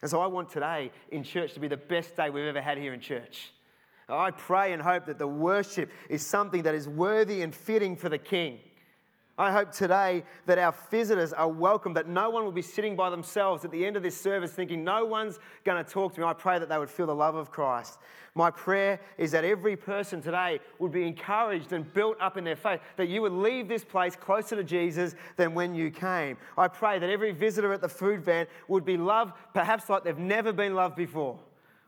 And 0.01 0.09
so 0.09 0.19
I 0.19 0.27
want 0.27 0.49
today 0.49 0.91
in 1.11 1.23
church 1.23 1.53
to 1.53 1.59
be 1.59 1.67
the 1.67 1.77
best 1.77 2.15
day 2.17 2.29
we've 2.29 2.45
ever 2.45 2.61
had 2.61 2.77
here 2.77 2.93
in 2.93 2.99
church. 2.99 3.51
I 4.09 4.31
pray 4.31 4.73
and 4.73 4.81
hope 4.81 5.05
that 5.05 5.17
the 5.17 5.27
worship 5.27 5.91
is 6.09 6.25
something 6.25 6.63
that 6.63 6.75
is 6.75 6.89
worthy 6.89 7.41
and 7.41 7.53
fitting 7.53 7.95
for 7.95 8.09
the 8.09 8.17
King. 8.17 8.59
I 9.35 9.51
hope 9.51 9.71
today 9.71 10.23
that 10.45 10.59
our 10.59 10.75
visitors 10.91 11.33
are 11.33 11.47
welcome, 11.47 11.93
that 11.95 12.07
no 12.07 12.29
one 12.29 12.43
will 12.43 12.51
be 12.51 12.61
sitting 12.61 12.95
by 12.95 13.09
themselves 13.09 13.65
at 13.65 13.71
the 13.71 13.83
end 13.83 13.97
of 13.97 14.03
this 14.03 14.19
service 14.19 14.51
thinking, 14.51 14.83
no 14.83 15.05
one's 15.05 15.39
going 15.63 15.83
to 15.83 15.89
talk 15.89 16.13
to 16.13 16.21
me. 16.21 16.27
I 16.27 16.33
pray 16.33 16.59
that 16.59 16.69
they 16.69 16.77
would 16.77 16.89
feel 16.89 17.07
the 17.07 17.15
love 17.15 17.33
of 17.33 17.49
Christ. 17.49 17.97
My 18.35 18.51
prayer 18.51 18.99
is 19.17 19.31
that 19.31 19.43
every 19.43 19.75
person 19.75 20.21
today 20.21 20.59
would 20.77 20.91
be 20.91 21.07
encouraged 21.07 21.73
and 21.73 21.91
built 21.95 22.17
up 22.21 22.37
in 22.37 22.43
their 22.43 22.55
faith, 22.55 22.81
that 22.95 23.07
you 23.07 23.23
would 23.23 23.31
leave 23.31 23.67
this 23.67 23.83
place 23.83 24.15
closer 24.15 24.55
to 24.55 24.63
Jesus 24.63 25.15
than 25.35 25.55
when 25.55 25.73
you 25.73 25.89
came. 25.89 26.37
I 26.55 26.67
pray 26.67 26.99
that 26.99 27.09
every 27.09 27.31
visitor 27.31 27.73
at 27.73 27.81
the 27.81 27.89
food 27.89 28.23
van 28.23 28.45
would 28.67 28.85
be 28.85 28.97
loved 28.97 29.33
perhaps 29.55 29.89
like 29.89 30.03
they've 30.03 30.15
never 30.15 30.53
been 30.53 30.75
loved 30.75 30.95
before. 30.95 31.39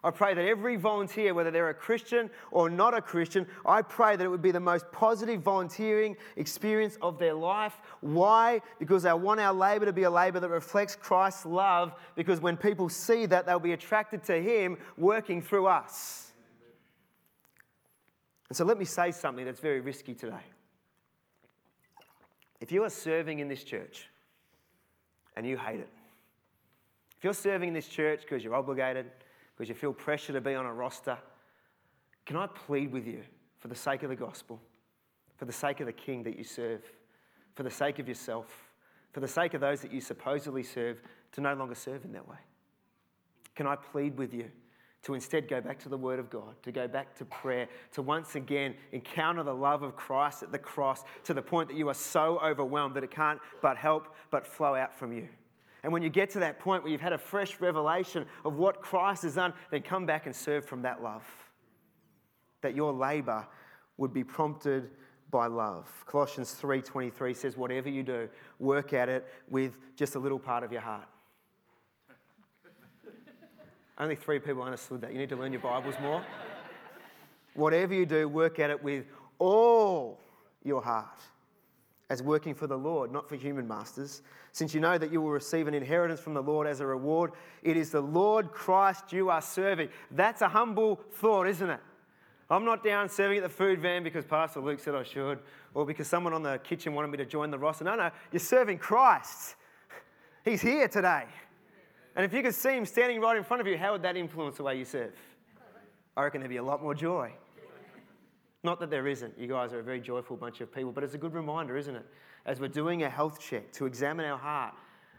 I 0.05 0.11
pray 0.11 0.35
that 0.35 0.45
every 0.45 0.75
volunteer, 0.75 1.33
whether 1.33 1.49
they're 1.49 1.69
a 1.69 1.73
Christian 1.73 2.29
or 2.51 2.69
not 2.69 2.93
a 2.93 3.01
Christian, 3.01 3.47
I 3.65 3.81
pray 3.81 4.15
that 4.15 4.23
it 4.23 4.27
would 4.27 4.41
be 4.41 4.51
the 4.51 4.59
most 4.59 4.85
positive 4.91 5.41
volunteering 5.41 6.15
experience 6.35 6.95
of 7.01 7.17
their 7.17 7.33
life. 7.33 7.73
Why? 8.01 8.61
Because 8.77 9.05
I 9.05 9.15
want 9.15 9.39
our 9.39 9.51
labour 9.51 9.85
to 9.85 9.93
be 9.93 10.03
a 10.03 10.11
labour 10.11 10.39
that 10.39 10.49
reflects 10.49 10.95
Christ's 10.95 11.47
love, 11.47 11.95
because 12.15 12.39
when 12.39 12.55
people 12.55 12.87
see 12.87 13.25
that, 13.25 13.47
they'll 13.47 13.57
be 13.57 13.71
attracted 13.71 14.23
to 14.25 14.39
Him 14.39 14.77
working 14.95 15.41
through 15.41 15.65
us. 15.65 16.31
And 18.49 18.55
so 18.55 18.63
let 18.63 18.77
me 18.77 18.85
say 18.85 19.09
something 19.09 19.43
that's 19.43 19.59
very 19.59 19.81
risky 19.81 20.13
today. 20.13 20.45
If 22.61 22.71
you 22.71 22.83
are 22.83 22.91
serving 22.91 23.39
in 23.39 23.47
this 23.47 23.63
church 23.63 24.07
and 25.35 25.47
you 25.47 25.57
hate 25.57 25.79
it, 25.79 25.89
if 27.17 27.23
you're 27.23 27.33
serving 27.33 27.69
in 27.69 27.73
this 27.73 27.87
church 27.87 28.21
because 28.21 28.43
you're 28.43 28.53
obligated, 28.53 29.07
because 29.55 29.69
you 29.69 29.75
feel 29.75 29.93
pressure 29.93 30.33
to 30.33 30.41
be 30.41 30.53
on 30.53 30.65
a 30.65 30.73
roster, 30.73 31.17
can 32.25 32.35
I 32.35 32.47
plead 32.47 32.91
with 32.91 33.07
you 33.07 33.21
for 33.59 33.67
the 33.67 33.75
sake 33.75 34.03
of 34.03 34.09
the 34.09 34.15
gospel, 34.15 34.59
for 35.37 35.45
the 35.45 35.53
sake 35.53 35.79
of 35.79 35.85
the 35.85 35.93
king 35.93 36.23
that 36.23 36.37
you 36.37 36.43
serve, 36.43 36.81
for 37.55 37.63
the 37.63 37.71
sake 37.71 37.99
of 37.99 38.07
yourself, 38.07 38.47
for 39.11 39.19
the 39.21 39.27
sake 39.27 39.53
of 39.53 39.61
those 39.61 39.81
that 39.81 39.93
you 39.93 40.01
supposedly 40.01 40.63
serve, 40.63 41.01
to 41.31 41.41
no 41.41 41.53
longer 41.53 41.75
serve 41.75 42.03
in 42.03 42.11
that 42.13 42.27
way? 42.27 42.37
Can 43.55 43.67
I 43.67 43.75
plead 43.75 44.17
with 44.17 44.33
you 44.33 44.51
to 45.03 45.13
instead 45.13 45.47
go 45.47 45.61
back 45.61 45.77
to 45.79 45.87
the 45.87 45.97
Word 45.97 46.19
of 46.19 46.29
God, 46.29 46.55
to 46.63 46.71
go 46.71 46.87
back 46.87 47.15
to 47.15 47.25
prayer, 47.25 47.67
to 47.93 48.01
once 48.01 48.35
again 48.35 48.73
encounter 48.91 49.43
the 49.43 49.53
love 49.53 49.83
of 49.83 49.95
Christ 49.95 50.41
at 50.41 50.51
the 50.51 50.57
cross 50.57 51.03
to 51.25 51.33
the 51.33 51.41
point 51.41 51.69
that 51.69 51.77
you 51.77 51.87
are 51.89 51.93
so 51.93 52.39
overwhelmed 52.43 52.95
that 52.95 53.03
it 53.03 53.11
can't 53.11 53.39
but 53.61 53.77
help 53.77 54.15
but 54.31 54.47
flow 54.47 54.75
out 54.75 54.97
from 54.97 55.13
you? 55.13 55.29
And 55.85 55.93
when 55.93 56.01
you 56.01 56.09
get 56.09 56.31
to 56.31 56.39
that 56.39 56.57
point 56.57 56.81
where 56.81 56.91
you've 56.91 56.99
had 56.99 57.13
a 57.13 57.17
fresh 57.19 57.61
revelation 57.61 58.25
of 58.43 58.55
what 58.55 58.81
Christ 58.81 59.21
has 59.21 59.35
done, 59.35 59.53
then 59.69 59.83
come 59.83 60.07
back 60.07 60.25
and 60.25 60.35
serve 60.35 60.65
from 60.65 60.81
that 60.81 61.03
love. 61.03 61.23
That 62.61 62.75
your 62.75 62.91
labor 62.91 63.45
would 63.97 64.11
be 64.11 64.23
prompted 64.23 64.89
by 65.29 65.45
love. 65.45 65.87
Colossians 66.07 66.55
3:23 66.59 67.35
says 67.35 67.55
whatever 67.55 67.87
you 67.87 68.01
do, 68.01 68.27
work 68.57 68.93
at 68.93 69.09
it 69.09 69.27
with 69.47 69.77
just 69.95 70.15
a 70.15 70.19
little 70.19 70.39
part 70.39 70.63
of 70.63 70.71
your 70.71 70.81
heart. 70.81 71.07
Only 73.99 74.15
3 74.15 74.39
people 74.39 74.63
understood 74.63 75.01
that. 75.01 75.11
You 75.11 75.19
need 75.19 75.29
to 75.29 75.35
learn 75.35 75.51
your 75.51 75.61
Bibles 75.61 75.99
more. 76.01 76.25
whatever 77.53 77.93
you 77.93 78.07
do, 78.07 78.27
work 78.27 78.57
at 78.57 78.71
it 78.71 78.83
with 78.83 79.05
all 79.37 80.19
your 80.63 80.81
heart 80.81 81.19
as 82.09 82.21
working 82.21 82.53
for 82.53 82.67
the 82.67 82.77
Lord, 82.77 83.11
not 83.11 83.27
for 83.27 83.35
human 83.35 83.67
masters, 83.67 84.21
since 84.51 84.73
you 84.73 84.79
know 84.79 84.97
that 84.97 85.11
you 85.11 85.21
will 85.21 85.31
receive 85.31 85.67
an 85.67 85.73
inheritance 85.73 86.19
from 86.19 86.33
the 86.33 86.43
Lord 86.43 86.67
as 86.67 86.79
a 86.79 86.85
reward. 86.85 87.31
It 87.63 87.77
is 87.77 87.89
the 87.89 88.01
Lord 88.01 88.51
Christ 88.51 89.11
you 89.11 89.29
are 89.29 89.41
serving. 89.41 89.89
That's 90.11 90.41
a 90.41 90.47
humble 90.47 91.01
thought, 91.13 91.47
isn't 91.47 91.69
it? 91.69 91.79
I'm 92.49 92.63
not 92.63 92.83
down 92.83 93.09
serving 93.09 93.37
at 93.37 93.43
the 93.43 93.49
food 93.49 93.79
van 93.79 94.03
because 94.03 94.23
Pastor 94.23 94.59
Luke 94.59 94.79
said 94.79 94.93
I 94.93 95.01
should, 95.01 95.39
or 95.73 95.83
because 95.85 96.07
someone 96.07 96.33
on 96.33 96.43
the 96.43 96.59
kitchen 96.59 96.93
wanted 96.93 97.07
me 97.09 97.17
to 97.17 97.25
join 97.25 97.49
the 97.49 97.57
roster. 97.57 97.83
No, 97.83 97.95
no, 97.95 98.11
you're 98.31 98.39
serving 98.39 98.77
Christ. 98.77 99.55
He's 100.43 100.61
here 100.61 100.87
today. 100.87 101.23
And 102.15 102.23
if 102.23 102.31
you 102.33 102.43
could 102.43 102.53
see 102.53 102.77
him 102.77 102.85
standing 102.85 103.19
right 103.19 103.35
in 103.35 103.43
front 103.43 103.61
of 103.61 103.67
you, 103.67 103.77
how 103.77 103.93
would 103.93 104.03
that 104.03 104.15
influence 104.15 104.57
the 104.57 104.63
way 104.63 104.77
you 104.77 104.85
serve? 104.85 105.15
I 106.15 106.23
reckon 106.23 106.39
there'd 106.39 106.49
be 106.49 106.57
a 106.57 106.63
lot 106.63 106.81
more 106.81 106.93
joy. 106.93 107.33
Not 108.65 108.79
that 108.79 108.89
there 108.89 109.05
isn't. 109.05 109.37
You 109.37 109.47
guys 109.47 109.73
are 109.73 109.79
a 109.79 109.83
very 109.83 110.01
joyful 110.01 110.35
bunch 110.35 110.59
of 110.59 110.73
people, 110.73 110.91
but 110.91 111.03
it's 111.03 111.13
a 111.13 111.19
good 111.19 111.35
reminder, 111.35 111.77
isn't 111.77 111.95
it? 111.95 112.05
As 112.47 112.59
we're 112.59 112.67
doing 112.67 113.03
a 113.03 113.09
health 113.09 113.39
check 113.39 113.71
to 113.73 113.85
examine 113.85 114.25
our 114.25 114.39
heart 114.39 114.73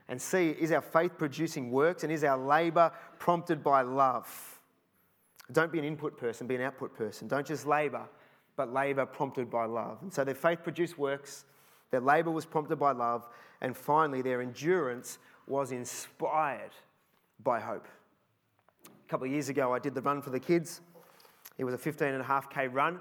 and 0.08 0.20
see 0.20 0.50
is 0.50 0.72
our 0.72 0.80
faith 0.80 1.12
producing 1.16 1.70
works 1.70 2.02
and 2.02 2.12
is 2.12 2.24
our 2.24 2.36
labour 2.36 2.90
prompted 3.20 3.62
by 3.62 3.82
love? 3.82 4.58
Don't 5.52 5.70
be 5.70 5.78
an 5.78 5.84
input 5.84 6.18
person, 6.18 6.48
be 6.48 6.56
an 6.56 6.60
output 6.60 6.96
person. 6.96 7.28
Don't 7.28 7.46
just 7.46 7.66
labour, 7.66 8.02
but 8.56 8.72
labour 8.72 9.06
prompted 9.06 9.48
by 9.48 9.64
love. 9.64 9.98
And 10.02 10.12
so 10.12 10.24
their 10.24 10.34
faith 10.34 10.64
produced 10.64 10.98
works, 10.98 11.44
their 11.92 12.00
labour 12.00 12.32
was 12.32 12.44
prompted 12.44 12.80
by 12.80 12.90
love, 12.90 13.28
and 13.60 13.76
finally 13.76 14.22
their 14.22 14.42
endurance 14.42 15.18
was 15.46 15.70
inspired 15.70 16.72
by 17.44 17.60
hope. 17.60 17.86
A 18.86 19.08
couple 19.08 19.26
of 19.26 19.32
years 19.32 19.48
ago, 19.48 19.72
I 19.72 19.78
did 19.78 19.94
the 19.94 20.02
run 20.02 20.20
for 20.20 20.30
the 20.30 20.40
kids. 20.40 20.80
It 21.58 21.64
was 21.64 21.74
a 21.74 21.78
15 21.78 22.08
and 22.08 22.20
a 22.20 22.24
half 22.24 22.50
K 22.50 22.66
run 22.66 23.00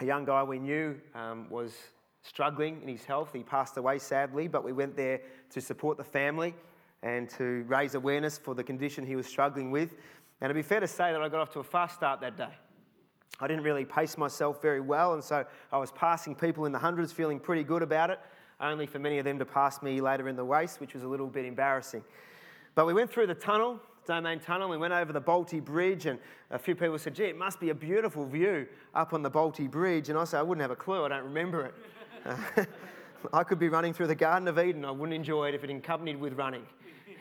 a 0.00 0.04
young 0.04 0.24
guy 0.24 0.42
we 0.42 0.58
knew 0.58 0.96
um, 1.14 1.48
was 1.48 1.74
struggling 2.22 2.82
in 2.82 2.88
his 2.88 3.04
health. 3.04 3.30
He 3.32 3.42
passed 3.42 3.76
away 3.76 3.98
sadly, 3.98 4.48
but 4.48 4.64
we 4.64 4.72
went 4.72 4.96
there 4.96 5.20
to 5.50 5.60
support 5.60 5.96
the 5.96 6.04
family 6.04 6.54
and 7.02 7.28
to 7.30 7.64
raise 7.68 7.94
awareness 7.94 8.36
for 8.36 8.54
the 8.54 8.64
condition 8.64 9.06
he 9.06 9.16
was 9.16 9.26
struggling 9.26 9.70
with. 9.70 9.92
And 10.40 10.50
it'd 10.50 10.56
be 10.56 10.66
fair 10.66 10.80
to 10.80 10.88
say 10.88 11.12
that 11.12 11.22
I 11.22 11.28
got 11.28 11.40
off 11.40 11.52
to 11.52 11.60
a 11.60 11.64
fast 11.64 11.94
start 11.94 12.20
that 12.20 12.36
day. 12.36 12.52
I 13.40 13.46
didn't 13.46 13.64
really 13.64 13.84
pace 13.84 14.16
myself 14.16 14.62
very 14.62 14.80
well, 14.80 15.14
and 15.14 15.22
so 15.22 15.44
I 15.70 15.78
was 15.78 15.92
passing 15.92 16.34
people 16.34 16.64
in 16.64 16.72
the 16.72 16.78
hundreds, 16.78 17.12
feeling 17.12 17.38
pretty 17.38 17.64
good 17.64 17.82
about 17.82 18.10
it, 18.10 18.18
only 18.60 18.86
for 18.86 18.98
many 18.98 19.18
of 19.18 19.24
them 19.24 19.38
to 19.38 19.44
pass 19.44 19.82
me 19.82 20.00
later 20.00 20.28
in 20.28 20.36
the 20.36 20.44
race, 20.44 20.80
which 20.80 20.94
was 20.94 21.02
a 21.02 21.08
little 21.08 21.26
bit 21.26 21.44
embarrassing. 21.44 22.02
But 22.74 22.86
we 22.86 22.94
went 22.94 23.10
through 23.10 23.26
the 23.26 23.34
tunnel, 23.34 23.80
Domain 24.06 24.40
Tunnel. 24.40 24.68
We 24.68 24.76
went 24.76 24.92
over 24.92 25.12
the 25.12 25.20
Bolte 25.20 25.62
Bridge, 25.64 26.06
and 26.06 26.18
a 26.50 26.58
few 26.58 26.74
people 26.74 26.98
said, 26.98 27.14
gee, 27.14 27.24
it 27.24 27.36
must 27.36 27.60
be 27.60 27.70
a 27.70 27.74
beautiful 27.74 28.24
view 28.24 28.66
up 28.94 29.12
on 29.12 29.22
the 29.22 29.30
Bolte 29.30 29.70
Bridge. 29.70 30.08
And 30.08 30.18
I 30.18 30.24
said, 30.24 30.38
I 30.38 30.42
wouldn't 30.42 30.62
have 30.62 30.70
a 30.70 30.76
clue, 30.76 31.04
I 31.04 31.08
don't 31.08 31.24
remember 31.24 31.66
it. 31.66 32.68
I 33.32 33.44
could 33.44 33.58
be 33.58 33.68
running 33.68 33.92
through 33.92 34.08
the 34.08 34.14
Garden 34.14 34.48
of 34.48 34.58
Eden. 34.58 34.84
I 34.84 34.90
wouldn't 34.90 35.14
enjoy 35.14 35.48
it 35.48 35.54
if 35.54 35.64
it 35.64 35.70
accompanied 35.70 36.20
with 36.20 36.34
running. 36.34 36.64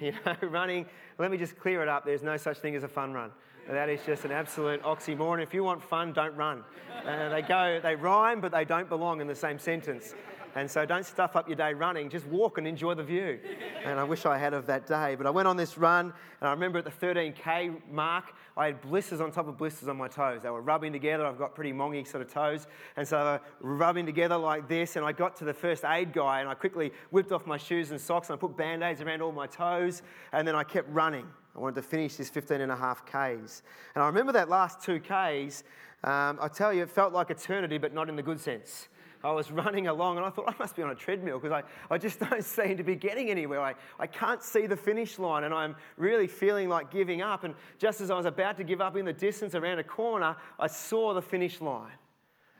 You 0.01 0.11
know, 0.25 0.35
running, 0.49 0.85
let 1.17 1.31
me 1.31 1.37
just 1.37 1.57
clear 1.57 1.81
it 1.81 1.87
up. 1.87 2.03
There's 2.03 2.21
no 2.21 2.35
such 2.35 2.57
thing 2.57 2.75
as 2.75 2.83
a 2.83 2.87
fun 2.87 3.13
run. 3.13 3.31
That 3.69 3.87
is 3.87 4.01
just 4.05 4.25
an 4.25 4.31
absolute 4.31 4.83
oxymoron. 4.83 5.41
If 5.41 5.53
you 5.53 5.63
want 5.63 5.81
fun, 5.81 6.11
don't 6.11 6.35
run. 6.35 6.65
Uh, 7.05 7.29
they 7.29 7.41
go, 7.41 7.79
they 7.81 7.95
rhyme, 7.95 8.41
but 8.41 8.51
they 8.51 8.65
don't 8.65 8.89
belong 8.89 9.21
in 9.21 9.27
the 9.27 9.33
same 9.33 9.57
sentence. 9.57 10.13
And 10.55 10.71
so 10.71 10.85
don't 10.85 11.05
stuff 11.05 11.35
up 11.35 11.49
your 11.49 11.57
day 11.57 11.73
running, 11.73 12.09
just 12.09 12.25
walk 12.27 12.57
and 12.57 12.65
enjoy 12.65 12.93
the 12.93 13.03
view. 13.03 13.39
And 13.83 13.99
I 13.99 14.05
wish 14.05 14.25
I 14.25 14.37
had 14.37 14.53
of 14.53 14.65
that 14.67 14.87
day. 14.87 15.15
But 15.15 15.27
I 15.27 15.29
went 15.29 15.49
on 15.49 15.57
this 15.57 15.77
run, 15.77 16.13
and 16.39 16.47
I 16.47 16.51
remember 16.51 16.79
at 16.79 16.85
the 16.85 16.91
13K 16.91 17.91
mark, 17.91 18.33
I 18.55 18.67
had 18.67 18.79
blisters 18.79 19.19
on 19.19 19.33
top 19.33 19.49
of 19.49 19.57
blisters 19.57 19.89
on 19.89 19.97
my 19.97 20.07
toes. 20.07 20.43
They 20.43 20.49
were 20.49 20.61
rubbing 20.61 20.93
together. 20.93 21.25
I've 21.25 21.37
got 21.37 21.55
pretty 21.55 21.73
mongy 21.73 22.05
sort 22.05 22.21
of 22.21 22.31
toes. 22.31 22.67
And 22.95 23.05
so 23.05 23.17
they 23.17 23.67
were 23.67 23.75
rubbing 23.75 24.05
together 24.05 24.37
like 24.37 24.69
this. 24.69 24.95
And 24.95 25.05
I 25.05 25.11
got 25.11 25.35
to 25.37 25.45
the 25.45 25.53
first 25.53 25.83
aid 25.83 26.13
guy, 26.13 26.39
and 26.39 26.47
I 26.47 26.53
quickly 26.53 26.93
whipped 27.11 27.33
off 27.33 27.45
my 27.45 27.57
shoes 27.57 27.91
and 27.91 27.99
socks, 27.99 28.29
and 28.29 28.37
I 28.37 28.39
put 28.39 28.55
band 28.55 28.81
aids 28.81 29.01
around 29.01 29.21
all 29.21 29.33
my 29.33 29.47
toes. 29.47 30.03
And 30.31 30.47
then 30.47 30.55
I 30.55 30.63
kept 30.63 30.89
running. 30.89 31.27
I 31.53 31.59
wanted 31.59 31.75
to 31.75 31.81
finish 31.81 32.15
this 32.15 32.29
15 32.29 32.61
and 32.61 32.71
a 32.71 32.75
half 32.77 33.05
Ks. 33.05 33.61
And 33.93 34.03
I 34.03 34.07
remember 34.07 34.31
that 34.31 34.47
last 34.47 34.81
two 34.81 35.01
Ks, 35.01 35.63
um, 36.05 36.39
I 36.41 36.47
tell 36.53 36.73
you, 36.73 36.83
it 36.83 36.89
felt 36.89 37.11
like 37.11 37.29
eternity, 37.29 37.77
but 37.77 37.93
not 37.93 38.07
in 38.07 38.15
the 38.15 38.23
good 38.23 38.39
sense. 38.39 38.87
I 39.25 39.31
was 39.31 39.51
running 39.51 39.87
along 39.87 40.17
and 40.17 40.25
I 40.25 40.29
thought 40.29 40.45
I 40.47 40.53
must 40.59 40.75
be 40.75 40.83
on 40.83 40.91
a 40.91 40.95
treadmill 40.95 41.39
because 41.39 41.63
I, 41.63 41.93
I 41.93 41.97
just 41.97 42.19
don't 42.29 42.43
seem 42.43 42.77
to 42.77 42.83
be 42.83 42.95
getting 42.95 43.31
anywhere. 43.31 43.59
I, 43.59 43.73
I 43.99 44.05
can't 44.05 44.43
see 44.43 44.67
the 44.67 44.77
finish 44.77 45.17
line 45.17 45.45
and 45.45 45.53
I'm 45.53 45.75
really 45.97 46.27
feeling 46.27 46.69
like 46.69 46.91
giving 46.91 47.23
up. 47.23 47.43
And 47.43 47.55
just 47.79 48.01
as 48.01 48.11
I 48.11 48.15
was 48.15 48.27
about 48.27 48.57
to 48.57 48.63
give 48.63 48.81
up 48.81 48.95
in 48.95 49.05
the 49.05 49.13
distance 49.13 49.55
around 49.55 49.79
a 49.79 49.83
corner, 49.83 50.35
I 50.59 50.67
saw 50.67 51.13
the 51.15 51.23
finish 51.23 51.59
line. 51.59 51.91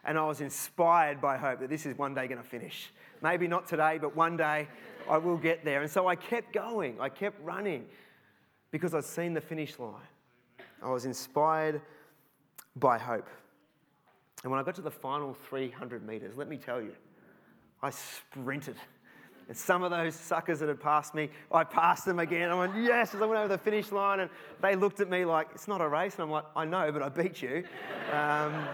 And 0.04 0.18
I 0.18 0.26
was 0.26 0.42
inspired 0.42 1.22
by 1.22 1.38
hope 1.38 1.60
that 1.60 1.70
this 1.70 1.86
is 1.86 1.98
one 1.98 2.16
day 2.16 2.28
going 2.28 2.42
to 2.42 2.48
finish. 2.48 2.92
Maybe 3.22 3.48
not 3.48 3.68
today, 3.68 4.00
but 4.00 4.16
one 4.16 4.36
day 4.36 4.68
I 5.10 5.18
will 5.18 5.38
get 5.38 5.64
there. 5.64 5.82
And 5.82 5.90
so 5.90 6.08
I 6.08 6.16
kept 6.16 6.52
going, 6.52 7.00
I 7.00 7.10
kept 7.10 7.40
running 7.44 7.86
because 8.72 8.94
I'd 8.96 9.06
seen 9.06 9.34
the 9.34 9.42
finish 9.42 9.78
line. 9.78 9.94
I 10.82 10.90
was 10.90 11.06
inspired 11.06 11.82
by 12.76 12.98
hope. 12.98 13.28
And 14.46 14.52
when 14.52 14.60
I 14.60 14.64
got 14.64 14.76
to 14.76 14.82
the 14.82 14.92
final 14.92 15.34
300 15.34 16.06
metres, 16.06 16.38
let 16.38 16.48
me 16.48 16.58
tell 16.58 16.80
you, 16.80 16.92
I 17.82 17.90
sprinted. 17.90 18.76
And 19.48 19.58
some 19.58 19.82
of 19.82 19.90
those 19.90 20.14
suckers 20.14 20.60
that 20.60 20.70
had 20.70 20.80
passed 20.80 21.16
me, 21.16 21.32
I 21.52 21.64
passed 21.64 22.06
them 22.06 22.20
again. 22.20 22.52
I 22.52 22.54
went, 22.54 22.76
yes, 22.76 23.16
as 23.16 23.24
I 23.24 23.26
went 23.26 23.40
over 23.40 23.48
the 23.48 23.58
finish 23.58 23.92
line. 23.92 24.20
And 24.20 24.30
they 24.62 24.76
looked 24.76 25.00
at 25.00 25.10
me 25.10 25.26
like, 25.26 25.48
it's 25.56 25.68
not 25.68 25.82
a 25.82 25.88
race. 25.88 26.14
And 26.14 26.26
I'm 26.26 26.30
like, 26.30 26.46
I 26.56 26.64
know, 26.64 26.92
but 26.92 27.02
I 27.02 27.10
beat 27.10 27.42
you. 27.42 27.64
Um, 28.14 28.68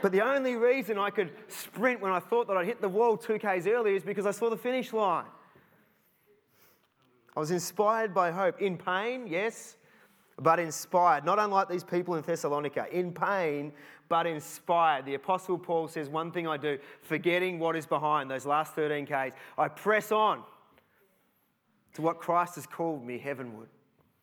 But 0.00 0.10
the 0.10 0.22
only 0.22 0.56
reason 0.56 0.96
I 0.96 1.10
could 1.10 1.32
sprint 1.48 2.00
when 2.00 2.12
I 2.12 2.18
thought 2.18 2.48
that 2.48 2.56
I'd 2.56 2.64
hit 2.64 2.80
the 2.80 2.88
wall 2.88 3.18
2Ks 3.18 3.66
earlier 3.66 3.94
is 3.94 4.02
because 4.02 4.24
I 4.24 4.30
saw 4.30 4.48
the 4.48 4.56
finish 4.56 4.90
line. 4.94 5.26
I 7.36 7.40
was 7.40 7.50
inspired 7.50 8.14
by 8.14 8.30
hope. 8.30 8.62
In 8.62 8.78
pain, 8.78 9.26
yes, 9.26 9.76
but 10.42 10.58
inspired. 10.58 11.24
Not 11.24 11.38
unlike 11.38 11.68
these 11.68 11.84
people 11.84 12.14
in 12.14 12.22
Thessalonica. 12.22 12.86
In 12.90 13.12
pain, 13.12 13.72
but 14.08 14.26
inspired. 14.26 15.06
The 15.06 15.14
Apostle 15.14 15.58
Paul 15.58 15.88
says, 15.88 16.08
One 16.08 16.30
thing 16.30 16.46
I 16.46 16.56
do, 16.56 16.78
forgetting 17.02 17.58
what 17.58 17.76
is 17.76 17.86
behind, 17.86 18.30
those 18.30 18.46
last 18.46 18.74
13 18.74 19.06
Ks, 19.06 19.34
I 19.56 19.68
press 19.68 20.12
on 20.12 20.42
to 21.94 22.02
what 22.02 22.18
Christ 22.18 22.56
has 22.56 22.66
called 22.66 23.04
me 23.04 23.18
heavenward. 23.18 23.68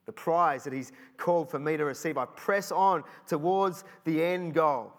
The 0.05 0.11
prize 0.11 0.63
that 0.63 0.73
He's 0.73 0.91
called 1.17 1.49
for 1.49 1.59
me 1.59 1.77
to 1.77 1.85
receive. 1.85 2.17
I 2.17 2.25
press 2.25 2.71
on 2.71 3.03
towards 3.27 3.83
the 4.05 4.23
end 4.23 4.53
goal. 4.53 4.91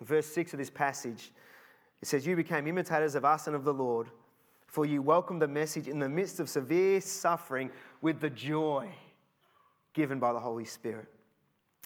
Verse 0.00 0.26
6 0.26 0.54
of 0.54 0.58
this 0.58 0.70
passage, 0.70 1.32
it 2.02 2.08
says, 2.08 2.26
You 2.26 2.36
became 2.36 2.66
imitators 2.66 3.14
of 3.14 3.24
us 3.24 3.46
and 3.46 3.54
of 3.54 3.64
the 3.64 3.74
Lord 3.74 4.08
for 4.74 4.84
you 4.84 5.00
welcomed 5.00 5.40
the 5.40 5.46
message 5.46 5.86
in 5.86 6.00
the 6.00 6.08
midst 6.08 6.40
of 6.40 6.48
severe 6.48 7.00
suffering 7.00 7.70
with 8.00 8.18
the 8.18 8.28
joy 8.28 8.92
given 9.94 10.18
by 10.18 10.32
the 10.32 10.40
Holy 10.40 10.64
Spirit. 10.64 11.08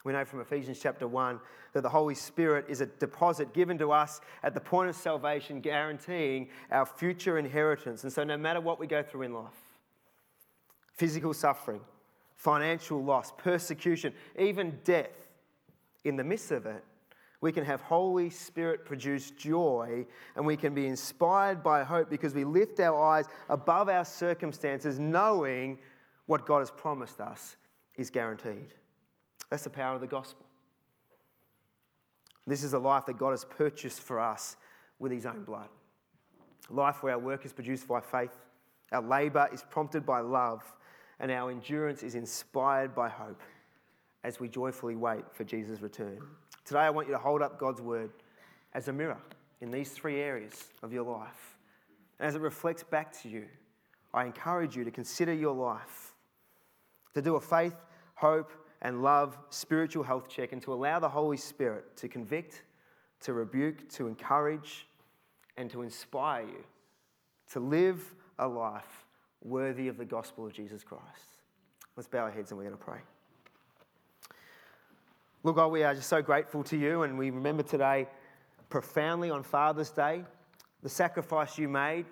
We 0.05 0.13
know 0.13 0.25
from 0.25 0.41
Ephesians 0.41 0.79
chapter 0.81 1.07
1 1.07 1.41
that 1.75 1.83
the 1.83 1.89
Holy 1.89 2.15
Spirit 2.15 2.67
is 2.69 2.81
a 2.81 2.87
deposit 2.87 3.53
given 3.53 3.77
to 3.79 3.93
us 3.93 4.21
at 4.43 4.55
the 4.55 4.61
point 4.61 4.89
of 4.89 4.97
salvation, 4.97 5.61
guaranteeing 5.61 6.49
our 6.71 6.87
future 6.87 7.39
inheritance. 7.39 8.05
And 8.05 8.13
so, 8.13 8.25
no 8.25 8.37
matter 8.37 8.61
what 8.61 8.81
we 8.81 8.87
go 8.87 9.03
through 9.03 9.23
in 9.23 9.35
life 9.35 9.53
physical 10.95 11.33
suffering, 11.33 11.81
financial 12.37 13.03
loss, 13.05 13.33
persecution, 13.39 14.13
even 14.37 14.79
death 14.83 15.11
in 16.05 16.17
the 16.17 16.25
midst 16.25 16.51
of 16.51 16.67
it, 16.67 16.83
we 17.41 17.53
can 17.53 17.65
have 17.65 17.81
Holy 17.83 18.31
Spirit 18.31 18.85
produced 18.85 19.37
joy 19.37 20.05
and 20.35 20.45
we 20.45 20.57
can 20.57 20.75
be 20.75 20.87
inspired 20.87 21.63
by 21.63 21.85
hope 21.85 22.11
because 22.11 22.35
we 22.35 22.45
lift 22.45 22.81
our 22.81 23.01
eyes 23.01 23.27
above 23.49 23.89
our 23.89 24.05
circumstances, 24.05 24.99
knowing 24.99 25.79
what 26.27 26.47
God 26.47 26.61
has 26.61 26.71
promised 26.71 27.21
us 27.21 27.58
is 27.99 28.09
guaranteed. 28.09 28.73
That's 29.51 29.65
the 29.65 29.71
power 29.71 29.95
of 29.95 30.01
the 30.01 30.07
gospel. 30.07 30.47
This 32.47 32.63
is 32.63 32.73
a 32.73 32.79
life 32.79 33.05
that 33.07 33.19
God 33.19 33.31
has 33.31 33.45
purchased 33.45 34.01
for 34.01 34.19
us 34.19 34.57
with 34.99 35.13
His 35.13 35.27
own 35.27 35.45
blood. 35.45 35.69
life 36.71 37.03
where 37.03 37.15
our 37.15 37.19
work 37.19 37.45
is 37.45 37.53
produced 37.53 37.87
by 37.87 38.01
faith, 38.01 38.37
our 38.93 39.03
labour 39.03 39.49
is 39.53 39.63
prompted 39.71 40.07
by 40.07 40.21
love, 40.21 40.63
and 41.21 41.31
our 41.31 41.51
endurance 41.51 42.03
is 42.03 42.15
inspired 42.15 42.95
by 42.95 43.09
hope 43.09 43.43
as 44.25 44.41
we 44.41 44.49
joyfully 44.49 44.97
wait 44.97 45.25
for 45.33 45.45
Jesus' 45.45 45.81
return. 45.81 46.19
Today, 46.65 46.81
I 46.81 46.91
want 46.91 47.09
you 47.09 47.15
to 47.15 47.19
hold 47.19 47.43
up 47.43 47.59
God's 47.59 47.81
word 47.81 48.11
as 48.75 48.89
a 48.89 48.93
mirror 48.93 49.19
in 49.61 49.71
these 49.71 49.91
three 49.91 50.21
areas 50.21 50.65
of 50.83 50.93
your 50.93 51.05
life. 51.05 51.57
And 52.19 52.29
as 52.29 52.35
it 52.35 52.41
reflects 52.41 52.83
back 52.83 53.13
to 53.23 53.29
you, 53.29 53.47
I 54.13 54.25
encourage 54.25 54.77
you 54.77 54.85
to 54.85 54.91
consider 54.91 55.33
your 55.33 55.55
life, 55.55 56.15
to 57.15 57.23
do 57.23 57.37
a 57.37 57.41
faith, 57.41 57.75
hope, 58.19 58.53
and 58.83 59.03
love 59.03 59.39
spiritual 59.51 60.03
health 60.03 60.29
check, 60.29 60.53
and 60.53 60.61
to 60.63 60.73
allow 60.73 60.99
the 60.99 61.09
Holy 61.09 61.37
Spirit 61.37 61.97
to 61.97 62.09
convict, 62.09 62.63
to 63.21 63.33
rebuke, 63.33 63.89
to 63.91 64.07
encourage, 64.07 64.87
and 65.57 65.71
to 65.71 65.83
inspire 65.83 66.43
you 66.43 66.65
to 67.53 67.61
live 67.61 68.15
a 68.39 68.47
life 68.47 69.07
worthy 69.43 69.89
of 69.89 69.97
the 69.97 70.05
gospel 70.05 70.47
of 70.47 70.53
Jesus 70.53 70.85
Christ. 70.85 71.43
Let's 71.97 72.09
bow 72.09 72.21
our 72.21 72.31
heads 72.31 72.51
and 72.51 72.59
we're 72.59 72.65
going 72.65 72.77
to 72.77 72.85
pray. 72.85 73.01
Look, 75.45 75.57
God, 75.57 75.69
we 75.69 75.83
are 75.83 75.95
just 75.95 76.09
so 76.09 76.21
grateful 76.21 76.63
to 76.65 76.77
you, 76.77 77.03
and 77.03 77.19
we 77.19 77.31
remember 77.31 77.63
today 77.63 78.09
profoundly 78.69 79.31
on 79.31 79.43
Father's 79.43 79.91
Day 79.91 80.25
the 80.83 80.89
sacrifice 80.89 81.59
you 81.59 81.69
made 81.69 82.07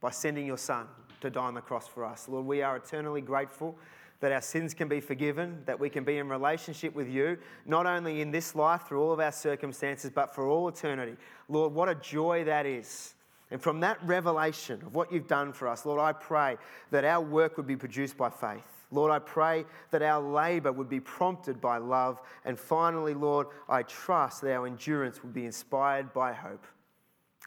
by 0.00 0.10
sending 0.10 0.46
your 0.46 0.58
Son 0.58 0.86
to 1.20 1.30
die 1.30 1.40
on 1.40 1.54
the 1.54 1.60
cross 1.60 1.86
for 1.86 2.04
us. 2.04 2.28
Lord, 2.28 2.44
we 2.44 2.62
are 2.62 2.76
eternally 2.76 3.20
grateful 3.20 3.78
that 4.22 4.30
our 4.30 4.40
sins 4.40 4.72
can 4.72 4.86
be 4.86 5.00
forgiven, 5.00 5.60
that 5.66 5.78
we 5.78 5.90
can 5.90 6.04
be 6.04 6.18
in 6.18 6.28
relationship 6.28 6.94
with 6.94 7.08
you, 7.08 7.36
not 7.66 7.86
only 7.86 8.20
in 8.20 8.30
this 8.30 8.54
life 8.54 8.82
through 8.86 9.02
all 9.02 9.12
of 9.12 9.18
our 9.18 9.32
circumstances, 9.32 10.12
but 10.14 10.32
for 10.32 10.46
all 10.46 10.68
eternity. 10.68 11.16
Lord, 11.48 11.74
what 11.74 11.88
a 11.88 11.96
joy 11.96 12.44
that 12.44 12.64
is. 12.64 13.14
And 13.50 13.60
from 13.60 13.80
that 13.80 13.98
revelation 14.04 14.80
of 14.86 14.94
what 14.94 15.12
you've 15.12 15.26
done 15.26 15.52
for 15.52 15.66
us, 15.66 15.84
Lord, 15.84 16.00
I 16.00 16.12
pray 16.12 16.56
that 16.92 17.04
our 17.04 17.20
work 17.20 17.56
would 17.56 17.66
be 17.66 17.74
produced 17.74 18.16
by 18.16 18.30
faith. 18.30 18.66
Lord, 18.92 19.10
I 19.10 19.18
pray 19.18 19.64
that 19.90 20.02
our 20.02 20.22
labour 20.22 20.70
would 20.70 20.88
be 20.88 21.00
prompted 21.00 21.60
by 21.60 21.78
love. 21.78 22.20
And 22.44 22.56
finally, 22.56 23.14
Lord, 23.14 23.48
I 23.68 23.82
trust 23.82 24.42
that 24.42 24.52
our 24.52 24.68
endurance 24.68 25.20
would 25.24 25.34
be 25.34 25.46
inspired 25.46 26.12
by 26.12 26.32
hope. 26.32 26.64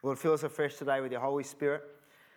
Lord, 0.04 0.20
fill 0.20 0.34
us 0.34 0.44
afresh 0.44 0.76
today 0.76 1.00
with 1.00 1.14
your 1.14 1.22
Holy 1.22 1.46
Spirit. 1.46 1.84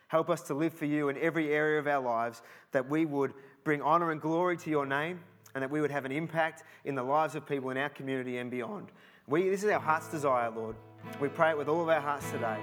Help 0.07 0.30
us 0.30 0.41
to 0.43 0.55
live 0.55 0.72
for 0.72 0.86
you 0.86 1.11
in 1.11 1.18
every 1.18 1.53
area 1.53 1.78
of 1.78 1.86
our 1.86 2.01
lives, 2.01 2.41
that 2.72 2.89
we 2.89 3.05
would 3.05 3.34
bring 3.69 3.83
honour 3.83 4.12
and 4.12 4.21
glory 4.23 4.57
to 4.57 4.71
your 4.71 4.87
name, 4.87 5.21
and 5.55 5.61
that 5.62 5.71
we 5.71 5.83
would 5.83 5.91
have 5.91 6.07
an 6.07 6.11
impact 6.11 6.62
in 6.87 6.95
the 6.95 7.03
lives 7.03 7.35
of 7.35 7.47
people 7.47 7.69
in 7.69 7.77
our 7.77 7.91
community 7.91 8.39
and 8.39 8.51
beyond. 8.51 8.89
We, 9.27 9.51
this 9.51 9.62
is 9.62 9.69
our 9.69 9.79
heart's 9.79 10.09
desire, 10.09 10.49
Lord. 10.49 10.75
We 11.21 11.29
pray 11.29 11.51
it 11.51 11.59
with 11.59 11.69
all 11.69 11.83
of 11.83 11.91
our 11.91 12.01
hearts 12.01 12.31
today, 12.31 12.57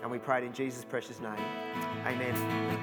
and 0.00 0.10
we 0.10 0.16
pray 0.16 0.38
it 0.38 0.44
in 0.44 0.54
Jesus' 0.54 0.82
precious 0.82 1.20
name. 1.20 1.36
Amen. 2.06 2.76